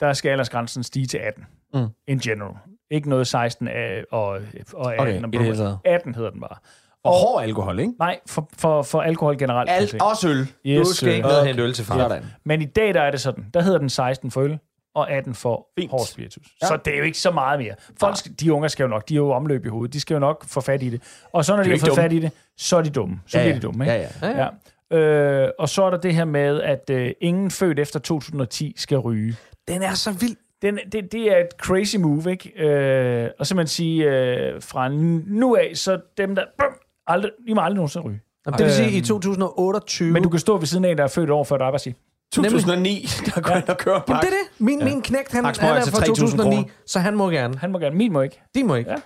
der 0.00 0.12
skal 0.12 0.30
aldersgrænsen 0.30 0.82
stige 0.82 1.06
til 1.06 1.18
18. 1.18 1.44
Mm. 1.74 1.86
In 2.06 2.18
general. 2.18 2.54
Ikke 2.90 3.08
noget 3.08 3.26
16 3.26 3.68
af, 3.68 4.04
og, 4.10 4.40
og 4.74 4.94
18. 4.94 5.24
Okay, 5.24 5.54
taget. 5.54 5.78
18 5.84 6.14
hedder 6.14 6.30
den 6.30 6.40
bare. 6.40 6.56
Og 7.04 7.12
hård 7.12 7.42
alkohol, 7.42 7.78
ikke? 7.78 7.92
Nej, 7.98 8.20
for, 8.28 8.48
for, 8.58 8.82
for 8.82 9.00
alkohol 9.02 9.38
generelt. 9.38 9.70
Alt, 9.70 10.02
også 10.02 10.28
øl. 10.28 10.46
Yes, 10.66 10.88
Du 10.88 10.94
skal 10.94 11.08
ikke 11.14 11.22
med 11.28 11.36
at 11.38 11.46
hente 11.46 11.62
øl 11.62 11.72
til 11.72 11.84
far. 11.84 11.98
Sådan. 11.98 12.24
Men 12.44 12.62
i 12.62 12.64
dag 12.64 12.94
der 12.94 13.00
er 13.02 13.10
det 13.10 13.20
sådan, 13.20 13.44
der 13.54 13.62
hedder 13.62 13.78
den 13.78 13.88
16 13.90 14.30
for 14.30 14.40
øl, 14.40 14.58
og 14.94 15.10
18 15.10 15.34
for 15.34 15.66
Fint. 15.78 15.90
hård 15.90 16.06
spiritus. 16.06 16.46
Ja. 16.62 16.66
Ja. 16.66 16.68
Så 16.68 16.76
det 16.84 16.94
er 16.94 16.98
jo 16.98 17.04
ikke 17.04 17.18
så 17.18 17.30
meget 17.30 17.58
mere. 17.60 17.74
Folk, 18.00 18.16
skal, 18.16 18.32
de 18.40 18.52
unger 18.52 18.68
skal 18.68 18.82
jo 18.84 18.88
nok, 18.88 19.08
de 19.08 19.14
er 19.14 19.16
jo 19.16 19.30
omløb 19.30 19.66
i 19.66 19.68
hovedet, 19.68 19.92
de 19.94 20.00
skal 20.00 20.14
jo 20.14 20.20
nok 20.20 20.44
få 20.48 20.60
fat 20.60 20.82
i 20.82 20.90
det. 20.90 21.02
Og 21.32 21.44
så 21.44 21.56
når 21.56 21.62
de 21.62 21.70
har 21.70 21.76
fået 21.78 21.88
dumme. 21.88 22.02
fat 22.02 22.12
i 22.12 22.18
det, 22.18 22.30
så 22.56 22.76
er 22.76 22.82
de 22.82 22.90
dumme. 22.90 23.20
Så 23.26 23.38
Ja, 23.38 23.42
bliver 23.44 23.54
ja. 23.54 23.56
de 23.56 23.62
dumme, 23.62 23.84
ikke? 23.84 24.08
Ja, 24.22 24.28
ja. 24.28 24.48
ja. 24.90 24.96
Øh, 24.98 25.50
og 25.58 25.68
så 25.68 25.82
er 25.82 25.90
der 25.90 25.98
det 25.98 26.14
her 26.14 26.24
med, 26.24 26.62
at 26.62 26.90
øh, 26.90 27.10
ingen 27.20 27.50
født 27.50 27.78
efter 27.78 27.98
2010 27.98 28.74
skal 28.76 28.98
ryge. 28.98 29.36
Den 29.68 29.82
er 29.82 29.94
så 29.94 30.10
vild. 30.12 30.36
Den, 30.62 30.78
det, 30.92 31.12
det 31.12 31.32
er 31.32 31.36
et 31.36 31.48
crazy 31.58 31.96
move, 31.96 32.30
ikke? 32.30 32.64
Øh, 32.66 33.30
og 33.38 33.46
så 33.46 33.56
man 33.56 33.66
sige, 33.66 34.04
øh, 34.10 34.62
fra 34.62 34.88
nu 34.88 35.56
af, 35.56 35.70
så 35.74 36.00
dem 36.18 36.34
der, 36.34 36.44
bum, 36.58 36.66
aldrig, 37.12 37.30
de 37.48 37.54
må 37.54 37.60
aldrig 37.60 37.76
nogensinde 37.76 38.06
ryge. 38.06 38.20
Jamen, 38.46 38.58
det 38.58 38.66
vil 38.66 38.74
sige, 38.74 38.88
Øhm, 38.88 38.96
i 38.96 39.00
2028... 39.00 40.12
Men 40.12 40.22
du 40.22 40.28
kan 40.28 40.40
stå 40.40 40.58
ved 40.58 40.66
siden 40.66 40.84
af 40.84 40.90
en, 40.90 40.98
der 40.98 41.04
er 41.04 41.08
født 41.08 41.30
over 41.30 41.44
før 41.44 41.58
dig, 41.58 41.66
bare 41.70 41.78
sige. 41.78 41.94
2009, 42.32 43.06
der 43.34 43.40
går 43.40 43.54
ind 43.54 43.68
og 43.68 43.78
kører 43.78 44.00
Jamen, 44.08 44.20
det 44.20 44.26
er 44.26 44.30
det. 44.30 44.60
Min, 44.60 44.78
ja. 44.78 44.84
min 44.84 45.02
knægt, 45.02 45.32
han, 45.32 45.44
han 45.44 45.54
er 45.76 45.80
fra 45.84 45.98
3.000 45.98 46.06
2009, 46.06 46.42
kroner. 46.42 46.64
så 46.86 46.98
han 46.98 47.16
må 47.16 47.30
gerne. 47.30 47.58
Han 47.58 47.72
må 47.72 47.78
gerne, 47.78 47.96
min 47.96 48.12
må 48.12 48.20
ikke. 48.20 48.42
De 48.54 48.64
må 48.64 48.74
ikke. 48.74 48.90
Ja. 48.90 48.96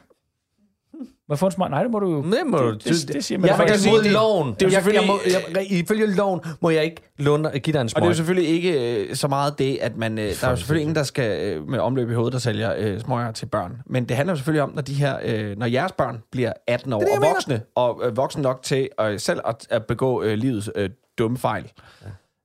Hvad 1.27 1.37
får 1.37 1.47
en 1.47 1.51
smart? 1.53 1.71
Nej, 1.71 1.83
det 1.83 1.91
må 1.93 1.99
du 1.99 2.11
jo. 2.11 2.23
Det 2.23 2.41
må 2.47 2.59
du. 2.59 2.71
Det, 2.73 2.85
det, 2.85 3.13
det 3.13 3.25
siger 3.25 3.39
man 3.39 3.49
Jeg 3.49 3.57
faktisk. 3.57 3.85
det- 4.03 4.13
loven. 4.13 4.55
det 4.55 4.63
er 4.63 4.67
jo 4.67 4.73
jeg, 4.73 4.73
jeg 4.73 4.83
selvfølgelig- 4.95 5.07
må, 5.55 5.61
jeg, 5.61 5.73
ifølge 5.73 6.07
loven 6.15 6.41
må 6.61 6.71
jeg 6.71 6.85
ikke 6.85 7.03
låne, 7.19 7.51
give 7.51 7.73
dig 7.73 7.81
en 7.81 7.85
Og 7.85 7.89
det 7.89 7.97
er 7.97 8.01
jo 8.01 8.05
smøg. 8.07 8.17
selvfølgelig 8.17 8.51
ikke 8.51 9.01
øh, 9.09 9.15
så 9.17 9.29
meget 9.29 9.59
det, 9.59 9.79
at 9.81 9.97
man... 9.97 10.19
Øh, 10.19 10.25
der 10.41 10.47
er 10.47 10.51
jo 10.51 10.57
selvfølgelig 10.57 10.83
ingen, 10.83 10.95
der 10.97 11.03
skal 11.03 11.41
øh, 11.57 11.69
med 11.69 11.79
omløb 11.79 12.11
i 12.11 12.15
hovedet, 12.15 12.33
der 12.33 12.39
sælger 12.39 12.75
øh, 12.79 13.01
smøger 13.01 13.33
til 13.33 13.47
børn. 13.47 13.83
Men 13.87 14.05
det 14.05 14.17
handler 14.17 14.33
jo 14.33 14.37
selvfølgelig 14.37 14.63
om, 14.63 14.73
når 14.75 14.83
de 14.83 14.95
her, 14.95 15.19
øh, 15.23 15.59
når 15.59 15.67
jeres 15.67 15.93
børn 15.93 16.23
bliver 16.33 16.53
18 16.67 16.93
år 16.93 17.01
det, 17.01 17.07
jeg 17.07 17.15
og 17.17 17.21
mener. 17.21 17.33
voksne, 17.35 17.63
og 17.75 18.01
øh, 18.05 18.17
voksne 18.17 18.43
nok 18.43 18.63
til 18.63 18.89
øh, 19.01 19.21
selv 19.21 19.41
at, 19.47 19.67
at 19.71 19.87
begå 19.87 20.23
øh, 20.23 20.35
livets 20.35 20.71
øh, 20.77 20.91
dumme 21.19 21.39
fejl, 21.39 21.73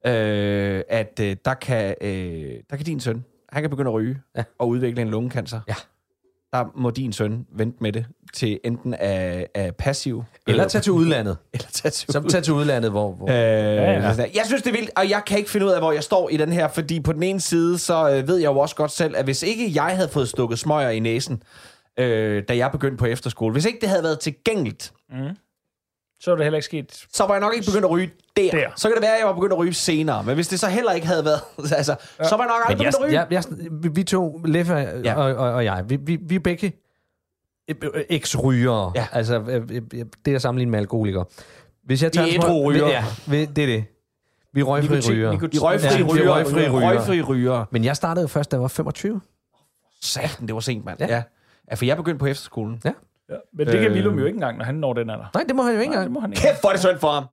ja. 0.06 0.12
øh, 0.12 0.84
at 0.90 1.20
øh, 1.24 1.36
der, 1.46 1.54
kan, 1.54 1.96
øh, 2.02 2.12
der 2.70 2.76
kan 2.78 2.86
din 2.86 3.00
søn, 3.00 3.26
han 3.50 3.64
kan 3.64 3.70
begynde 3.70 3.90
at 3.90 3.94
ryge 3.94 4.18
Ja. 4.38 4.44
og 4.60 4.68
udvikle 4.68 5.02
en 5.02 5.10
lungekancer. 5.10 5.60
Ja. 5.68 5.76
Der 6.54 6.66
må 6.76 6.90
din 6.90 7.14
søn 7.14 7.46
vente 7.56 7.78
med 7.82 7.92
det 7.92 8.06
til 8.34 8.60
enten 8.64 8.94
af, 8.94 9.48
af 9.56 9.76
passiv... 9.76 10.24
Eller 10.48 10.68
tage 10.68 10.82
til 10.82 10.92
udlandet. 10.92 11.38
Eller 11.54 11.68
tage 11.72 11.92
til 11.92 12.12
Så 12.14 12.22
tage 12.30 12.42
til 12.42 12.54
udlandet, 12.54 12.92
hvor... 12.92 13.14
hvor 13.14 13.30
Øh, 13.30 13.36
ja. 13.36 13.92
ja. 13.92 14.16
Jeg 14.18 14.44
synes, 14.46 14.62
det 14.62 14.70
er 14.70 14.78
vildt, 14.78 14.92
og 14.96 15.10
jeg 15.10 15.22
kan 15.28 15.38
ikke 15.38 15.50
finde 15.50 15.66
ud 15.66 15.72
af, 15.72 15.82
hvor 15.82 15.92
jeg 15.92 16.04
står 16.04 16.30
i 16.30 16.38
den 16.38 16.52
her, 16.52 16.68
fordi 16.68 17.00
på 17.00 17.14
den 17.14 17.24
ene 17.24 17.40
side, 17.40 17.78
så 17.78 18.10
øh, 18.10 18.28
ved 18.28 18.38
jeg 18.38 18.46
jo 18.46 18.60
også 18.60 18.76
godt 18.76 18.92
selv, 18.92 19.16
at 19.18 19.24
hvis 19.24 19.44
ikke 19.44 19.72
jeg 19.76 19.96
havde 19.96 20.10
fået 20.10 20.30
stukket 20.30 20.60
smøger 20.60 20.90
i 20.90 21.00
næsen, 21.00 21.44
øh, 22.00 22.44
da 22.48 22.58
jeg 22.58 22.72
begyndte 22.72 22.98
på 22.98 23.06
efterskole, 23.06 23.52
hvis 23.54 23.66
ikke 23.66 23.80
det 23.82 23.90
havde 23.90 24.04
været 24.04 24.20
tilgængeligt, 24.20 24.94
mm. 25.10 25.18
Så 26.22 26.32
er 26.32 26.36
det 26.36 26.46
heller 26.46 26.58
ikke 26.58 26.66
sket. 26.66 27.06
så 27.14 27.26
var 27.26 27.34
jeg 27.34 27.42
nok 27.42 27.54
ikke 27.56 27.66
begyndt 27.66 27.86
at 27.86 27.92
ryge 27.92 28.12
der. 28.38 28.52
Der. 28.52 28.68
Så 28.76 28.88
kan 28.88 28.96
det 28.96 29.02
være, 29.02 29.14
at 29.14 29.20
jeg 29.20 29.28
var 29.28 29.34
begyndt 29.34 29.54
at 29.54 29.60
ryge 29.60 29.74
senere. 29.74 30.24
Men 30.24 30.36
hvis 30.36 30.48
det 30.48 30.60
så 30.60 30.68
heller 30.68 30.92
ikke 30.92 31.08
havde 31.08 31.26
været... 31.26 31.42
Altså, 31.78 31.96
ja. 32.20 32.28
så 32.28 32.36
var 32.36 32.44
jeg 32.44 32.48
nok 32.48 32.62
aldrig 32.70 32.78
begyndt 32.78 32.96
at 32.96 33.02
ryge. 33.02 33.14
jeg, 33.14 33.28
jeg, 33.32 33.44
vi, 33.84 33.90
vi 33.94 34.04
to, 34.04 34.42
Leffe 34.46 34.74
ja. 34.74 35.00
Ja. 35.04 35.16
og, 35.16 35.36
og, 35.36 35.54
og 35.54 35.66
jeg, 35.66 35.84
vi, 35.88 35.96
vi, 35.96 36.16
vi 36.22 36.36
er 36.36 36.40
begge 36.40 36.74
øh, 37.70 37.76
øh, 37.94 38.04
eks-rygere. 38.10 38.92
Ja. 38.96 39.08
Altså, 39.12 39.40
øh, 39.40 39.70
det 40.26 40.32
er 40.32 40.36
at 40.36 40.42
sammenligne 40.42 40.72
med 40.72 40.80
alkoholikere. 40.80 41.26
Hvis 41.84 42.04
jeg 42.04 42.12
Vi 42.14 42.20
er 42.20 42.26
ædru-rygere. 42.44 42.90
Ja, 42.90 43.04
det 43.28 43.42
er 43.58 43.66
det. 43.66 43.84
Vi 44.54 44.60
er 44.62 44.64
røgfri 44.64 44.98
Nikotin- 45.00 45.12
rygere. 45.12 45.34
nikotin- 45.36 45.50
De 45.52 45.60
røgfri 45.60 45.88
Ja, 46.00 46.04
ryger. 46.14 46.32
røgfri 46.36 46.70
ryger. 46.70 46.90
Røgfri 46.90 47.22
ryger. 47.22 47.66
Men 47.72 47.84
jeg 47.86 47.96
startede 47.96 48.28
først, 48.28 48.52
da 48.52 48.56
jeg 48.56 48.62
var 48.62 48.68
25. 48.68 49.22
Satan, 50.02 50.48
det 50.48 50.54
var 50.56 50.62
sent, 50.62 50.86
mand. 50.86 50.98
Ja. 51.00 51.06
Ja. 51.08 51.24
ja. 51.70 51.76
for 51.76 51.86
jeg 51.86 51.98
begyndte 51.98 52.20
på 52.20 52.26
efterskolen. 52.26 52.82
Ja. 52.86 52.92
Ja. 53.32 53.36
Men 53.54 53.68
det 53.68 53.80
kan 53.80 53.88
Øh. 53.90 53.94
Willum 53.94 54.20
jo 54.20 54.26
ikke 54.26 54.36
engang, 54.36 54.58
når 54.58 54.66
han 54.66 54.76
når 54.76 54.94
den 54.94 55.10
alder. 55.10 55.26
Nej, 55.34 55.44
det 55.48 55.56
må 55.56 55.64
han 55.64 55.74
jo 55.74 55.80
ikke 55.80 55.94
Nej, 55.94 56.02
det 56.02 56.08
engang. 56.08 56.14
må 56.14 56.20
han 56.20 56.32
ikke. 56.32 56.42
Kæft, 56.42 56.62
hvor 56.62 56.70
er 56.70 56.74
det 56.74 56.82
synd 56.82 57.00
for 57.00 57.12
ham. 57.12 57.24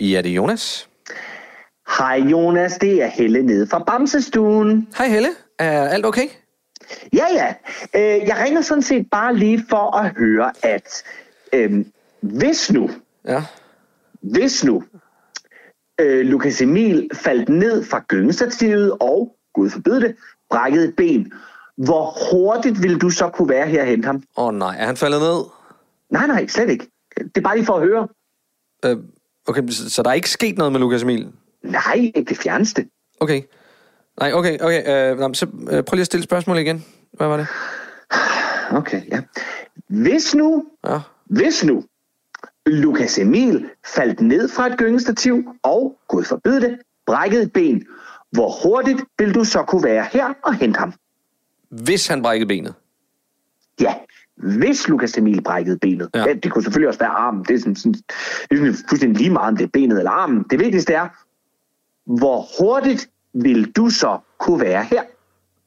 Ja, 0.00 0.22
det 0.22 0.30
er 0.30 0.34
Jonas. 0.34 0.88
Hej 1.98 2.16
Jonas, 2.30 2.78
det 2.78 3.02
er 3.02 3.06
Helle 3.06 3.42
nede 3.42 3.66
fra 3.66 3.78
Bamsestuen. 3.78 4.88
Hej 4.98 5.08
Helle. 5.08 5.28
Er 5.58 5.88
alt 5.88 6.06
okay? 6.06 6.28
Ja, 7.12 7.24
ja. 7.34 7.54
Øh, 7.94 8.28
jeg 8.28 8.36
ringer 8.44 8.60
sådan 8.60 8.82
set 8.82 9.06
bare 9.10 9.36
lige 9.36 9.64
for 9.70 9.96
at 9.96 10.10
høre, 10.16 10.52
at 10.62 11.02
øh, 11.52 11.84
hvis 12.20 12.72
nu, 12.72 12.90
Ja. 13.24 13.42
hvis 14.20 14.64
nu 14.64 14.84
øh, 16.00 16.26
Lukas 16.26 16.60
Emil 16.62 17.10
faldt 17.14 17.48
ned 17.48 17.84
fra 17.84 18.04
gyngestativet 18.08 18.92
og, 19.00 19.36
gud 19.54 19.70
forbyde 19.70 20.00
det, 20.00 20.16
brækkede 20.50 20.88
et 20.88 20.96
ben, 20.96 21.32
hvor 21.76 22.30
hurtigt 22.32 22.82
vil 22.82 22.98
du 22.98 23.10
så 23.10 23.28
kunne 23.28 23.48
være 23.48 23.66
her 23.66 23.80
og 23.80 23.86
hente 23.88 24.06
ham? 24.06 24.22
Åh 24.36 24.44
oh, 24.46 24.54
nej, 24.54 24.76
er 24.78 24.86
han 24.86 24.96
faldet 24.96 25.20
ned? 25.20 25.44
Nej, 26.10 26.26
nej, 26.26 26.46
slet 26.46 26.70
ikke. 26.70 26.86
Det 27.18 27.36
er 27.36 27.40
bare 27.40 27.56
lige 27.56 27.66
for 27.66 27.74
at 27.74 27.82
høre. 27.82 28.08
Øh, 28.84 28.96
okay, 29.46 29.68
så, 29.68 30.02
der 30.02 30.10
er 30.10 30.14
ikke 30.14 30.30
sket 30.30 30.58
noget 30.58 30.72
med 30.72 30.80
Lukas 30.80 31.02
Emil? 31.02 31.28
Nej, 31.62 32.10
ikke 32.14 32.28
det 32.28 32.36
fjerneste. 32.38 32.86
Okay. 33.20 33.42
Nej, 34.20 34.32
okay, 34.32 34.58
okay. 34.60 35.12
Øh, 35.12 35.34
så 35.34 35.46
øh, 35.70 35.84
prøv 35.84 35.94
lige 35.94 36.00
at 36.00 36.06
stille 36.06 36.24
spørgsmål 36.24 36.58
igen. 36.58 36.84
Hvad 37.12 37.26
var 37.26 37.36
det? 37.36 37.46
Okay, 38.70 39.02
ja. 39.12 39.20
Hvis 39.88 40.34
nu, 40.34 40.64
Ja. 40.86 40.98
hvis 41.26 41.64
nu 41.64 41.84
Lukas 42.66 43.18
Emil 43.18 43.70
faldt 43.94 44.20
ned 44.20 44.48
fra 44.48 44.66
et 44.66 44.78
gyngestativ 44.78 45.48
og, 45.62 45.98
gud 46.08 46.24
forbyde 46.24 46.60
det, 46.60 46.78
brækkede 47.06 47.42
et 47.42 47.52
ben, 47.52 47.86
hvor 48.30 48.50
hurtigt 48.62 49.00
vil 49.18 49.34
du 49.34 49.44
så 49.44 49.62
kunne 49.62 49.84
være 49.84 50.06
her 50.12 50.32
og 50.44 50.54
hente 50.54 50.78
ham? 50.78 50.92
Hvis 51.68 52.06
han 52.06 52.22
brækkede 52.22 52.48
benet. 52.48 52.74
Ja, 53.80 53.94
hvis 54.36 54.88
Lukas 54.88 55.18
Emil 55.18 55.42
brækkede 55.42 55.78
benet. 55.78 56.08
Ja. 56.14 56.24
Ja. 56.26 56.32
Det 56.32 56.52
kunne 56.52 56.62
selvfølgelig 56.62 56.88
også 56.88 57.00
være 57.00 57.10
armen. 57.10 57.44
Det 57.44 57.54
er, 57.54 57.58
sådan, 57.58 57.76
sådan, 57.76 57.92
det 57.92 58.50
er 58.50 58.56
sådan 58.56 58.74
fuldstændig 58.88 59.18
lige 59.18 59.30
meget, 59.30 59.48
om 59.48 59.56
det 59.56 59.64
er 59.64 59.70
benet 59.72 59.98
eller 59.98 60.10
armen. 60.10 60.44
Det 60.50 60.58
vigtigste 60.58 60.92
er, 60.92 61.08
hvor 62.18 62.46
hurtigt 62.60 63.10
vil 63.32 63.70
du 63.70 63.90
så 63.90 64.18
kunne 64.38 64.60
være 64.60 64.84
her? 64.84 65.02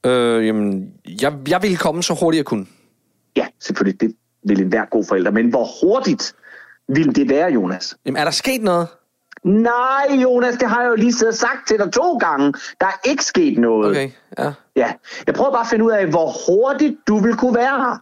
Øh, 0.05 0.47
jamen, 0.47 0.93
jeg, 1.21 1.33
jeg 1.47 1.61
ville 1.61 1.77
komme 1.77 2.03
så 2.03 2.17
hurtigt 2.21 2.37
jeg 2.37 2.45
kunne. 2.45 2.65
Ja, 3.35 3.47
selvfølgelig, 3.59 4.01
det 4.01 4.15
vil 4.43 4.61
enhver 4.61 4.85
god 4.85 5.05
forælder. 5.05 5.31
Men 5.31 5.49
hvor 5.49 5.67
hurtigt 5.81 6.35
vil 6.95 7.15
det 7.15 7.29
være, 7.29 7.51
Jonas? 7.51 7.97
Jamen, 8.05 8.17
er 8.17 8.23
der 8.23 8.31
sket 8.31 8.61
noget? 8.61 8.87
Nej, 9.43 10.07
Jonas, 10.23 10.55
det 10.57 10.69
har 10.69 10.81
jeg 10.81 10.89
jo 10.89 10.95
lige 10.95 11.13
siddet 11.13 11.33
og 11.33 11.37
sagt 11.37 11.67
til 11.67 11.77
dig 11.77 11.93
to 11.93 12.17
gange. 12.17 12.53
Der 12.81 12.85
er 12.85 13.09
ikke 13.09 13.23
sket 13.23 13.57
noget. 13.57 13.89
Okay, 13.89 14.11
ja. 14.37 14.53
Ja, 14.75 14.93
jeg 15.27 15.35
prøver 15.35 15.51
bare 15.51 15.61
at 15.61 15.67
finde 15.67 15.85
ud 15.85 15.91
af, 15.91 16.07
hvor 16.07 16.33
hurtigt 16.47 16.97
du 17.07 17.17
vil 17.17 17.35
kunne 17.35 17.55
være 17.55 17.77
her. 17.77 17.97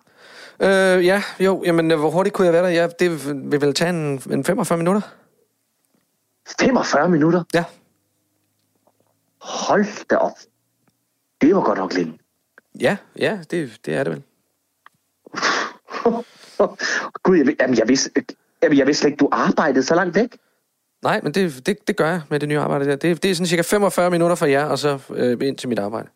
Øh, 0.61 1.05
ja, 1.05 1.23
jo, 1.39 1.63
jamen, 1.65 1.91
øh, 1.91 1.99
hvor 1.99 2.09
hurtigt 2.09 2.35
kunne 2.35 2.45
jeg 2.45 2.53
være 2.53 2.63
der? 2.63 2.69
Ja, 2.69 2.87
det 2.99 3.25
vil 3.51 3.61
vel 3.61 3.73
tage 3.73 3.89
en, 3.89 4.21
en 4.31 4.43
45 4.43 4.77
minutter. 4.77 5.01
45 6.59 7.09
minutter? 7.09 7.43
Ja. 7.53 7.63
Hold 9.41 10.07
da 10.09 10.15
op. 10.15 10.37
Det 11.41 11.55
var 11.55 11.61
godt 11.61 11.77
nok 11.77 11.93
længe. 11.93 12.19
Ja, 12.79 12.97
ja, 13.19 13.39
det, 13.51 13.77
det 13.85 13.95
er 13.95 14.03
det 14.03 14.13
vel. 14.13 14.23
Gud, 17.23 17.37
jeg, 17.37 17.55
jamen, 17.59 17.77
jeg, 17.77 17.87
vidste, 17.87 18.11
jamen, 18.63 18.77
jeg 18.77 18.87
vidste 18.87 19.01
slet 19.01 19.11
ikke, 19.11 19.21
du 19.21 19.29
arbejdede 19.31 19.83
så 19.83 19.95
langt 19.95 20.15
væk. 20.15 20.37
Nej, 21.03 21.21
men 21.23 21.33
det, 21.33 21.65
det, 21.65 21.87
det 21.87 21.95
gør 21.95 22.09
jeg 22.09 22.21
med 22.29 22.39
det 22.39 22.49
nye 22.49 22.59
arbejde 22.59 22.85
der. 22.85 22.95
Det, 22.95 23.23
det 23.23 23.31
er 23.31 23.35
sådan 23.35 23.47
cirka 23.47 23.61
45 23.61 24.11
minutter 24.11 24.35
fra 24.35 24.49
jer, 24.49 24.65
og 24.65 24.79
så 24.79 24.99
øh, 25.09 25.37
ind 25.41 25.57
til 25.57 25.69
mit 25.69 25.79
arbejde. 25.79 26.09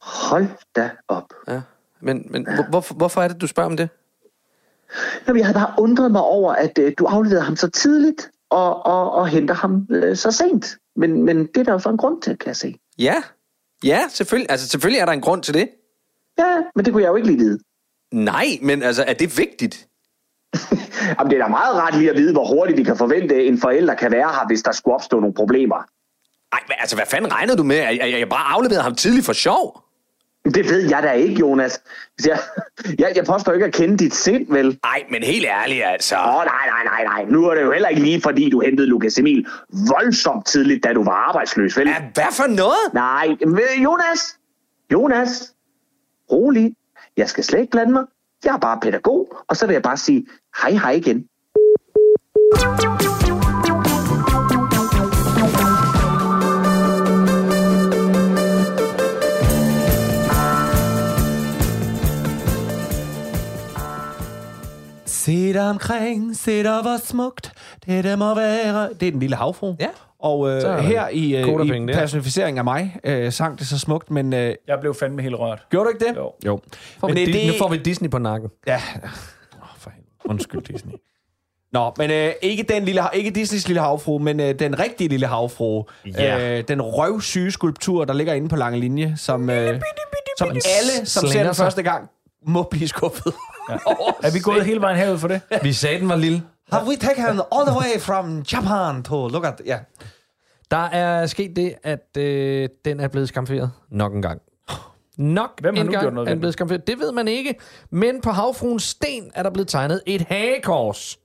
Hold 0.00 0.46
da 0.76 0.90
op. 1.08 1.34
Ja. 1.48 1.60
Men, 2.00 2.26
men 2.30 2.46
hvor, 2.54 2.70
hvorfor, 2.70 2.94
hvorfor 2.94 3.22
er 3.22 3.28
det, 3.28 3.40
du 3.40 3.46
spørger 3.46 3.70
om 3.70 3.76
det? 3.76 3.88
Jamen, 5.26 5.38
jeg 5.38 5.46
havde 5.46 5.58
bare 5.58 5.74
undret 5.78 6.12
mig 6.12 6.22
over, 6.22 6.52
at 6.52 6.78
øh, 6.78 6.92
du 6.98 7.04
afleverede 7.04 7.44
ham 7.44 7.56
så 7.56 7.68
tidligt 7.68 8.30
og, 8.50 8.86
og, 8.86 9.12
og 9.12 9.28
henter 9.28 9.54
ham 9.54 9.86
øh, 9.90 10.16
så 10.16 10.30
sent. 10.30 10.76
Men, 10.96 11.22
men 11.22 11.46
det 11.46 11.56
er 11.56 11.62
der 11.64 11.72
jo 11.72 11.78
så 11.78 11.88
en 11.88 11.96
grund 11.96 12.22
til, 12.22 12.38
kan 12.38 12.46
jeg 12.46 12.56
se. 12.56 12.78
Ja, 12.98 13.22
ja, 13.84 14.00
selvfølgelig. 14.10 14.50
Altså, 14.50 14.68
selvfølgelig 14.68 15.00
er 15.00 15.06
der 15.06 15.12
en 15.12 15.20
grund 15.20 15.42
til 15.42 15.54
det. 15.54 15.68
Ja, 16.38 16.56
men 16.74 16.84
det 16.84 16.92
kunne 16.92 17.02
jeg 17.02 17.08
jo 17.08 17.16
ikke 17.16 17.28
lige 17.28 17.38
vide. 17.38 17.58
Nej, 18.12 18.46
men 18.62 18.82
altså, 18.82 19.04
er 19.06 19.12
det 19.12 19.38
vigtigt? 19.38 19.88
Jamen, 21.18 21.30
det 21.30 21.38
er 21.38 21.42
da 21.42 21.48
meget 21.48 21.74
ret 21.76 21.94
lige 21.94 22.10
at 22.10 22.16
vide, 22.16 22.32
hvor 22.32 22.46
hurtigt 22.46 22.78
vi 22.78 22.84
kan 22.84 22.96
forvente, 22.96 23.44
en 23.46 23.60
forælder 23.60 23.94
kan 23.94 24.12
være 24.12 24.28
her, 24.28 24.46
hvis 24.46 24.62
der 24.62 24.72
skulle 24.72 24.94
opstå 24.94 25.20
nogle 25.20 25.34
problemer. 25.34 25.84
Ej, 26.52 26.58
altså, 26.78 26.96
hvad 26.96 27.06
fanden 27.06 27.32
regnede 27.32 27.56
du 27.56 27.62
med? 27.62 27.76
at 27.76 27.98
jeg, 27.98 28.18
jeg 28.18 28.28
bare 28.28 28.54
afleverede 28.54 28.82
ham 28.82 28.94
tidligt 28.94 29.26
for 29.26 29.32
sjov? 29.32 29.82
Det 30.44 30.70
ved 30.70 30.88
jeg 30.88 31.02
da 31.02 31.10
ikke, 31.10 31.34
Jonas. 31.34 31.80
Jeg, 32.26 32.38
jeg, 32.98 33.12
jeg 33.16 33.24
påstår 33.24 33.52
ikke 33.52 33.66
at 33.66 33.72
kende 33.72 33.96
dit 33.96 34.14
sind, 34.14 34.46
vel? 34.48 34.78
Nej, 34.84 35.04
men 35.10 35.22
helt 35.22 35.46
ærligt, 35.46 35.84
altså. 35.84 36.16
Åh, 36.16 36.36
oh, 36.36 36.44
nej, 36.44 36.66
nej, 36.66 36.84
nej, 36.84 37.04
nej. 37.04 37.24
Nu 37.30 37.44
er 37.44 37.54
det 37.54 37.62
jo 37.62 37.72
heller 37.72 37.88
ikke 37.88 38.02
lige, 38.02 38.20
fordi 38.20 38.50
du 38.50 38.60
hentede 38.60 38.88
Lukas 38.88 39.18
Emil 39.18 39.46
voldsomt 39.88 40.46
tidligt, 40.46 40.84
da 40.84 40.92
du 40.92 41.04
var 41.04 41.28
arbejdsløs, 41.28 41.76
vel? 41.76 41.88
Ja, 41.88 42.02
hvad 42.14 42.32
for 42.32 42.46
noget? 42.46 42.94
Nej, 42.94 43.28
men 43.46 43.82
Jonas! 43.84 44.38
Jonas! 44.92 45.54
Rolig. 46.32 46.74
Jeg 47.16 47.28
skal 47.28 47.44
slet 47.44 47.60
ikke 47.60 47.70
blande 47.70 47.92
mig. 47.92 48.04
Jeg 48.44 48.54
er 48.54 48.58
bare 48.58 48.80
pædagog, 48.82 49.36
og 49.48 49.56
så 49.56 49.66
vil 49.66 49.72
jeg 49.72 49.82
bare 49.82 49.96
sige 49.96 50.26
hej 50.60 50.72
hej 50.78 50.92
igen. 50.96 51.28
Se 65.06 65.52
dig 65.52 65.70
omkring, 65.70 66.36
se 66.36 66.62
dig 66.62 66.82
hvor 66.82 66.96
smukt, 67.04 67.52
det 67.86 68.04
der 68.04 68.16
må 68.16 68.34
være. 68.34 68.88
Det 69.00 69.08
er 69.08 69.10
den 69.10 69.20
lille 69.20 69.36
havfru. 69.36 69.74
Ja. 69.80 69.88
Og 70.18 70.48
øh, 70.50 70.78
her 70.78 71.08
i, 71.08 71.36
øh, 71.36 71.48
i 71.66 71.86
der. 71.86 71.94
personificering 71.94 72.58
af 72.58 72.64
mig, 72.64 72.96
øh, 73.04 73.32
sang 73.32 73.58
det 73.58 73.66
så 73.66 73.78
smukt, 73.78 74.10
men 74.10 74.32
øh, 74.32 74.54
Jeg 74.68 74.78
blev 74.80 74.94
fandme 74.94 75.22
helt 75.22 75.34
rørt. 75.34 75.66
gjorde 75.70 75.84
du 75.84 75.90
ikke 75.94 76.04
det? 76.04 76.16
Jo. 76.16 76.32
jo. 76.46 76.60
Får 77.00 77.08
Men 77.08 77.16
vi 77.16 77.20
det, 77.20 77.26
Disney, 77.26 77.42
det, 77.46 77.52
Nu 77.52 77.58
får 77.58 77.68
vi 77.68 77.76
Disney 77.76 78.10
på 78.10 78.18
nakken. 78.18 78.50
Ja. 78.66 78.80
Undskyld, 80.32 80.62
Disney. 80.62 80.94
Nå, 81.72 81.92
men 81.98 82.10
øh, 82.10 82.32
ikke, 82.42 82.62
den 82.62 82.84
lille, 82.84 83.02
ikke 83.14 83.30
Disneys 83.30 83.68
lille 83.68 83.80
havfru, 83.80 84.18
men 84.18 84.40
øh, 84.40 84.58
den 84.58 84.78
rigtige 84.78 85.08
lille 85.08 85.26
havfru. 85.26 85.84
Ja. 86.06 86.58
Øh, 86.58 86.64
den 86.68 86.82
røvsyge 86.82 87.50
skulptur, 87.50 88.04
der 88.04 88.14
ligger 88.14 88.34
inde 88.34 88.48
på 88.48 88.56
lange 88.56 88.80
linje, 88.80 89.14
som, 89.16 89.50
øh, 89.50 89.80
som 90.38 90.48
alle, 90.48 91.06
som 91.06 91.28
ser 91.28 91.44
den 91.44 91.54
sig. 91.54 91.64
første 91.64 91.82
gang, 91.82 92.08
må 92.46 92.62
blive 92.62 92.88
skuffet. 92.88 93.32
Ja. 93.70 93.74
Er 94.28 94.32
vi 94.32 94.38
gået 94.38 94.64
hele 94.64 94.80
vejen 94.80 94.96
herud 94.96 95.18
for 95.18 95.28
det? 95.28 95.40
Vi 95.62 95.72
sagde, 95.72 96.00
den 96.00 96.08
var 96.08 96.16
lille. 96.16 96.42
Have 96.72 96.88
we 96.88 96.96
taken 96.96 97.24
all 97.52 97.66
the 97.66 97.76
way 97.76 98.00
from 98.00 98.42
Japan 98.52 99.02
to 99.02 99.28
look 99.28 99.44
at... 99.46 99.62
Ja. 99.66 99.78
Der 100.70 100.76
er 100.76 101.26
sket 101.26 101.56
det, 101.56 101.74
at 101.82 102.16
øh, 102.18 102.68
den 102.84 103.00
er 103.00 103.08
blevet 103.08 103.28
skamferet 103.28 103.70
nok 103.90 104.14
en 104.14 104.22
gang. 104.22 104.42
Nok 105.18 105.60
Hvem 105.60 105.76
har 105.76 105.84
nu 105.84 105.90
gjort 105.90 106.14
noget 106.14 106.28
er 106.28 106.34
blevet 106.34 106.52
skamferet. 106.52 106.86
Det 106.86 106.98
ved 106.98 107.12
man 107.12 107.28
ikke. 107.28 107.54
Men 107.90 108.20
på 108.20 108.30
havfruens 108.30 108.82
sten 108.82 109.30
er 109.34 109.42
der 109.42 109.50
blevet 109.50 109.68
tegnet 109.68 110.02
et 110.06 110.20
hagekors. 110.22 111.18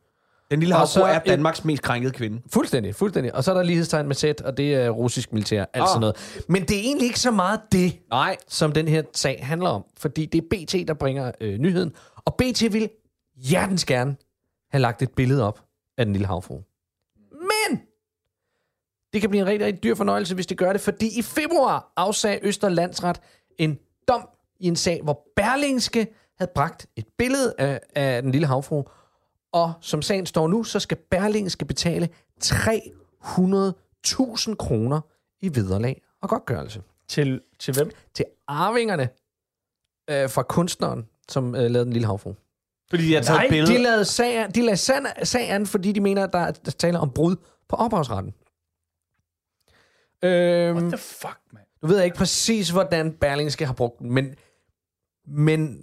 Den 0.51 0.59
lille 0.59 0.75
havfru 0.75 1.01
er 1.01 1.07
et- 1.15 1.21
Danmarks 1.25 1.65
mest 1.65 1.83
krænkede 1.83 2.13
kvinde. 2.13 2.41
Fuldstændig, 2.53 2.95
fuldstændig. 2.95 3.35
Og 3.35 3.43
så 3.43 3.51
er 3.51 3.55
der 3.55 3.63
lighedstegn 3.63 4.07
med 4.07 4.15
sæt, 4.15 4.41
og 4.41 4.57
det 4.57 4.75
er 4.75 4.89
russisk 4.89 5.33
militær, 5.33 5.65
alt 5.73 5.81
Ah. 5.83 5.87
sådan 5.87 5.99
noget. 6.01 6.43
Men 6.49 6.61
det 6.63 6.77
er 6.77 6.81
egentlig 6.81 7.05
ikke 7.05 7.19
så 7.19 7.31
meget 7.31 7.59
det, 7.71 7.99
Nej. 8.09 8.37
som 8.47 8.71
den 8.71 8.87
her 8.87 9.01
sag 9.13 9.39
handler 9.45 9.69
om. 9.69 9.83
Fordi 9.97 10.25
det 10.25 10.37
er 10.43 10.47
BT, 10.81 10.87
der 10.87 10.93
bringer 10.93 11.31
øh, 11.41 11.57
nyheden. 11.57 11.93
Og 12.25 12.35
BT 12.35 12.73
vil 12.73 12.89
hjertens 13.35 13.85
gerne 13.85 14.15
have 14.71 14.81
lagt 14.81 15.01
et 15.01 15.11
billede 15.11 15.43
op 15.43 15.61
af 15.97 16.05
den 16.05 16.13
lille 16.13 16.27
havfru. 16.27 16.61
Men 17.31 17.79
det 19.13 19.21
kan 19.21 19.29
blive 19.29 19.41
en 19.41 19.47
rigtig, 19.47 19.65
rigtig 19.67 19.83
dyr 19.83 19.95
fornøjelse, 19.95 20.35
hvis 20.35 20.47
det 20.47 20.57
gør 20.57 20.71
det, 20.71 20.81
fordi 20.81 21.19
i 21.19 21.21
februar 21.21 21.91
afsagde 21.95 22.39
Østerlandsret 22.43 23.19
en 23.57 23.79
dom 24.07 24.29
i 24.59 24.67
en 24.67 24.75
sag, 24.75 25.01
hvor 25.03 25.27
Berlingske 25.35 26.07
havde 26.37 26.51
bragt 26.55 26.85
et 26.95 27.05
billede 27.17 27.53
af, 27.57 27.79
af 27.95 28.21
den 28.21 28.31
lille 28.31 28.47
havfru, 28.47 28.83
og 29.51 29.73
som 29.81 30.01
sagen 30.01 30.25
står 30.25 30.47
nu, 30.47 30.63
så 30.63 30.79
skal 30.79 30.97
Berlingske 31.11 31.65
betale 31.65 32.09
100.000 32.43 34.55
kroner 34.55 35.01
i 35.41 35.55
vederlag 35.55 36.01
og 36.21 36.29
godtgørelse. 36.29 36.81
Til, 37.07 37.41
til 37.59 37.73
hvem? 37.73 37.91
Til 38.13 38.25
arvingerne 38.47 39.09
øh, 40.09 40.29
fra 40.29 40.43
kunstneren, 40.43 41.07
som 41.29 41.55
øh, 41.55 41.61
lavede 41.61 41.85
Den 41.85 41.93
Lille 41.93 42.05
Havfru. 42.05 42.33
Fordi 42.89 43.07
de 43.07 43.13
har 43.13 43.21
taget 43.21 43.39
Nej, 43.39 43.49
billede. 43.49 43.73
de 43.77 43.83
lavede 43.83 44.05
sag, 44.05 44.55
de 44.55 44.61
lavede 44.61 44.77
sag, 44.77 44.95
sag 45.23 45.49
an, 45.51 45.65
fordi 45.67 45.91
de 45.91 46.01
mener, 46.01 46.23
at 46.23 46.33
der, 46.33 46.39
er- 46.39 46.51
der 46.51 46.71
taler 46.71 46.99
om 46.99 47.11
brud 47.11 47.35
på 47.69 47.75
ophavsretten. 47.75 48.33
Øhm, 50.23 50.77
What 50.77 50.91
the 50.91 50.97
fuck, 50.97 51.39
man? 51.51 51.63
Nu 51.81 51.87
ved 51.87 51.95
jeg 51.95 52.05
ikke 52.05 52.17
præcis, 52.17 52.69
hvordan 52.69 53.11
Berlingske 53.21 53.65
har 53.65 53.73
brugt 53.73 53.99
den, 53.99 54.11
men, 54.13 54.35
men 55.27 55.77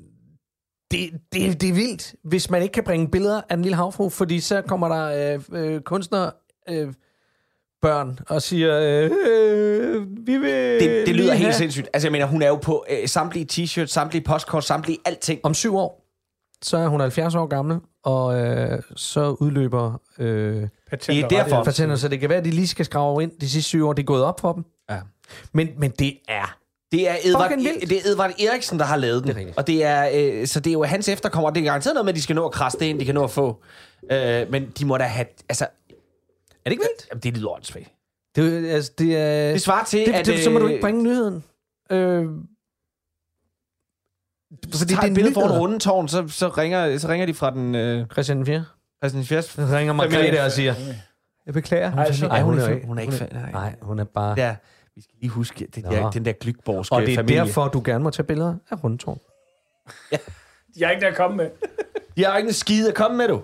det, 0.91 1.11
det, 1.33 1.61
det 1.61 1.69
er 1.69 1.73
vildt, 1.75 2.15
hvis 2.25 2.51
man 2.51 2.63
ikke 2.63 2.73
kan 2.73 2.85
bringe 2.85 3.09
billeder 3.11 3.41
af 3.49 3.57
den 3.57 3.63
lille 3.63 3.77
havfru, 3.77 4.09
fordi 4.09 4.41
så 4.41 4.63
kommer 4.63 4.89
der 4.89 5.35
øh, 5.53 5.75
øh, 5.75 5.81
kunstnere, 5.81 6.31
øh, 6.69 6.93
børn, 7.83 8.19
og 8.29 8.43
siger, 8.43 8.79
øh, 8.81 9.11
øh, 9.31 10.07
vi 10.27 10.39
vil 10.39 10.51
Det, 10.81 11.07
det 11.07 11.15
lyder 11.17 11.33
helt 11.33 11.45
have- 11.45 11.53
sindssygt. 11.55 11.89
Altså, 11.93 12.07
jeg 12.09 12.13
mener, 12.13 12.27
hun 12.27 12.43
er 12.43 12.49
jo 12.49 12.57
på 12.57 12.85
øh, 12.91 13.09
samtlige 13.09 13.47
t-shirts, 13.53 13.87
samtlige 13.87 14.25
postkort, 14.25 14.65
samtlige 14.65 14.99
alting. 15.05 15.41
Om 15.43 15.55
syv 15.55 15.77
år, 15.77 16.07
så 16.63 16.77
er 16.77 16.89
hun 16.89 17.01
70 17.01 17.35
år 17.35 17.47
gammel, 17.47 17.79
og 18.05 18.39
øh, 18.41 18.83
så 18.97 19.37
udløber 19.41 20.01
øh, 20.19 20.27
Det 20.91 21.09
er 21.09 21.29
derfor. 21.29 21.65
patenter, 21.65 21.97
så 21.97 22.09
det 22.09 22.21
kan 22.21 22.29
være, 22.29 22.39
at 22.39 22.45
de 22.45 22.51
lige 22.51 22.69
skal 22.69 22.85
skrave 22.85 23.23
ind 23.23 23.33
de 23.41 23.49
sidste 23.49 23.69
syv 23.69 23.87
år. 23.89 23.93
Det 23.93 24.03
er 24.03 24.07
gået 24.07 24.25
op 24.25 24.41
for 24.41 24.53
dem. 24.53 24.65
Men, 25.53 25.69
men 25.79 25.91
det 25.91 26.19
er... 26.29 26.57
Det 26.93 27.09
er, 27.11 27.15
Edvard, 27.25 27.49
vildt. 27.57 27.89
det 27.91 27.97
er 28.07 28.11
Edvard 28.11 28.31
Eriksen, 28.41 28.79
der 28.79 28.85
har 28.85 28.97
lavet 28.97 29.23
den. 29.23 29.29
Det 29.29 29.35
er 29.37 29.39
rigtigt. 29.39 29.59
og 29.59 29.67
det 29.67 29.85
er, 29.85 30.11
øh, 30.15 30.47
så 30.47 30.61
det 30.61 30.71
er 30.71 30.73
jo 30.73 30.83
hans 30.85 31.09
efterkommer. 31.09 31.51
Det 31.51 31.61
er 31.61 31.65
garanteret 31.65 31.95
noget 31.95 32.05
med, 32.05 32.13
at 32.13 32.17
de 32.17 32.23
skal 32.23 32.37
nå 32.37 32.45
at 32.47 32.53
krasse 32.53 32.79
det 32.79 32.87
ind, 32.87 33.01
de 33.01 33.05
kan 33.05 33.15
nå 33.15 33.25
at 33.25 33.31
få. 33.31 33.63
Øh, 34.11 34.51
men 34.51 34.71
de 34.79 34.85
må 34.87 34.97
da 34.99 35.05
have... 35.05 35.27
Altså, 35.49 35.65
Er 35.65 35.69
det 36.65 36.71
ikke 36.71 36.83
vildt? 36.83 37.09
jamen, 37.11 37.21
det 37.23 37.37
lyder 37.37 37.49
åndssvagt. 37.49 37.89
Det, 38.37 38.71
er 38.71 38.75
altså, 38.75 38.93
det, 38.99 39.17
er, 39.17 39.53
Det 39.53 39.63
svarer 39.63 39.85
til, 39.85 40.07
det, 40.07 40.13
at... 40.13 40.27
det, 40.27 40.45
så 40.45 40.51
må 40.51 40.59
du 40.59 40.65
øh, 40.67 40.71
ikke 40.73 40.83
bringe 40.83 41.03
nyheden. 41.03 41.45
Øh, 41.91 42.25
Fordi 44.75 44.95
det 44.95 44.99
er 44.99 45.03
et 45.07 45.15
billede 45.15 45.35
foran 45.35 45.59
rundetårn, 45.59 46.09
så, 46.09 46.29
så, 46.29 46.49
ringer, 46.49 46.99
så 46.99 47.09
ringer 47.09 47.27
de 47.27 47.35
fra 47.35 47.51
den... 47.51 47.75
Øh, 47.75 48.07
Christian 48.13 48.47
4. 48.47 48.65
Christian 49.03 49.25
Fjers. 49.25 49.45
Så 49.45 49.67
ringer 49.73 49.93
Margrethe 49.93 50.43
og 50.43 50.53
siger, 50.53 50.75
jeg 51.47 51.55
beklager. 51.55 51.95
Nej, 51.95 52.41
hun 52.43 52.59
er, 52.59 52.63
ikke- 52.63 52.75
ikke, 52.75 52.87
hun 52.87 52.99
er 52.99 53.03
ikke 53.03 53.29
nej. 53.33 53.51
Nej, 53.53 53.75
hun 53.83 53.99
er 53.99 54.05
bare... 54.05 54.35
Ja, 54.39 54.57
vi 54.97 55.03
skal 55.03 55.15
lige 55.21 55.31
huske 55.31 55.67
det 55.75 55.85
Nå. 55.85 55.91
der, 55.91 56.11
den 56.11 56.25
der 56.25 56.33
glykborgske 56.33 56.95
Og 56.95 57.03
det 57.03 57.13
er 57.13 57.17
familie. 57.17 57.39
derfor, 57.41 57.69
du 57.69 57.83
gerne 57.85 58.05
må 58.05 58.11
tage 58.11 58.27
billeder 58.27 58.55
af 58.71 58.85
rundetårn. 58.85 59.19
Jeg 60.77 60.87
er 60.87 60.91
ikke 60.91 61.01
der 61.03 61.09
at 61.11 61.17
komme 61.17 61.37
med. 61.37 61.51
Jeg 62.17 62.31
har 62.31 62.37
ikke 62.37 62.49
en 62.49 62.55
skide 62.55 62.89
at 62.89 62.95
komme 62.95 63.17
med, 63.17 63.29
du. 63.29 63.35
Øh, 63.35 63.41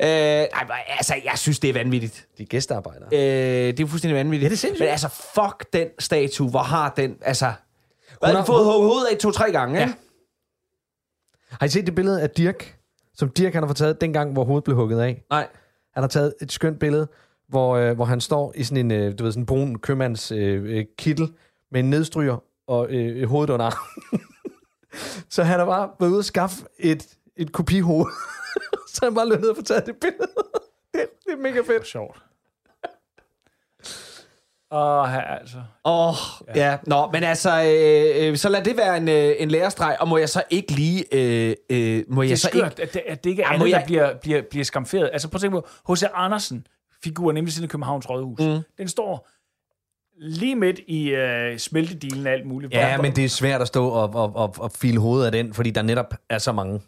nej, 0.00 0.48
altså, 0.88 1.14
jeg 1.24 1.32
synes, 1.38 1.58
det 1.58 1.70
er 1.70 1.74
vanvittigt. 1.74 2.26
De 2.38 2.42
er 2.42 2.46
gæstearbejdere. 2.46 3.08
Øh, 3.12 3.18
det 3.76 3.80
er 3.80 3.86
fuldstændig 3.86 4.16
vanvittigt. 4.16 4.42
Ja, 4.42 4.48
det 4.48 4.54
er 4.54 4.58
sindssygt. 4.58 4.84
Men 4.84 4.88
altså, 4.88 5.08
fuck 5.08 5.72
den 5.72 5.88
statue. 5.98 6.50
Hvor 6.50 6.58
har 6.62 6.92
den... 6.96 7.16
Altså, 7.22 7.52
hun 8.24 8.34
har- 8.36 8.44
fået 8.44 8.64
hugget 8.64 8.82
hovedet 8.82 9.06
af 9.12 9.18
to-tre 9.18 9.52
gange, 9.52 9.78
Ja. 9.78 9.86
ikke? 9.86 9.98
Har 11.50 11.66
I 11.66 11.68
set 11.68 11.86
det 11.86 11.94
billede 11.94 12.22
af 12.22 12.30
Dirk, 12.30 12.78
som 13.14 13.28
Dirk 13.30 13.52
han 13.52 13.62
har 13.62 13.68
fået 13.68 13.76
taget 13.76 14.00
dengang, 14.00 14.32
hvor 14.32 14.44
hovedet 14.44 14.64
blev 14.64 14.76
hugget 14.76 15.00
af? 15.00 15.22
Nej. 15.30 15.48
Han 15.94 16.02
har 16.02 16.08
taget 16.08 16.34
et 16.42 16.52
skønt 16.52 16.78
billede, 16.78 17.08
hvor, 17.52 17.76
øh, 17.76 17.94
hvor 17.94 18.04
han 18.04 18.20
står 18.20 18.52
i 18.56 18.64
sådan 18.64 18.84
en, 18.84 18.90
øh, 18.90 19.18
du 19.18 19.24
ved, 19.24 19.32
sådan 19.32 19.42
en 19.42 19.46
brun 19.46 19.78
købmands 19.78 20.32
øh, 20.32 20.64
øh, 20.78 20.84
kittel 20.98 21.28
med 21.72 21.80
en 21.80 21.90
nedstryger 21.90 22.42
og 22.66 22.90
øh, 22.90 23.28
hovedet 23.28 23.52
under. 23.54 23.70
Så 25.30 25.42
han 25.42 25.58
har 25.58 25.66
bare 25.66 25.90
været 26.00 26.10
ude 26.10 26.18
og 26.18 26.24
skaffe 26.24 26.64
et, 26.78 27.06
et 27.36 27.52
kopihoved. 27.52 28.06
så 28.94 29.00
han 29.04 29.14
bare 29.14 29.28
løbet 29.28 29.40
ned 29.40 29.50
og 29.50 29.56
få 29.56 29.62
taget 29.62 29.86
det 29.86 29.96
billede. 30.00 30.32
det, 30.94 31.06
det 31.26 31.32
er 31.32 31.36
mega 31.36 31.60
fedt. 31.60 31.86
Sjovt. 31.86 32.22
Åh, 34.70 35.32
altså. 35.40 35.56
Åh, 35.84 36.08
oh, 36.08 36.14
ja. 36.56 36.70
ja. 36.70 36.78
Nå, 36.86 37.10
men 37.12 37.22
altså, 37.22 37.50
øh, 37.62 38.28
øh, 38.30 38.36
så 38.36 38.48
lad 38.48 38.62
det 38.64 38.76
være 38.76 38.96
en, 38.96 39.08
øh, 39.08 39.34
en 39.38 39.50
lærestreg, 39.50 39.96
og 40.00 40.08
må 40.08 40.16
jeg 40.16 40.28
så 40.28 40.42
ikke 40.50 40.72
lige... 40.72 41.04
Øh, 41.14 41.54
øh, 41.70 42.04
må 42.08 42.22
Det 42.22 42.28
jeg 42.28 42.32
er 42.32 42.36
så 42.36 42.48
skørt, 42.48 42.72
ikke... 42.78 42.82
at 42.82 42.94
det, 42.94 43.02
at 43.06 43.24
det 43.24 43.30
ikke 43.30 43.42
er 43.42 43.48
må 43.48 43.54
andet, 43.54 43.66
der 43.72 43.78
jeg- 43.78 43.84
bliver, 43.86 44.14
bliver, 44.22 44.42
bliver 44.50 44.64
skamferet. 44.64 45.10
Altså 45.12 45.28
prøv 45.28 45.36
at 45.36 45.40
tænke 45.40 45.60
på, 45.60 45.92
H.C. 45.92 46.02
Andersen, 46.14 46.66
figuren 47.04 47.34
nemlig 47.34 47.52
siden 47.52 47.64
af 47.64 47.70
Københavns 47.70 48.10
Rådhus, 48.10 48.40
mm. 48.40 48.58
den 48.78 48.88
står 48.88 49.28
lige 50.20 50.56
midt 50.56 50.80
i 50.88 51.08
øh, 51.10 51.58
smeltedilen 51.58 52.26
af 52.26 52.32
alt 52.32 52.46
muligt. 52.46 52.72
Ja, 52.72 53.02
men 53.02 53.16
det 53.16 53.24
er 53.24 53.28
svært 53.28 53.60
at 53.60 53.68
stå 53.68 53.88
og, 53.88 54.14
og, 54.14 54.36
og, 54.36 54.54
og 54.58 54.72
file 54.72 54.98
hovedet 55.00 55.26
af 55.26 55.32
den, 55.32 55.54
fordi 55.54 55.70
der 55.70 55.82
netop 55.82 56.14
er 56.30 56.38
så 56.38 56.52
mange 56.52 56.80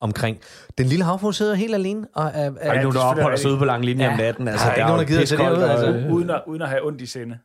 omkring. 0.00 0.38
Den 0.78 0.86
lille 0.86 1.04
havfru 1.04 1.32
sidder 1.32 1.54
helt 1.54 1.74
alene. 1.74 2.06
Og 2.14 2.24
er, 2.24 2.28
er, 2.28 2.50
Der 2.50 2.60
er 2.60 2.72
ikke 2.72 2.82
nogen, 2.82 2.96
der 2.96 3.02
opholder 3.04 3.36
sig 3.36 3.50
ude 3.50 3.58
på 3.58 3.64
lang 3.64 3.84
linje 3.84 4.04
Ja. 4.04 4.12
om 4.12 4.18
natten. 4.18 4.46
Der 4.46 4.52
Altså, 4.52 4.66
er 4.68 4.74
ikke 4.74 4.86
nogen, 4.86 5.00
der 5.00 5.06
gider 5.06 5.24
til 5.24 5.40
og, 5.40 5.70
altså. 5.70 5.92
øh, 5.92 6.12
uden, 6.12 6.30
at, 6.30 6.42
uden 6.46 6.62
at 6.62 6.68
have 6.68 6.86
ondt 6.86 7.00
i 7.00 7.06
sinde. 7.06 7.38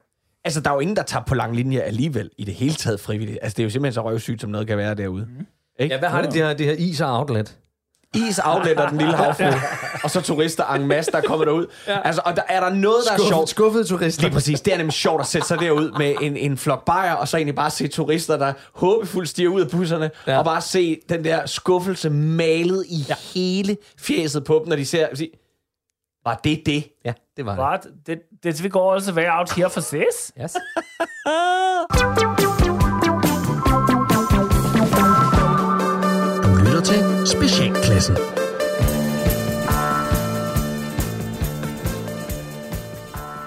Altså, 0.44 0.62
der 0.62 0.70
er 0.70 0.74
jo 0.74 0.80
ingen, 0.80 0.96
der 0.96 1.04
tager 1.04 1.24
på 1.26 1.36
lang 1.36 1.56
linje 1.56 1.80
alligevel 1.80 2.30
i 2.38 2.44
det 2.44 2.54
hele 2.54 2.74
taget 2.74 3.00
frivilligt. 3.00 3.40
Altså, 3.42 3.56
det 3.56 3.60
er 3.60 3.66
jo 3.66 3.70
simpelthen 3.70 3.94
så 3.94 4.04
røvsygt, 4.10 4.42
som 4.42 4.50
noget 4.50 4.68
kan 4.68 4.78
være 4.78 4.96
derude. 4.96 5.26
Mm. 5.40 5.46
Ikke? 5.80 5.94
ja, 5.96 6.00
hvad 6.00 6.10
har 6.10 6.22
det, 6.22 6.34
det 6.34 6.42
her, 6.42 6.54
det 6.54 6.66
her 6.66 6.74
is 6.78 7.02
og 7.02 7.20
outlet? 7.20 7.58
Is 8.16 8.40
afletter 8.40 8.90
den 8.90 8.98
lille 8.98 9.14
havfru, 9.16 9.44
og 10.04 10.12
så 10.12 10.22
turister 10.22 10.68
en 10.74 10.88
masse, 10.88 11.12
der 11.12 11.22
kommer 11.22 11.46
derud. 11.46 11.68
Ja. 11.88 12.00
Altså, 12.08 12.22
og 12.26 12.36
der 12.36 12.42
er 12.50 12.60
der 12.60 12.70
noget, 12.70 13.04
der 13.06 13.12
er 13.12 13.18
Skuffet, 13.18 13.28
sjovt. 13.36 13.50
skuffede 13.50 13.84
turister. 13.84 14.24
Lige 14.24 14.34
præcis. 14.34 14.62
Det 14.62 14.74
er 14.74 14.78
nemlig 14.78 14.94
sjovt 14.94 15.22
at 15.22 15.28
sætte 15.28 15.48
sig 15.48 15.60
derud 15.60 15.92
med 15.98 16.16
en, 16.22 16.38
en 16.38 16.58
flok 16.58 16.86
bajer, 16.86 17.14
og 17.14 17.28
så 17.28 17.38
egentlig 17.38 17.56
bare 17.56 17.70
se 17.70 17.88
turister, 17.88 18.38
der 18.38 18.54
håbefuldt 18.74 19.30
stiger 19.30 19.50
ud 19.50 19.62
af 19.62 19.70
busserne, 19.70 20.12
Ja. 20.28 20.38
og 20.38 20.46
bare 20.46 20.62
se 20.62 21.00
den 21.10 21.24
der 21.24 21.46
skuffelse 21.46 22.10
malet 22.10 22.86
i 22.90 23.06
ja. 23.10 23.16
hele 23.34 23.78
fjeset 24.00 24.44
på 24.44 24.60
dem, 24.60 24.68
når 24.70 24.76
de 24.76 24.86
ser... 24.86 25.08
Sige, 25.14 25.30
var 26.26 26.40
det 26.44 26.62
det? 26.66 26.84
Ja, 27.06 27.14
det 27.38 27.46
var 27.46 27.52
det. 27.56 27.60
What? 27.64 27.88
Did, 28.08 28.18
did 28.44 28.62
we 28.64 28.70
go 28.70 28.92
all 28.92 29.02
the 29.02 29.14
way 29.14 29.26
out 29.30 29.52
here 29.52 29.70
for 29.70 29.82
this? 29.82 30.32
Yes. 30.42 30.56
Specialklassen. 37.96 38.16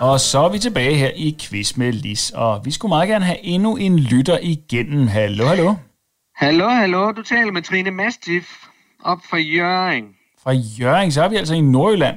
Og 0.01 0.20
så 0.20 0.38
er 0.38 0.49
vi 0.49 0.59
tilbage 0.59 0.94
her 0.94 1.11
i 1.16 1.36
Quiz 1.40 1.76
med 1.76 1.92
Lis, 1.92 2.30
og 2.30 2.61
vi 2.64 2.70
skulle 2.70 2.90
meget 2.90 3.09
gerne 3.09 3.24
have 3.24 3.44
endnu 3.44 3.76
en 3.76 3.99
lytter 3.99 4.38
igennem. 4.42 5.07
Hallo, 5.07 5.44
hallo. 5.46 5.74
Hallo, 6.36 6.68
hallo. 6.68 7.12
Du 7.12 7.22
taler 7.22 7.53
med 7.53 7.62
Trine 7.62 7.90
Mastiff 7.90 8.46
op 9.05 9.18
fra 9.30 9.36
Jørgen. 9.38 10.05
Fra 10.42 10.53
Jørgen, 10.53 11.12
så 11.12 11.22
er 11.22 11.28
vi 11.28 11.36
altså 11.36 11.55
i 11.55 11.61
Nordjylland. 11.61 12.16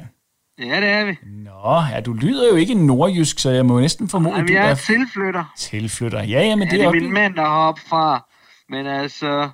Ja, 0.60 0.82
det 0.82 0.90
er 0.90 1.06
vi. 1.06 1.18
Nå, 1.44 1.82
ja, 1.94 2.00
du 2.02 2.14
lyder 2.14 2.50
jo 2.50 2.56
ikke 2.56 2.74
nordjysk, 2.86 3.40
så 3.40 3.50
jeg 3.50 3.66
må 3.66 3.80
næsten 3.80 4.10
formode, 4.10 4.36
Jamen, 4.36 4.48
du 4.48 4.54
jeg 4.54 4.66
er 4.66 4.72
er 4.72 4.76
tilflytter. 4.76 5.54
tilflytter. 5.58 6.24
Ja, 6.24 6.42
ja, 6.42 6.56
men 6.56 6.68
Ja, 6.68 6.72
det 6.72 6.80
det 6.80 6.86
er 6.86 6.90
er 6.90 6.94
jo 6.96 7.00
min 7.02 7.14
mand, 7.14 7.36
der 7.36 7.42
har 7.42 7.68
op 7.68 7.80
fra. 7.90 8.28
Men 8.70 8.86
altså, 8.88 9.50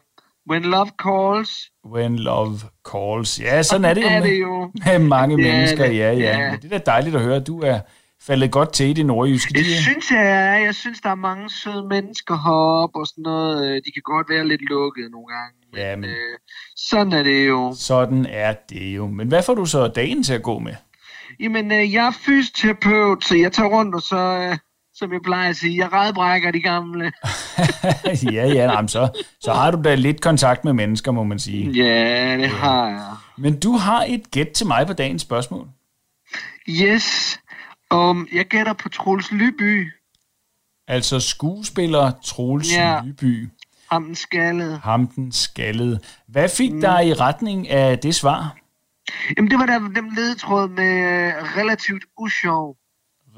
when 0.50 0.62
love 0.64 0.90
calls, 1.04 1.52
When 1.86 2.16
love 2.20 2.60
calls. 2.92 3.40
Ja, 3.40 3.64
sådan 3.64 3.86
er 3.86 3.94
det 3.94 4.02
jo, 4.02 4.08
er 4.08 4.20
med, 4.20 4.30
det 4.32 4.42
jo. 4.42 4.72
med 4.86 5.00
mange 5.00 5.34
er 5.34 5.38
mennesker. 5.38 5.88
det, 5.88 5.98
Ja, 5.98 6.12
ja. 6.14 6.38
ja. 6.40 6.52
Men 6.52 6.60
det 6.62 6.74
er 6.74 6.78
da 6.80 6.84
dejligt 6.92 7.16
at 7.16 7.22
høre, 7.22 7.36
at 7.36 7.48
du 7.48 7.60
er 7.60 7.80
faldet 8.22 8.52
godt 8.52 8.74
til 8.74 8.86
i 8.90 8.94
det 8.94 9.06
nordjyske. 9.06 9.54
Det 9.54 9.66
De 9.66 9.82
synes 9.84 10.12
jeg 10.12 10.28
er. 10.32 10.58
Jeg 10.66 10.76
synes, 10.76 11.02
der 11.02 11.10
er 11.10 11.16
mange 11.16 11.50
søde 11.50 11.88
mennesker 11.90 12.36
heroppe 12.36 13.00
og 13.00 13.08
sådan 13.08 13.22
noget. 13.22 13.68
Øh, 13.70 13.76
De 13.76 13.92
kan 13.94 14.02
godt 14.06 14.30
være 14.30 14.48
lidt 14.48 14.62
lukkede 14.70 15.10
nogle 15.12 15.28
gange. 15.28 15.54
Ja, 15.78 15.96
men 15.96 16.06
Øh, 16.10 16.38
sådan 16.78 17.14
er 17.14 17.24
det 17.24 17.48
jo. 17.48 17.74
sådan 17.78 18.26
er 18.26 18.54
det 18.70 18.96
jo. 18.96 19.08
Men 19.08 19.28
hvad 19.28 19.44
får 19.44 19.54
du 19.56 19.66
så 19.66 19.88
dagen 19.88 20.24
til 20.24 20.34
at 20.34 20.44
gå 20.44 20.60
med? 20.60 20.74
Jamen, 21.40 21.72
øh, 21.72 21.94
jeg 21.94 22.08
er 22.08 22.12
fysioterapeut, 22.12 23.24
så 23.26 23.36
jeg 23.36 23.52
tager 23.52 23.70
rundt 23.70 23.96
og 23.96 24.02
så, 24.02 24.18
øh, 24.18 24.58
som 25.00 25.14
jeg 25.14 25.22
plejer 25.24 25.50
at 25.50 25.56
sige, 25.56 25.78
jeg 25.78 25.94
redbrækker 25.94 26.52
de 26.52 26.62
gamle. 26.62 27.04
ja, 28.06 28.48
ja, 28.48 28.72
jamen, 28.72 28.88
så, 28.88 29.24
så 29.40 29.54
har 29.54 29.72
du 29.72 29.82
da 29.84 29.96
lidt 29.96 30.22
kontakt 30.22 30.66
med 30.66 30.74
mennesker, 30.74 31.12
må 31.12 31.24
man 31.24 31.40
sige. 31.40 31.72
Ja, 31.72 32.38
det 32.38 32.50
har 32.50 32.88
jeg. 32.90 33.16
Men 33.38 33.60
du 33.60 33.72
har 33.72 34.06
et 34.08 34.32
gæt 34.32 34.48
til 34.48 34.68
mig 34.68 34.88
på 34.88 34.94
dagens 34.94 35.22
spørgsmål. 35.22 35.68
Yes. 36.70 37.40
Um, 37.94 38.28
jeg 38.34 38.46
gætter 38.46 38.74
på 38.74 38.90
Troels 38.90 39.32
Lyby. 39.32 39.92
Altså 40.88 41.20
skuespiller 41.20 42.12
Troels 42.26 42.74
Ja. 42.76 42.94
ja. 42.94 43.02
Lyby, 43.06 43.50
Ham 43.92 44.04
den 44.06 44.16
skaldede. 44.16 44.80
ham 44.84 45.08
den 45.08 45.32
skaldede. 45.32 46.00
Hvad 46.28 46.50
fik 46.50 46.74
mm. 46.74 46.82
dig 46.82 47.08
i 47.08 47.14
retning 47.14 47.70
af 47.70 48.00
det 48.00 48.16
svar? 48.16 48.56
Jamen, 49.38 49.52
det 49.52 49.60
var 49.60 49.66
der 49.66 49.80
dem 49.80 50.10
ledetråd 50.16 50.70
med 50.70 51.00
øh, 51.02 51.34
relativt 51.58 52.04
usjov. 52.18 52.76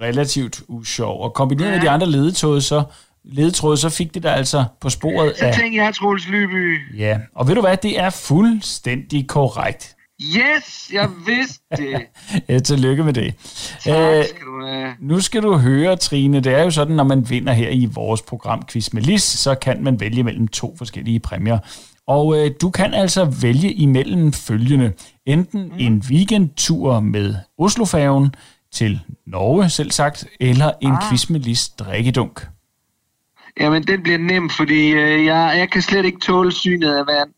Relativt 0.02 0.62
usjov. 0.68 1.24
Og 1.24 1.34
kombineret 1.34 1.72
med 1.72 1.82
de 1.82 1.90
andre 1.90 2.08
ledetråde, 2.08 2.62
så, 2.62 2.84
ledetråde, 3.24 3.78
så 3.78 3.90
fik 3.90 4.14
det 4.14 4.24
dig 4.24 4.36
altså 4.36 4.66
på 4.82 4.90
sporet 4.90 5.34
Så 5.40 5.46
af... 5.46 5.54
tænkte 5.56 5.84
jeg, 5.84 5.94
Troels 5.96 6.28
Lyby. 6.28 6.80
Ja, 6.98 7.20
og 7.36 7.48
ved 7.48 7.56
du 7.56 7.62
hvad, 7.62 7.78
det 7.78 8.00
er 8.00 8.10
fuldstændig 8.10 9.28
korrekt. 9.28 9.96
Yes, 10.22 10.90
jeg 10.94 11.10
vidste 11.28 11.64
det. 11.78 12.02
Ja, 12.50 12.60
tillykke 12.60 13.04
med 13.04 13.14
det. 13.14 13.34
Tak 13.84 13.96
Øh, 13.96 14.24
skal 14.26 14.46
du 14.46 14.66
have. 14.68 14.94
Nu 15.00 15.20
skal 15.20 15.44
du 15.44 15.58
høre, 15.58 15.96
Trine, 15.96 16.40
det 16.40 16.54
er 16.54 16.64
jo 16.64 16.72
sådan, 16.72 16.96
når 16.96 17.04
man 17.04 17.30
vinder 17.30 17.54
her 17.54 17.70
i 17.70 17.86
vores 17.86 18.22
program 18.22 18.64
Quiz 18.72 18.94
med 18.94 19.02
Lis, 19.02 19.24
så 19.24 19.56
kan 19.56 19.84
man 19.84 20.00
vælge 20.00 20.24
mellem 20.24 20.48
to 20.48 20.76
forskellige 20.78 21.20
præmier. 21.20 21.60
Og 22.08 22.38
øh, 22.38 22.52
du 22.62 22.70
kan 22.70 22.94
altså 22.94 23.26
vælge 23.26 23.74
imellem 23.74 24.34
følgende. 24.34 24.92
Enten 25.26 25.72
en 25.80 26.04
weekendtur 26.10 27.00
med 27.00 27.36
Oslofærgen, 27.58 28.34
til 28.74 29.00
Norge, 29.26 29.70
selv 29.70 29.92
sagt, 29.92 30.26
eller 30.40 30.72
en 30.82 30.92
Ah. 30.92 31.10
quiz 31.10 31.30
med 31.30 31.40
Lis 31.40 31.70
drikkedunk? 31.70 32.48
Jamen, 33.60 33.84
den 33.88 34.04
bliver 34.04 34.18
nem, 34.18 34.50
fordi 34.50 34.90
øh, 34.92 35.26
jeg, 35.26 35.54
jeg 35.58 35.72
kan 35.72 35.82
slet 35.82 36.06
ikke 36.06 36.20
tåle 36.20 36.52
synet 36.52 36.96
af 36.96 37.08
vand. 37.08 37.30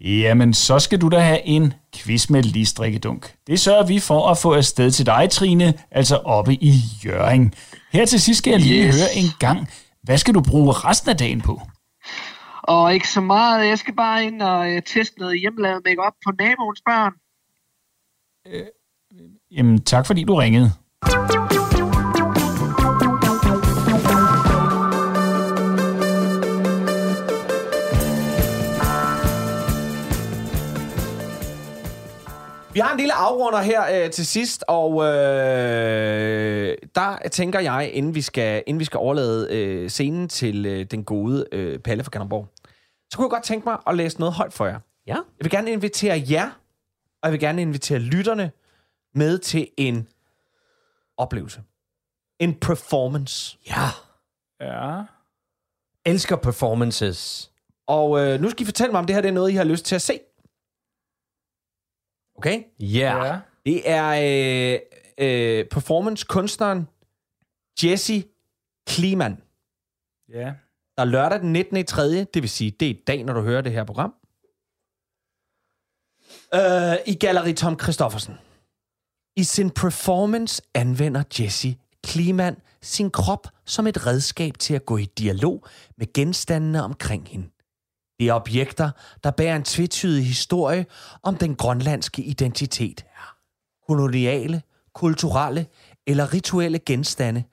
Jamen, 0.00 0.54
så 0.54 0.78
skal 0.78 1.00
du 1.00 1.08
da 1.08 1.18
have 1.18 1.46
en 1.46 1.72
quiz 1.96 2.30
med 2.30 2.42
Lis 2.42 2.72
drikkedunk. 2.72 3.34
Det 3.46 3.60
sørger 3.60 3.86
vi 3.86 4.00
for 4.00 4.28
at 4.30 4.38
få 4.38 4.52
afsted 4.54 4.90
til 4.90 5.06
dig, 5.06 5.28
Trine, 5.30 5.74
altså 5.90 6.16
oppe 6.16 6.54
i 6.54 6.72
Jøring. 7.04 7.54
Her 7.92 8.04
til 8.06 8.20
sidst 8.20 8.38
skal 8.38 8.50
jeg 8.50 8.60
lige 8.60 8.86
Yes. 8.86 8.94
høre 8.96 9.14
en 9.16 9.30
gang, 9.40 9.68
hvad 10.02 10.18
skal 10.18 10.34
du 10.34 10.40
bruge 10.42 10.72
resten 10.72 11.10
af 11.10 11.16
dagen 11.16 11.40
på? 11.40 11.60
Og 12.62 12.94
ikke 12.94 13.08
så 13.08 13.20
meget. 13.20 13.68
Jeg 13.68 13.78
skal 13.78 13.94
bare 13.96 14.24
ind 14.24 14.42
og 14.42 14.70
øh, 14.72 14.82
teste 14.82 15.18
noget 15.18 15.40
hjemmelavet 15.40 15.82
makeup 15.84 16.12
på 16.26 16.32
naboens 16.38 16.82
børn. 16.86 17.12
Jamen, 19.56 19.80
tak 19.80 20.06
fordi 20.06 20.24
du 20.24 20.34
ringede. 20.34 20.70
Vi 32.72 32.80
har 32.80 32.92
en 32.92 32.98
lille 32.98 33.12
afrunder 33.12 33.60
her 33.60 34.04
øh, 34.04 34.10
til 34.10 34.26
sidst, 34.26 34.64
og 34.68 35.04
øh, 35.04 36.76
der 36.94 37.28
tænker 37.32 37.60
jeg, 37.60 37.90
inden 37.92 38.14
vi 38.14 38.22
skal, 38.22 38.62
inden 38.66 38.80
vi 38.80 38.84
skal 38.84 38.98
overlade 38.98 39.48
øh, 39.50 39.90
scenen 39.90 40.28
til 40.28 40.66
øh, 40.66 40.84
den 40.84 41.04
gode 41.04 41.46
øh, 41.52 41.78
Palle 41.78 42.04
fra 42.04 42.10
Kanderborg, 42.10 42.48
så 43.10 43.16
kunne 43.16 43.24
jeg 43.24 43.30
godt 43.30 43.42
tænke 43.44 43.68
mig 43.68 43.78
at 43.86 43.96
læse 43.96 44.18
noget 44.18 44.34
højt 44.34 44.52
for 44.52 44.66
jer. 44.66 44.78
Ja. 45.06 45.14
Jeg 45.14 45.22
vil 45.40 45.50
gerne 45.50 45.70
invitere 45.70 46.22
jer, 46.30 46.46
og 47.22 47.26
jeg 47.26 47.32
vil 47.32 47.40
gerne 47.40 47.62
invitere 47.62 47.98
lytterne 47.98 48.50
med 49.14 49.38
til 49.38 49.68
en 49.76 50.08
oplevelse. 51.16 51.62
En 52.38 52.54
performance. 52.60 53.58
Ja. 53.66 53.88
Ja. 54.60 55.02
Elsker 56.06 56.36
performances. 56.36 57.50
Og 57.86 58.20
øh, 58.20 58.40
nu 58.40 58.50
skal 58.50 58.62
I 58.62 58.64
fortælle 58.64 58.92
mig, 58.92 58.98
om 58.98 59.06
det 59.06 59.14
her 59.14 59.20
det 59.22 59.28
er 59.28 59.32
noget, 59.32 59.50
I 59.50 59.54
har 59.54 59.64
lyst 59.64 59.84
til 59.84 59.94
at 59.94 60.02
se. 60.02 60.20
Okay? 62.38 62.62
Yeah. 62.82 63.26
Ja. 63.26 63.40
Det 63.66 63.90
er 63.90 64.08
øh, 64.08 64.80
øh, 65.18 65.64
performance-kunstneren 65.68 66.88
Jesse 67.84 68.24
Kliman, 68.86 69.42
Ja. 70.28 70.54
der 70.98 71.04
lørdag 71.04 71.40
den 71.40 71.52
19. 71.52 71.76
i 71.76 71.82
3., 71.82 72.02
det 72.24 72.34
vil 72.42 72.48
sige, 72.48 72.70
det 72.70 72.86
er 72.86 72.90
i 72.90 73.02
dag, 73.06 73.24
når 73.24 73.32
du 73.34 73.40
hører 73.42 73.60
det 73.60 73.72
her 73.72 73.84
program, 73.84 74.14
øh, 76.54 76.96
i 77.06 77.14
Galleri 77.20 77.52
Tom 77.52 77.78
Christoffersen. 77.80 78.34
I 79.36 79.42
sin 79.42 79.70
performance 79.70 80.62
anvender 80.74 81.22
Jesse 81.38 81.76
Kliman 82.04 82.56
sin 82.82 83.10
krop 83.10 83.48
som 83.64 83.86
et 83.86 84.06
redskab 84.06 84.58
til 84.58 84.74
at 84.74 84.86
gå 84.86 84.96
i 84.96 85.04
dialog 85.04 85.66
med 85.96 86.12
genstandene 86.12 86.82
omkring 86.82 87.28
hende. 87.28 87.50
Det 88.18 88.28
er 88.28 88.32
objekter, 88.32 88.90
der 89.24 89.30
bærer 89.30 89.56
en 89.56 89.64
tvetydig 89.64 90.26
historie 90.26 90.86
om 91.22 91.36
den 91.36 91.56
grønlandske 91.56 92.22
identitet. 92.22 93.04
Koloniale, 93.88 94.62
kulturelle 94.92 95.66
eller 96.06 96.32
rituelle 96.32 96.78
genstande, 96.78 97.44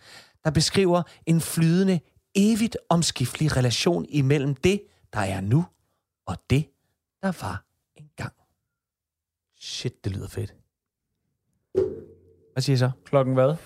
der 0.44 0.52
beskriver 0.52 1.04
en 1.26 1.42
flydende, 1.42 2.00
evigt 2.36 2.78
omskiftelig 2.90 3.58
relation 3.58 4.06
imellem 4.10 4.56
det, 4.56 4.84
der 5.14 5.20
er 5.20 5.42
nu, 5.42 5.66
og 6.26 6.38
det, 6.50 6.70
der 7.22 7.46
var 7.46 7.66
engang. 7.96 8.34
Shit, 9.60 10.04
det 10.04 10.12
lyder 10.12 10.28
fedt. 10.28 10.61
Hvad 12.54 12.62
siger 12.62 12.74
I 12.74 12.78
så? 12.78 12.92
Klokken 13.06 13.34
hvad? 13.34 13.48
Det 13.48 13.58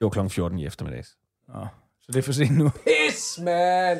var 0.00 0.08
klokken 0.08 0.30
14 0.30 0.58
i 0.58 0.66
eftermiddags. 0.66 1.16
Nå, 1.48 1.66
så 2.00 2.12
det 2.12 2.18
er 2.18 2.22
for 2.22 2.32
sent 2.32 2.58
nu. 2.58 2.70
Pis, 2.70 3.38
man! 3.42 3.98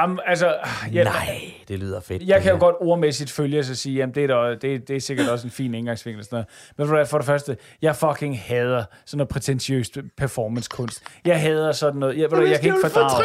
Jamen, 0.00 0.18
altså... 0.26 0.54
Ja, 0.92 1.04
Nej, 1.04 1.40
det 1.68 1.78
lyder 1.78 2.00
fedt. 2.00 2.22
Jeg 2.22 2.42
kan 2.42 2.52
jo 2.52 2.58
godt 2.58 2.76
ordmæssigt 2.80 3.30
følge 3.30 3.58
og 3.58 3.64
sige, 3.64 3.96
jamen 3.96 4.14
det 4.14 4.22
er, 4.22 4.26
der, 4.26 4.54
det, 4.58 4.88
det 4.88 4.96
er 4.96 5.00
sikkert 5.00 5.28
også 5.28 5.46
en 5.46 5.50
fin 5.50 5.74
indgangsvinkel 5.74 6.20
og 6.20 6.24
sådan 6.24 6.44
noget. 6.78 6.90
Men 7.00 7.06
for 7.06 7.18
det 7.18 7.26
første, 7.26 7.56
jeg 7.82 7.96
fucking 7.96 8.40
hader 8.40 8.84
sådan 9.06 9.18
noget 9.18 9.28
prætentiøst 9.28 9.98
performancekunst. 10.16 11.02
Jeg 11.24 11.40
hader 11.40 11.72
sådan 11.72 12.00
noget. 12.00 12.14
Jeg, 12.18 12.22
ved 12.22 12.28
du, 12.30 12.36
hvad, 12.36 12.50
jeg 12.50 12.60
kan 12.60 12.74
ikke 12.74 12.88
fordrage 12.90 13.24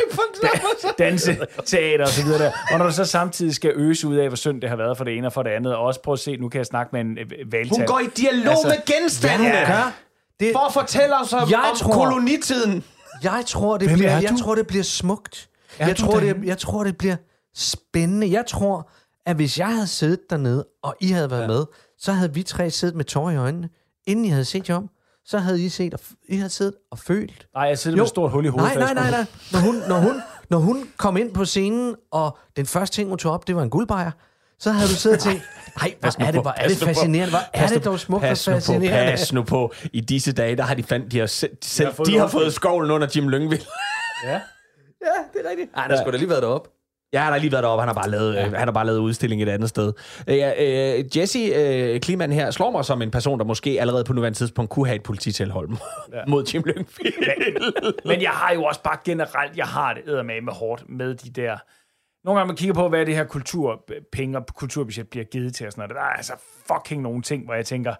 danse, 1.00 1.38
teater 1.66 2.04
og 2.06 2.10
så 2.10 2.24
videre 2.24 2.44
der. 2.44 2.52
Og 2.72 2.78
når 2.80 2.86
du 2.86 2.94
så 2.94 3.06
samtidig 3.06 3.56
skal 3.56 3.72
øse 3.76 4.08
ud 4.08 4.16
af, 4.16 4.28
hvor 4.28 4.36
synd 4.38 4.62
det 4.62 4.70
har 4.70 4.76
været 4.78 4.98
for 4.98 5.04
det 5.04 5.18
ene 5.18 5.28
og 5.28 5.34
for 5.34 5.44
det 5.44 5.50
andet, 5.50 5.76
og 5.76 5.84
også 5.84 6.02
prøv 6.02 6.14
at 6.14 6.20
se, 6.20 6.38
nu 6.38 6.50
kan 6.50 6.58
jeg 6.58 6.66
snakke 6.66 6.90
med 6.94 7.02
en 7.02 7.18
øh, 7.18 7.52
valgtal. 7.52 7.78
Hun 7.78 7.86
går 7.86 8.00
i 8.00 8.08
dialog 8.18 8.52
Altså, 8.52 8.68
med 8.68 8.96
genstandene 8.96 9.50
ja. 9.50 9.84
Det, 10.40 10.50
for 10.54 10.60
at 10.68 10.74
fortælle 10.74 11.20
os 11.22 11.34
om, 11.34 11.50
Jeg 11.50 11.60
om 11.72 11.78
tror- 11.78 11.94
kolonitiden. 12.06 12.84
jeg 13.24 13.44
tror, 13.48 13.78
det 13.78 13.88
Hvem 13.88 13.98
bliver, 13.98 14.12
er 14.12 14.20
jeg 14.22 14.34
tror, 14.42 14.56
det 14.56 14.68
bliver 14.68 14.84
smukt. 14.84 15.50
Er 15.80 15.88
jeg, 15.88 15.98
tror, 15.98 16.20
det, 16.20 16.44
jeg 16.44 16.58
tror, 16.58 16.84
det 16.84 16.98
bliver 16.98 17.16
spændende. 17.56 18.32
Jeg 18.32 18.46
tror, 18.48 18.90
at 19.26 19.36
hvis 19.36 19.60
jeg 19.60 19.68
havde 19.68 19.88
siddet 19.88 20.20
dernede, 20.30 20.66
og 20.84 20.96
I 21.02 21.08
havde 21.08 21.32
været 21.32 21.42
ja. 21.42 21.48
med, 21.48 21.66
så 21.98 22.12
havde 22.12 22.34
vi 22.34 22.44
tre 22.44 22.70
siddet 22.70 22.96
med 22.96 23.06
tårer 23.06 23.32
i 23.32 23.36
øjnene, 23.36 23.70
inden 24.08 24.26
I 24.26 24.30
havde 24.30 24.46
set 24.46 24.70
jer 24.70 24.76
om. 24.76 24.90
Så 25.26 25.38
havde 25.38 25.66
I 25.66 25.70
set, 25.70 25.94
og 25.94 26.00
I 26.30 26.36
havde 26.36 26.50
siddet 26.50 26.74
og 26.92 27.00
følt. 27.00 27.48
Nej, 27.56 27.64
jeg 27.64 27.80
sidder 27.80 27.98
med 27.98 28.04
et 28.04 28.10
stort 28.10 28.32
hul 28.32 28.46
i 28.46 28.48
hovedet. 28.48 28.76
Nej, 28.76 28.94
nej, 28.94 28.94
nej, 28.94 29.12
nej. 29.12 29.26
Når 29.52 29.60
hun, 29.60 29.76
når, 29.88 30.00
hun, 30.00 30.22
når 30.50 30.58
hun 30.58 30.88
kom 30.98 31.18
ind 31.18 31.34
på 31.34 31.46
scenen, 31.46 31.96
og 32.12 32.38
den 32.56 32.66
første 32.66 32.96
ting, 32.96 33.10
hun 33.10 33.18
tog 33.18 33.32
op, 33.32 33.48
det 33.48 33.56
var 33.56 33.64
en 33.64 33.70
guldbejer, 33.70 34.12
så 34.60 34.72
havde 34.72 34.90
du 34.90 34.96
siddet 34.96 35.18
og 35.18 35.24
tænkt, 35.24 35.44
nej, 35.82 35.96
hvor 36.00 36.26
er 36.26 36.32
det, 36.32 36.42
hvor 36.42 36.54
er 36.58 36.68
det 36.68 36.78
fascinerende, 36.78 37.30
hvor 37.30 37.40
er 37.54 37.68
det 37.68 37.86
dog 37.86 38.00
smukt 38.00 38.26
og 38.26 38.38
fascinerende. 38.38 38.90
Pas 38.90 39.34
nu 39.34 39.44
på. 39.44 39.74
I 39.94 40.02
disse 40.02 40.32
dage, 40.32 40.56
der 40.56 40.64
har 40.64 40.76
de 40.76 40.84
fandt, 40.84 41.12
de 41.12 41.20
har, 41.20 41.26
selv, 41.26 41.52
de 42.06 42.18
har 42.18 42.28
fået 42.28 42.54
skovlen 42.54 42.92
under 42.92 43.08
Jim 43.16 43.30
Lyngvild. 43.30 43.62
Ja. 44.26 44.40
Ja, 45.04 45.40
det 45.40 45.46
er 45.46 45.50
rigtigt. 45.50 45.70
Ej, 45.76 45.88
der 45.88 45.98
skulle 45.98 46.12
da 46.12 46.18
lige 46.18 46.30
været 46.30 46.44
deroppe. 46.44 46.70
Ja, 47.14 47.22
han 47.22 47.34
har 47.34 47.40
lige 47.40 47.52
været 47.52 47.64
deroppe. 47.64 47.82
Han 47.82 47.88
har 47.88 47.94
bare 47.94 48.10
lavet, 48.10 48.36
ja. 48.36 48.46
øh, 48.46 48.52
han 48.54 48.68
har 48.68 48.72
bare 48.72 48.86
lavet 48.86 49.00
udstilling 49.00 49.42
et 49.42 49.50
andet 49.50 49.70
sted. 49.70 49.94
Øh, 50.28 50.38
øh, 50.60 51.18
Jesse 51.18 51.40
øh, 51.40 52.00
Kliman 52.00 52.32
her 52.32 52.52
slår 52.52 52.72
mig 52.72 52.86
som 52.86 53.02
en 53.02 53.12
person, 53.12 53.40
der 53.40 53.46
måske 53.46 53.82
allerede 53.82 54.04
på 54.04 54.14
nuværende 54.14 54.38
tidspunkt 54.38 54.72
kunne 54.72 54.88
have 54.88 54.96
et 54.96 55.04
polititilhold 55.04 55.70
ja. 56.14 56.22
mod 56.32 56.46
Jim 56.46 56.64
Lyngvild. 56.66 58.06
Men 58.08 58.22
jeg 58.22 58.32
har 58.32 58.54
jo 58.54 58.64
også 58.64 58.84
bare 58.84 58.98
generelt, 59.06 59.58
jeg 59.58 59.66
har 59.66 59.94
det 59.94 60.04
eddermame 60.08 60.42
med 60.42 60.54
hårdt 60.54 60.84
med 60.90 61.16
de 61.16 61.30
der... 61.30 61.58
Nogle 62.26 62.40
gange 62.40 62.48
man 62.48 62.56
kigger 62.56 62.74
på, 62.74 62.90
hvad 62.90 63.06
det 63.06 63.16
her 63.16 63.24
kulturpenge 63.24 64.38
og 64.38 64.46
kulturbudget 64.56 65.10
bliver 65.10 65.26
givet 65.26 65.56
til 65.56 65.66
og 65.66 65.72
sådan 65.72 65.82
noget. 65.82 65.96
Der 65.96 66.02
er 66.02 66.14
altså 66.14 66.34
fucking 66.68 67.02
nogle 67.02 67.22
ting, 67.22 67.46
hvor 67.46 67.54
jeg 67.54 67.66
tænker, 67.66 67.96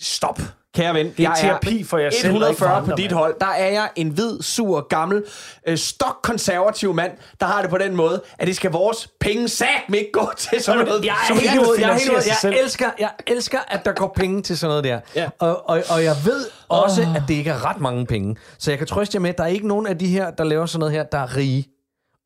stop. 0.00 0.38
Kære 0.74 0.94
ven, 0.94 1.14
Det 1.16 1.24
er 1.24 1.34
terapi 1.34 1.84
for 1.84 1.98
jer 1.98 2.10
selv, 2.10 2.42
og 2.42 2.50
ikke 2.50 2.58
for 2.58 2.66
140 2.66 2.76
andre, 2.76 2.90
på 2.90 2.96
dit 2.96 3.12
hold. 3.12 3.34
Der 3.40 3.46
er 3.46 3.68
jeg 3.70 3.88
en 3.96 4.08
hvid, 4.08 4.42
sur, 4.42 4.80
gammel, 4.80 5.22
øh, 5.66 5.78
stok-konservativ 5.78 6.94
mand, 6.94 7.12
der 7.40 7.46
har 7.46 7.60
det 7.60 7.70
på 7.70 7.78
den 7.78 7.96
måde, 7.96 8.22
at 8.38 8.46
det 8.46 8.56
skal 8.56 8.70
vores 8.70 9.08
penge 9.20 9.48
sat 9.48 9.66
ikke 9.94 10.10
gå 10.12 10.30
til 10.36 10.62
sådan 10.62 10.84
noget. 10.84 11.04
Jeg 11.04 11.14
er 11.30 11.34
helt 11.34 11.54
imod, 11.54 11.76
jeg, 11.78 11.88
er 11.90 11.92
helt 11.92 12.22
selv. 12.40 12.54
jeg, 12.54 12.62
elsker, 12.62 12.90
jeg 12.98 13.10
elsker, 13.26 13.58
at 13.68 13.84
der 13.84 13.92
går 13.92 14.12
penge 14.16 14.42
til 14.42 14.58
sådan 14.58 14.70
noget 14.70 14.84
der. 14.84 15.00
Ja. 15.16 15.28
Og, 15.38 15.68
og, 15.68 15.82
og 15.90 16.04
jeg 16.04 16.16
ved 16.24 16.46
også, 16.68 17.02
at 17.16 17.22
det 17.28 17.34
ikke 17.34 17.50
er 17.50 17.70
ret 17.70 17.80
mange 17.80 18.06
penge. 18.06 18.36
Så 18.58 18.70
jeg 18.70 18.78
kan 18.78 18.86
trøste 18.86 19.16
jer 19.16 19.20
med, 19.20 19.30
at 19.30 19.38
der 19.38 19.44
er 19.44 19.48
ikke 19.48 19.68
nogen 19.68 19.86
af 19.86 19.98
de 19.98 20.06
her, 20.06 20.30
der 20.30 20.44
laver 20.44 20.66
sådan 20.66 20.78
noget 20.80 20.92
her, 20.92 21.02
der 21.02 21.18
er 21.18 21.36
rige. 21.36 21.68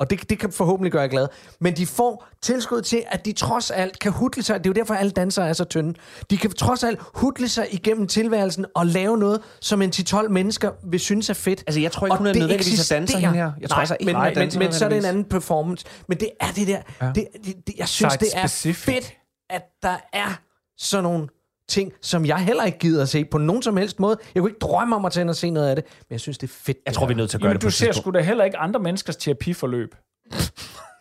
Og 0.01 0.11
det, 0.11 0.31
det 0.31 0.39
kan 0.39 0.53
forhåbentlig 0.53 0.93
gøre 0.93 1.03
jer 1.03 1.09
glade. 1.09 1.29
Men 1.61 1.77
de 1.77 1.87
får 1.87 2.27
tilskud 2.43 2.83
til, 2.83 3.03
at 3.09 3.25
de 3.25 3.33
trods 3.33 3.71
alt 3.71 3.99
kan 3.99 4.13
hudle 4.13 4.43
sig. 4.43 4.59
Det 4.59 4.67
er 4.67 4.71
jo 4.71 4.75
derfor, 4.75 4.95
alle 4.95 5.11
dansere 5.11 5.49
er 5.49 5.53
så 5.53 5.65
tynde. 5.65 5.95
De 6.31 6.37
kan 6.37 6.51
trods 6.51 6.85
alt 6.85 7.01
hudle 7.15 7.49
sig 7.49 7.75
igennem 7.75 8.07
tilværelsen 8.07 8.67
og 8.75 8.87
lave 8.87 9.19
noget, 9.19 9.41
som 9.61 9.83
en 9.83 9.91
10-12 9.97 10.29
mennesker 10.29 10.71
vil 10.85 11.01
synes 11.01 11.31
er 11.31 11.35
fedt. 11.35 11.65
Altså, 11.67 11.81
jeg 11.81 11.93
tror 11.93 12.07
ikke, 12.07 12.13
Og 12.13 12.19
hun 12.19 12.27
er 12.27 12.33
nødvendigvis 12.33 12.91
er 12.91 12.97
danser, 12.97 13.19
hende 13.19 13.35
her. 13.35 13.53
Jeg 13.61 13.71
tror 13.71 13.77
Nej, 13.77 13.83
altså 13.83 13.97
ikke, 14.01 14.13
men, 14.13 14.23
men, 14.23 14.35
danser 14.35 14.59
men, 14.59 14.67
men 14.67 14.73
så 14.73 14.85
er 14.85 14.89
det 14.89 14.99
en 14.99 15.05
anden 15.05 15.25
performance. 15.25 15.85
Men 16.09 16.21
det 16.21 16.31
er 16.41 16.53
det 16.57 16.67
der. 16.69 16.83
Ja. 17.01 17.13
Det, 17.15 17.27
det, 17.45 17.55
det, 17.67 17.75
jeg 17.79 17.89
synes, 17.89 18.17
det 18.17 18.29
er 18.35 18.47
Site-specific. 18.47 18.95
fedt, 18.95 19.13
at 19.51 19.63
der 19.83 19.97
er 20.13 20.41
sådan 20.79 21.03
nogle 21.03 21.29
ting, 21.69 21.93
som 22.03 22.27
jeg 22.27 22.39
heller 22.39 22.65
ikke 22.65 22.79
gider 22.79 23.03
at 23.03 23.09
se 23.09 23.25
på 23.25 23.39
nogen 23.39 23.63
som 23.63 23.77
helst 23.77 24.01
måde. 24.01 24.17
Jeg 24.35 24.41
kunne 24.41 24.51
ikke 24.51 24.59
drømme 24.59 24.97
om 24.97 25.05
at 25.05 25.13
tage 25.13 25.23
ind 25.23 25.31
og 25.31 25.37
se 25.37 25.51
noget 25.51 25.69
af 25.69 25.77
det, 25.77 25.85
men 26.01 26.07
jeg 26.15 26.21
synes, 26.21 26.39
det 26.39 26.49
er 26.49 26.53
fedt. 26.65 26.79
Jeg 26.87 26.95
tror, 26.95 27.07
vi 27.07 27.13
er 27.13 27.17
nødt 27.17 27.31
til 27.31 27.37
at 27.37 27.41
gøre 27.41 27.49
Jamen, 27.49 27.55
det 27.61 27.63
på 27.63 27.67
du 27.67 27.71
ser 27.71 27.93
sgu 27.93 28.11
da 28.11 28.21
heller 28.21 28.45
ikke 28.45 28.57
andre 28.59 28.81
menneskers 28.81 29.17
terapiforløb. 29.17 29.95
altså, 30.33 30.53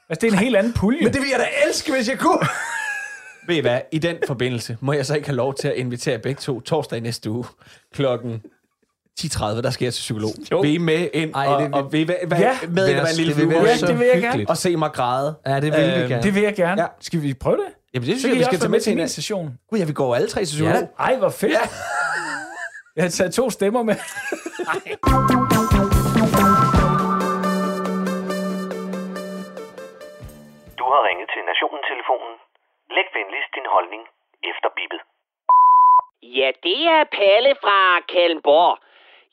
det 0.09 0.23
er 0.23 0.31
en 0.31 0.37
helt 0.37 0.55
anden 0.55 0.73
pulje. 0.73 0.99
Men 1.03 1.13
det 1.13 1.21
ville 1.21 1.31
jeg 1.31 1.39
da 1.39 1.45
elske, 1.67 1.91
hvis 1.91 2.09
jeg 2.09 2.19
kunne. 2.19 2.39
Ved 3.47 3.55
I 3.55 3.59
hvad, 3.59 3.79
i 3.91 3.99
den 3.99 4.15
forbindelse 4.27 4.77
må 4.81 4.93
jeg 4.93 5.05
så 5.05 5.15
ikke 5.15 5.27
have 5.27 5.35
lov 5.35 5.53
til 5.53 5.67
at 5.67 5.73
invitere 5.73 6.19
begge 6.19 6.39
to 6.41 6.59
torsdag 6.61 6.97
i 6.97 7.01
næste 7.01 7.29
uge 7.31 7.45
klokken 7.93 8.41
10.30, 9.21 9.45
der 9.61 9.69
skal 9.69 9.85
jeg 9.85 9.93
til 9.93 10.01
psykolog. 10.01 10.31
Jo. 10.51 10.59
Vil 10.59 10.73
I 10.73 10.77
med 10.77 11.07
ind 11.13 11.31
Ej, 11.35 11.47
og, 11.47 11.61
det 11.61 11.67
vil- 11.67 11.73
og 11.75 11.91
vil 11.91 12.01
I 12.01 12.07
være, 12.07 12.39
Ja. 12.39 12.57
med 12.69 12.87
ind 12.89 12.97
og 12.99 13.03
være 13.03 13.11
en 13.11 13.17
lille 13.17 13.33
Det 13.35 13.41
vil 13.41 13.49
være 13.49 13.63
Ja, 13.81 13.87
det 13.87 13.99
vil 13.99 14.07
jeg 14.13 14.21
gerne. 14.21 14.45
Og 14.49 14.57
se 14.57 14.75
mig 14.77 14.91
græde. 14.93 15.35
Ja, 15.47 15.55
det 15.55 15.63
vil 15.63 15.71
vi 15.71 15.99
Øhm, 15.99 16.09
gerne. 16.09 16.23
Det 16.23 16.35
vil 16.35 16.43
jeg 16.43 16.55
gerne. 16.55 16.81
Ja. 16.81 16.87
Skal 16.99 17.21
vi 17.21 17.33
prøve 17.33 17.55
det? 17.57 17.65
Jamen, 17.93 18.07
det 18.07 18.13
synes 18.13 18.21
Så 18.21 18.27
jeg, 18.27 18.37
vi 18.37 18.43
skal 18.43 18.59
tage 18.59 18.69
med 18.69 18.77
med 18.77 18.81
til 18.81 18.89
hinanden. 18.91 19.09
session. 19.09 19.59
Gud, 19.69 19.79
ja, 19.79 19.85
vi 19.85 19.93
går 19.93 20.15
alle 20.15 20.27
tre 20.27 20.41
psykolog. 20.43 20.73
Ja. 20.99 21.03
Ej, 21.03 21.15
hvor 21.15 21.29
fedt. 21.29 21.51
Ja. 21.51 21.59
Jeg 22.95 23.03
har 23.03 23.09
taget 23.09 23.33
to 23.33 23.49
stemmer 23.49 23.83
med. 23.83 23.95
Du 30.79 30.83
har 30.93 31.01
ringet 31.07 31.27
til 31.33 31.41
Nationen-telefonen. 31.51 32.33
Læg 32.95 33.07
venligst 33.17 33.51
din 33.57 33.67
holdning 33.75 34.03
efter 34.51 34.69
bippet. 34.77 35.01
Ja, 36.39 36.49
det 36.67 36.79
er 36.97 37.03
Palle 37.19 37.53
fra 37.63 37.77
Kallenborg. 38.13 38.73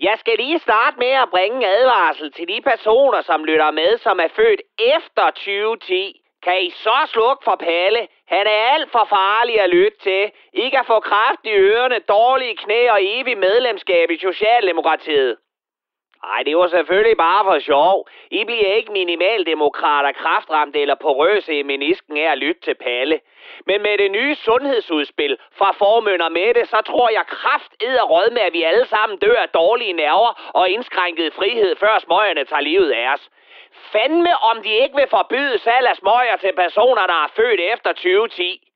Jeg 0.08 0.16
skal 0.22 0.36
lige 0.44 0.58
starte 0.66 0.96
med 1.04 1.12
at 1.24 1.30
bringe 1.34 1.56
en 1.58 1.64
advarsel 1.78 2.32
til 2.36 2.46
de 2.52 2.58
personer, 2.70 3.20
som 3.22 3.44
lytter 3.44 3.70
med, 3.80 3.90
som 4.06 4.16
er 4.26 4.30
født 4.38 4.60
efter 4.96 5.24
2010. 5.26 6.20
Kan 6.44 6.56
I 6.68 6.70
så 6.70 6.96
slukke 7.14 7.42
for 7.44 7.56
Palle? 7.68 8.02
Han 8.34 8.46
er 8.46 8.60
alt 8.74 8.90
for 8.92 9.04
farlig 9.04 9.60
at 9.60 9.70
lytte 9.70 9.98
til. 9.98 10.30
I 10.52 10.68
kan 10.68 10.84
få 10.86 11.00
kraft 11.00 11.42
i 11.44 11.52
ørerne, 11.52 11.98
dårlige 11.98 12.56
knæ 12.56 12.90
og 12.90 12.98
evig 13.00 13.38
medlemskab 13.38 14.10
i 14.10 14.18
Socialdemokratiet. 14.18 15.36
Nej, 16.24 16.42
det 16.42 16.56
var 16.56 16.68
selvfølgelig 16.68 17.16
bare 17.16 17.44
for 17.44 17.58
sjov. 17.58 18.08
I 18.30 18.44
bliver 18.44 18.72
ikke 18.74 18.92
minimaldemokrater, 18.92 20.12
kraftramt 20.12 20.76
eller 20.76 20.94
porøse 20.94 21.58
i 21.58 21.62
menisken 21.62 22.16
af 22.16 22.32
at 22.32 22.38
lytte 22.38 22.60
til 22.60 22.74
Palle. 22.74 23.20
Men 23.66 23.82
med 23.82 23.98
det 23.98 24.10
nye 24.10 24.34
sundhedsudspil 24.34 25.38
fra 25.58 25.72
formønder 25.72 26.28
med 26.28 26.54
det, 26.54 26.68
så 26.68 26.82
tror 26.86 27.08
jeg 27.10 27.24
kraft 27.26 27.72
og 28.02 28.10
råd 28.10 28.30
med, 28.30 28.42
at 28.42 28.52
vi 28.52 28.62
alle 28.62 28.86
sammen 28.86 29.18
dør 29.18 29.36
af 29.36 29.48
dårlige 29.48 29.92
nerver 29.92 30.50
og 30.54 30.68
indskrænket 30.68 31.34
frihed, 31.34 31.76
før 31.76 31.98
smøgerne 31.98 32.44
tager 32.44 32.60
livet 32.60 32.90
af 32.90 33.12
os. 33.14 33.30
Fandme 33.92 34.34
om 34.50 34.62
de 34.62 34.72
ikke 34.82 34.96
vil 34.96 35.08
forbyde 35.10 35.58
salg 35.58 35.86
af 35.86 35.96
smøger 35.96 36.36
til 36.36 36.52
personer, 36.56 37.06
der 37.06 37.18
er 37.24 37.32
født 37.36 37.60
efter 37.60 37.92
2010. 37.92 38.70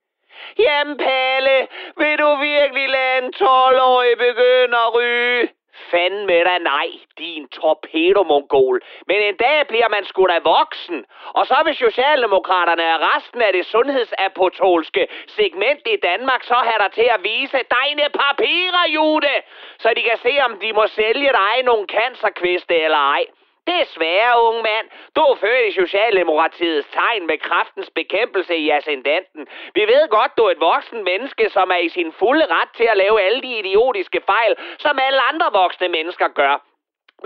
Jamen 0.59 0.97
Palle, 0.99 1.69
vil 1.97 2.19
du 2.19 2.37
virkelig 2.37 2.89
lade 2.89 3.19
en 3.19 3.35
12-årig 3.37 4.19
begynde 4.19 4.77
at 4.87 4.95
ryge? 4.95 5.49
Fanden 5.91 6.27
med 6.27 6.45
dig, 6.45 6.59
nej, 6.59 6.89
din 7.19 7.49
torpedomongol. 7.49 8.83
Men 9.07 9.17
en 9.23 9.37
dag 9.37 9.67
bliver 9.67 9.89
man 9.89 10.05
sgu 10.05 10.27
da 10.27 10.39
voksen. 10.45 11.05
Og 11.35 11.47
så 11.47 11.59
vil 11.65 11.77
Socialdemokraterne 11.77 12.95
og 12.95 13.01
resten 13.01 13.43
af 13.43 13.53
det 13.53 13.67
sundhedsapotolske 13.67 15.09
segment 15.27 15.83
i 15.87 15.97
Danmark 16.03 16.43
så 16.43 16.55
have 16.55 16.79
dig 16.85 16.93
til 16.93 17.09
at 17.15 17.23
vise 17.23 17.59
dine 17.77 18.07
papirer, 18.23 18.85
Jude. 18.89 19.35
Så 19.79 19.89
de 19.97 20.03
kan 20.03 20.19
se, 20.19 20.33
om 20.45 20.59
de 20.61 20.73
må 20.73 20.87
sælge 20.87 21.31
dig 21.41 21.63
nogle 21.65 21.87
cancerkviste 21.87 22.77
eller 22.77 22.99
ej. 22.99 23.25
Desværre, 23.67 24.43
unge 24.49 24.63
mand. 24.63 24.87
Du 25.17 25.21
er 25.21 25.35
født 25.35 25.69
i 25.69 25.73
Socialdemokratiets 25.81 26.89
tegn 26.93 27.27
med 27.27 27.39
kraftens 27.39 27.91
bekæmpelse 27.91 28.57
i 28.57 28.71
ascendanten. 28.71 29.47
Vi 29.75 29.81
ved 29.81 30.09
godt, 30.09 30.37
du 30.37 30.43
er 30.45 30.51
et 30.51 30.61
voksen 30.61 31.05
menneske, 31.05 31.51
som 31.51 31.71
er 31.71 31.77
i 31.77 31.89
sin 31.89 32.13
fulde 32.13 32.47
ret 32.47 32.69
til 32.77 32.85
at 32.85 32.97
lave 32.97 33.23
alle 33.23 33.43
de 33.43 33.59
idiotiske 33.59 34.21
fejl, 34.27 34.57
som 34.79 34.99
alle 35.07 35.21
andre 35.31 35.49
voksne 35.53 35.89
mennesker 35.89 36.29
gør. 36.29 36.55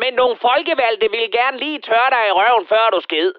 Men 0.03 0.14
nogle 0.14 0.36
folkevalgte 0.36 1.11
vil 1.11 1.32
gerne 1.32 1.59
lige 1.59 1.78
tørre 1.78 2.11
dig 2.11 2.28
i 2.28 2.36
røven, 2.39 2.66
før 2.66 2.91
du 2.91 3.01
skid. 3.01 3.32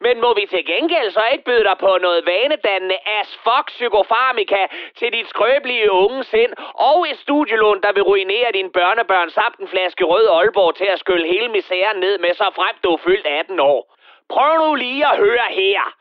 Men 0.00 0.20
må 0.20 0.34
vi 0.34 0.46
til 0.46 0.66
gengæld 0.66 1.10
så 1.10 1.24
ikke 1.32 1.44
byde 1.44 1.64
dig 1.64 1.78
på 1.78 1.98
noget 2.00 2.26
vanedannende 2.26 2.98
as 3.20 3.38
fuck 3.44 3.66
psykofarmika 3.66 4.66
til 4.98 5.12
dit 5.12 5.28
skrøbelige 5.28 5.92
unge 5.92 6.24
sind 6.24 6.52
og 6.74 7.06
et 7.10 7.18
studielån, 7.18 7.82
der 7.82 7.92
vil 7.92 8.02
ruinere 8.02 8.52
dine 8.52 8.70
børnebørn 8.70 9.30
samt 9.30 9.58
en 9.58 9.68
flaske 9.68 10.04
rød 10.04 10.28
Aalborg 10.28 10.74
til 10.74 10.84
at 10.84 10.98
skylle 10.98 11.26
hele 11.26 11.48
misæren 11.48 12.00
ned 12.00 12.18
med, 12.18 12.34
så 12.34 12.50
frem 12.54 12.76
du 12.84 12.90
er 12.92 12.96
fyldt 12.96 13.26
18 13.26 13.60
år. 13.60 13.94
Prøv 14.28 14.58
nu 14.58 14.74
lige 14.74 15.06
at 15.06 15.16
høre 15.16 15.48
her. 15.50 15.94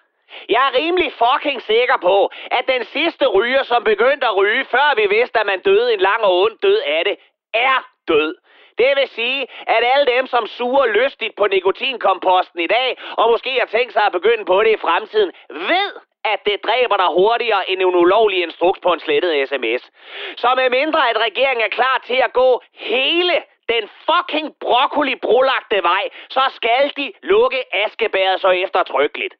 Jeg 0.49 0.61
er 0.67 0.77
rimelig 0.79 1.13
fucking 1.13 1.61
sikker 1.61 1.97
på, 2.01 2.31
at 2.51 2.67
den 2.67 2.83
sidste 2.83 3.27
ryger, 3.27 3.63
som 3.63 3.83
begyndte 3.83 4.27
at 4.27 4.37
ryge, 4.37 4.65
før 4.65 4.95
vi 4.95 5.15
vidste, 5.15 5.39
at 5.39 5.45
man 5.45 5.59
døde 5.59 5.93
en 5.93 5.99
lang 5.99 6.21
og 6.23 6.41
ond 6.41 6.57
død 6.61 6.81
af 6.85 7.01
det, 7.05 7.17
er 7.53 7.89
død. 8.07 8.35
Det 8.77 8.91
vil 8.97 9.07
sige, 9.07 9.41
at 9.67 9.83
alle 9.93 10.05
dem, 10.05 10.27
som 10.27 10.47
suger 10.47 10.85
lystigt 10.85 11.35
på 11.35 11.47
nikotinkomposten 11.47 12.59
i 12.59 12.67
dag, 12.67 12.97
og 13.17 13.31
måske 13.31 13.51
har 13.59 13.65
tænkt 13.65 13.93
sig 13.93 14.03
at 14.05 14.11
begynde 14.11 14.45
på 14.45 14.63
det 14.63 14.71
i 14.71 14.83
fremtiden, 14.85 15.31
ved, 15.49 15.91
at 16.25 16.39
det 16.45 16.57
dræber 16.63 16.97
dig 16.97 17.09
hurtigere 17.19 17.69
end 17.69 17.81
en 17.81 17.95
ulovlig 17.95 18.43
instruks 18.43 18.79
på 18.79 18.93
en 18.93 18.99
slettet 18.99 19.49
sms. 19.49 19.83
Så 20.37 20.53
med 20.55 20.69
mindre 20.69 21.09
at 21.09 21.17
regeringen 21.17 21.65
er 21.65 21.69
klar 21.69 22.01
til 22.05 22.19
at 22.27 22.33
gå 22.33 22.61
hele 22.73 23.33
den 23.69 23.89
fucking 24.07 24.55
broccoli 24.59 25.15
brolagte 25.15 25.83
vej, 25.83 26.03
så 26.29 26.41
skal 26.55 26.91
de 26.97 27.13
lukke 27.21 27.75
askebæret 27.85 28.41
så 28.41 28.49
eftertrykkeligt. 28.49 29.33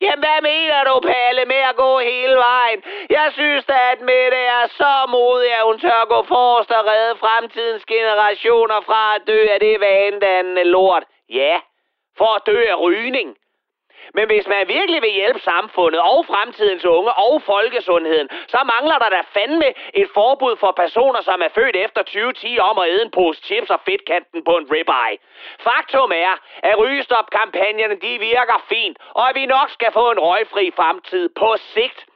Jamen, 0.00 0.24
hvad 0.24 0.40
mener 0.50 0.84
du, 0.88 0.94
Palle, 1.00 1.44
med 1.52 1.62
at 1.70 1.76
gå 1.76 1.98
hele 1.98 2.36
vejen? 2.48 2.80
Jeg 3.10 3.28
synes 3.32 3.64
da, 3.64 3.78
at 3.92 4.00
Mette 4.00 4.40
er 4.58 4.66
så 4.80 4.94
modig, 5.08 5.50
at 5.58 5.64
hun 5.68 5.78
tør 5.78 6.04
gå 6.14 6.22
forrest 6.34 6.70
og 6.70 6.86
redde 6.86 7.18
fremtidens 7.24 7.84
generationer 7.84 8.80
fra 8.88 9.14
at 9.14 9.22
dø 9.26 9.38
af 9.54 9.60
det 9.60 9.80
vanedannende 9.80 10.64
lort. 10.64 11.04
Ja, 11.28 11.60
for 12.18 12.30
at 12.36 12.42
dø 12.46 12.58
af 12.72 12.80
rygning. 12.80 13.36
Men 14.14 14.26
hvis 14.26 14.46
man 14.48 14.68
virkelig 14.68 15.02
vil 15.02 15.10
hjælpe 15.10 15.40
samfundet 15.40 16.00
og 16.00 16.26
fremtidens 16.26 16.84
unge 16.84 17.12
og 17.12 17.42
folkesundheden, 17.42 18.28
så 18.48 18.60
mangler 18.72 18.98
der 18.98 19.08
da 19.08 19.20
fandme 19.36 19.68
et 19.94 20.08
forbud 20.14 20.56
for 20.56 20.72
personer, 20.72 21.20
som 21.22 21.40
er 21.46 21.48
født 21.58 21.76
efter 21.76 22.02
2010 22.02 22.58
om 22.58 22.78
at 22.78 22.88
æde 22.88 23.02
en 23.02 23.10
pose 23.10 23.40
chips 23.42 23.70
og 23.70 23.80
fedtkanten 23.88 24.44
på 24.44 24.56
en 24.56 24.66
ribeye. 24.72 25.18
Faktum 25.68 26.10
er, 26.14 26.34
at 26.62 26.78
rygestopkampagnerne 26.78 27.96
de 28.04 28.18
virker 28.18 28.64
fint, 28.68 28.96
og 29.14 29.28
at 29.28 29.34
vi 29.34 29.46
nok 29.46 29.70
skal 29.70 29.92
få 29.92 30.10
en 30.10 30.18
røgfri 30.18 30.70
fremtid 30.76 31.28
på 31.28 31.54
sigt. 31.58 32.06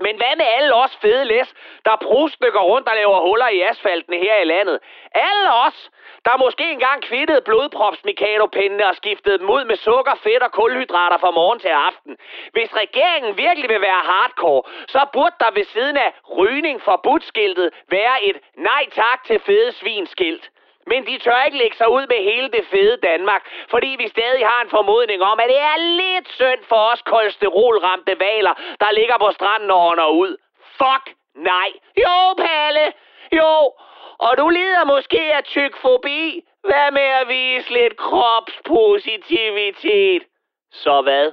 Men 0.00 0.16
hvad 0.16 0.36
med 0.36 0.44
alle 0.56 0.74
os 0.74 0.96
fede 0.96 1.24
læs, 1.24 1.54
der 1.84 1.96
prusstykker 1.96 2.60
rundt 2.60 2.88
og 2.88 2.96
laver 2.96 3.20
huller 3.20 3.48
i 3.48 3.60
asfalten 3.60 4.14
her 4.14 4.36
i 4.36 4.44
landet? 4.44 4.78
Alle 5.14 5.52
os, 5.66 5.90
der 6.24 6.36
måske 6.36 6.70
engang 6.70 7.02
kvittede 7.02 7.40
blodpropsmikadopindene 7.40 8.86
og 8.86 8.96
skiftede 8.96 9.38
dem 9.38 9.50
ud 9.50 9.64
med 9.64 9.76
sukker, 9.76 10.14
fedt 10.14 10.42
og 10.42 10.52
kulhydrater 10.52 11.18
fra 11.18 11.30
morgen 11.30 11.58
til 11.58 11.68
aften. 11.68 12.16
Hvis 12.52 12.76
regeringen 12.76 13.36
virkelig 13.36 13.68
vil 13.68 13.80
være 13.80 14.02
hardcore, 14.10 14.62
så 14.88 15.06
burde 15.12 15.36
der 15.40 15.50
ved 15.50 15.64
siden 15.64 15.96
af 15.96 16.12
rygning 16.38 16.82
forbudt-skiltet 16.82 17.70
være 17.88 18.24
et 18.24 18.36
nej 18.56 18.84
tak 18.92 19.24
til 19.24 19.40
fede 19.40 19.72
svinskilt. 19.72 20.50
Men 20.86 21.06
de 21.06 21.18
tør 21.18 21.44
ikke 21.44 21.58
lægge 21.58 21.76
sig 21.76 21.90
ud 21.90 22.06
med 22.06 22.22
hele 22.30 22.48
det 22.48 22.66
fede 22.70 22.96
Danmark, 22.96 23.42
fordi 23.70 23.96
vi 23.98 24.08
stadig 24.08 24.46
har 24.46 24.62
en 24.62 24.70
formodning 24.70 25.22
om, 25.22 25.40
at 25.40 25.48
det 25.48 25.58
er 25.58 25.76
lidt 25.76 26.28
synd 26.28 26.64
for 26.68 26.90
os 26.92 27.02
kolesterolramte 27.02 28.20
valer, 28.20 28.54
der 28.80 28.90
ligger 28.90 29.18
på 29.18 29.30
stranden 29.32 29.70
og 29.70 29.86
ånder 29.86 30.06
ud. 30.06 30.36
Fuck 30.80 31.14
nej. 31.34 31.72
Jo, 31.96 32.34
Palle. 32.44 32.92
Jo. 33.32 33.72
Og 34.18 34.38
du 34.38 34.48
lider 34.48 34.84
måske 34.84 35.34
af 35.34 35.44
tykfobi. 35.44 36.42
Hvad 36.60 36.90
med 36.90 37.08
at 37.20 37.28
vise 37.28 37.72
lidt 37.72 37.96
kropspositivitet? 37.96 40.22
Så 40.72 41.02
hvad? 41.02 41.32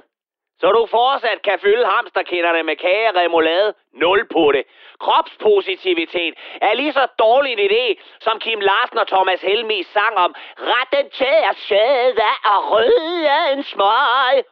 Så 0.60 0.72
du 0.72 0.86
fortsat 0.86 1.42
kan 1.42 1.58
fylde 1.58 1.86
hamsterkinderne 1.86 2.62
med 2.62 2.76
kage 2.76 3.08
og 3.08 3.16
remoulade? 3.16 3.74
Nul 3.92 4.28
på 4.32 4.52
det. 4.52 4.64
Kropspositivitet 5.00 6.34
er 6.60 6.74
lige 6.74 6.92
så 6.92 7.06
dårlig 7.18 7.52
en 7.52 7.70
idé, 7.70 7.86
som 8.20 8.38
Kim 8.38 8.60
Larsen 8.60 8.98
og 8.98 9.08
Thomas 9.08 9.40
Helmi 9.42 9.82
sang 9.82 10.16
om 10.16 10.34
retten 10.58 11.10
til 11.10 11.36
at 11.50 11.56
sæde 11.56 12.30
og 12.44 12.70
røde 12.72 13.52
en 13.52 13.62
smøg. 13.62 14.44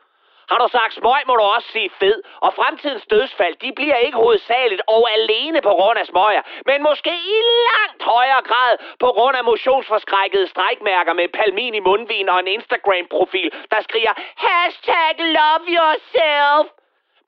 Har 0.52 0.58
du 0.58 0.68
sagt 0.78 0.94
smøg, 0.94 1.22
må 1.26 1.34
du 1.40 1.44
også 1.56 1.68
sige 1.68 1.90
fed. 2.00 2.22
Og 2.46 2.54
fremtidens 2.54 3.06
dødsfald, 3.06 3.54
de 3.64 3.72
bliver 3.78 3.96
ikke 3.96 4.16
hovedsageligt 4.16 4.82
og 4.86 5.02
alene 5.18 5.60
på 5.68 5.72
grund 5.80 5.98
af 5.98 6.06
smøger, 6.06 6.42
men 6.66 6.82
måske 6.82 7.12
i 7.34 7.38
langt 7.68 8.02
højere 8.02 8.42
grad 8.50 8.72
på 9.00 9.08
grund 9.16 9.36
af 9.36 9.44
motionsforskrækkede 9.44 10.46
strækmærker 10.46 11.12
med 11.12 11.28
palmin 11.28 11.74
i 11.74 11.80
mundvin 11.80 12.28
og 12.28 12.38
en 12.40 12.46
Instagram-profil, 12.46 13.50
der 13.70 13.80
skriger 13.80 14.14
hashtag 14.36 15.14
love 15.36 15.66
yourself. 15.78 16.66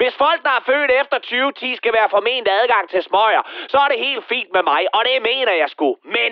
Hvis 0.01 0.15
folk, 0.25 0.41
der 0.43 0.55
er 0.59 0.65
født 0.71 0.91
efter 1.01 1.19
2010, 1.19 1.77
skal 1.77 1.93
være 1.93 2.09
forment 2.09 2.49
adgang 2.49 2.89
til 2.91 3.03
smøger, 3.03 3.43
så 3.69 3.79
er 3.79 3.89
det 3.89 3.99
helt 3.99 4.25
fint 4.25 4.53
med 4.53 4.63
mig, 4.63 4.83
og 4.95 5.03
det 5.05 5.23
mener 5.23 5.53
jeg 5.53 5.69
sgu. 5.71 5.97
Men, 6.05 6.31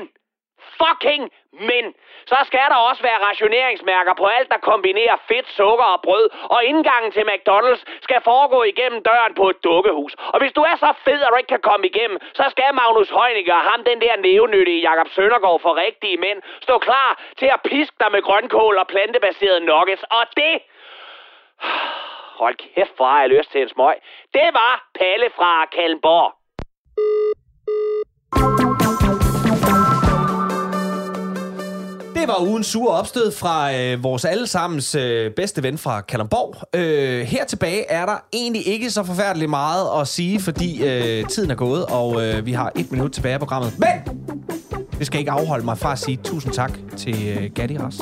fucking 0.81 1.23
men, 1.53 1.95
så 2.27 2.39
skal 2.49 2.67
der 2.73 2.81
også 2.89 3.03
være 3.03 3.25
rationeringsmærker 3.29 4.15
på 4.15 4.27
alt, 4.27 4.49
der 4.53 4.59
kombinerer 4.59 5.17
fedt, 5.29 5.49
sukker 5.49 5.85
og 5.85 6.01
brød, 6.03 6.27
og 6.55 6.65
indgangen 6.65 7.13
til 7.13 7.25
McDonald's 7.31 7.83
skal 8.07 8.21
foregå 8.25 8.63
igennem 8.63 9.03
døren 9.03 9.35
på 9.35 9.45
et 9.51 9.65
dukkehus. 9.65 10.15
Og 10.33 10.39
hvis 10.41 10.53
du 10.53 10.63
er 10.63 10.77
så 10.77 10.93
fed, 11.05 11.21
at 11.23 11.29
du 11.33 11.37
ikke 11.37 11.55
kan 11.57 11.69
komme 11.71 11.87
igennem, 11.87 12.19
så 12.35 12.45
skal 12.51 12.75
Magnus 12.75 13.11
Heunicke 13.11 13.55
og 13.55 13.61
ham, 13.61 13.85
den 13.85 14.01
der 14.01 14.17
nævnyttige 14.17 14.81
Jakob 14.89 15.09
Søndergaard 15.09 15.61
for 15.61 15.77
rigtige 15.77 16.17
mænd, 16.17 16.39
stå 16.63 16.79
klar 16.79 17.21
til 17.39 17.47
at 17.47 17.61
piske 17.65 17.97
dig 18.01 18.13
med 18.13 18.23
grønkål 18.23 18.79
og 18.79 18.87
plantebaserede 18.87 19.61
nuggets. 19.61 20.03
Og 20.03 20.25
det... 20.37 20.55
Hold 22.41 22.55
kæft, 22.55 22.97
hvor 22.97 23.07
har 23.07 23.21
jeg 23.21 23.29
lyst 23.29 23.51
til 23.53 23.63
en 23.63 23.69
smøg. 23.69 23.97
Det 24.35 24.49
var 24.53 24.73
Palle 24.99 25.31
fra 25.37 25.67
Kallenborg. 25.67 26.33
Det 32.23 32.29
var 32.29 32.41
ugen 32.41 32.65
sure 32.65 32.95
opstød 32.95 33.33
fra 33.33 33.75
øh, 33.75 34.03
vores 34.03 34.25
allesammens 34.25 34.95
øh, 34.95 35.31
bedste 35.31 35.63
ven 35.63 35.79
fra 35.79 36.01
Kalundborg. 36.01 36.79
Øh, 36.81 37.23
her 37.23 37.45
tilbage 37.45 37.91
er 37.91 38.07
der 38.07 38.25
egentlig 38.33 38.67
ikke 38.67 38.91
så 38.91 39.03
forfærdeligt 39.03 39.51
meget 39.51 40.01
at 40.01 40.09
sige, 40.09 40.41
fordi 40.41 40.85
øh, 40.85 41.29
tiden 41.29 41.51
er 41.51 41.55
gået, 41.55 41.87
og 41.87 42.27
øh, 42.27 42.47
vi 42.47 42.53
har 42.53 42.73
et 42.77 42.93
minut 42.93 43.13
tilbage 43.13 43.35
af 43.35 43.41
programmet. 43.41 43.79
Men 43.79 44.19
det 44.99 45.07
skal 45.07 45.21
ikke 45.21 45.31
afholde 45.31 45.65
mig 45.65 45.79
fra 45.79 45.93
at 45.93 45.99
sige 45.99 46.17
tusind 46.25 46.53
tak 46.53 46.73
til 46.97 47.29
øh, 47.29 47.51
Gatti 47.55 47.79
Ras. 47.79 48.01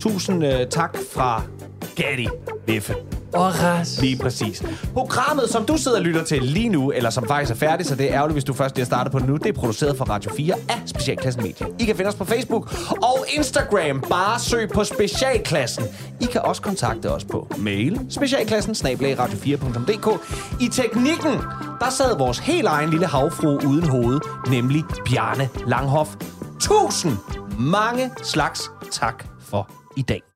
Tusind 0.00 0.46
øh, 0.46 0.66
tak 0.66 0.96
fra 1.12 1.42
Gatti 1.96 2.28
Leffe. 2.68 2.94
Og 3.34 3.62
ras. 3.62 4.00
Lige 4.00 4.16
præcis. 4.16 4.62
Programmet, 4.94 5.48
som 5.48 5.64
du 5.64 5.76
sidder 5.76 5.98
og 5.98 6.04
lytter 6.04 6.24
til 6.24 6.42
lige 6.42 6.68
nu, 6.68 6.90
eller 6.90 7.10
som 7.10 7.26
faktisk 7.28 7.52
er 7.52 7.56
færdigt, 7.56 7.88
så 7.88 7.94
det 7.94 8.10
er 8.10 8.14
ærgerligt, 8.14 8.34
hvis 8.34 8.44
du 8.44 8.52
først 8.52 8.74
lige 8.74 8.82
har 8.82 8.86
startet 8.86 9.12
på 9.12 9.18
nu, 9.18 9.36
det 9.36 9.46
er 9.46 9.52
produceret 9.52 9.96
for 9.96 10.04
Radio 10.04 10.30
4 10.36 10.54
af 10.68 10.82
Specialklassen 10.86 11.42
Media. 11.42 11.66
I 11.78 11.84
kan 11.84 11.96
finde 11.96 12.08
os 12.08 12.14
på 12.14 12.24
Facebook 12.24 12.74
og 13.02 13.24
Instagram. 13.28 14.00
Bare 14.08 14.40
søg 14.40 14.68
på 14.68 14.84
Specialklassen. 14.84 15.84
I 16.20 16.24
kan 16.24 16.40
også 16.40 16.62
kontakte 16.62 17.10
os 17.10 17.24
på 17.24 17.48
mail 17.58 18.00
specialklassen 18.10 18.74
radio4.dk. 18.98 20.20
I 20.60 20.68
teknikken, 20.68 21.32
der 21.80 21.90
sad 21.90 22.18
vores 22.18 22.38
helt 22.38 22.66
egen 22.66 22.90
lille 22.90 23.06
havfru 23.06 23.48
uden 23.48 23.88
hoved, 23.88 24.20
nemlig 24.50 24.84
Bjarne 25.06 25.48
Langhoff. 25.66 26.10
Tusind 26.60 27.12
mange 27.58 28.10
slags 28.22 28.70
tak 28.90 29.24
for 29.40 29.70
i 29.96 30.02
dag. 30.02 30.31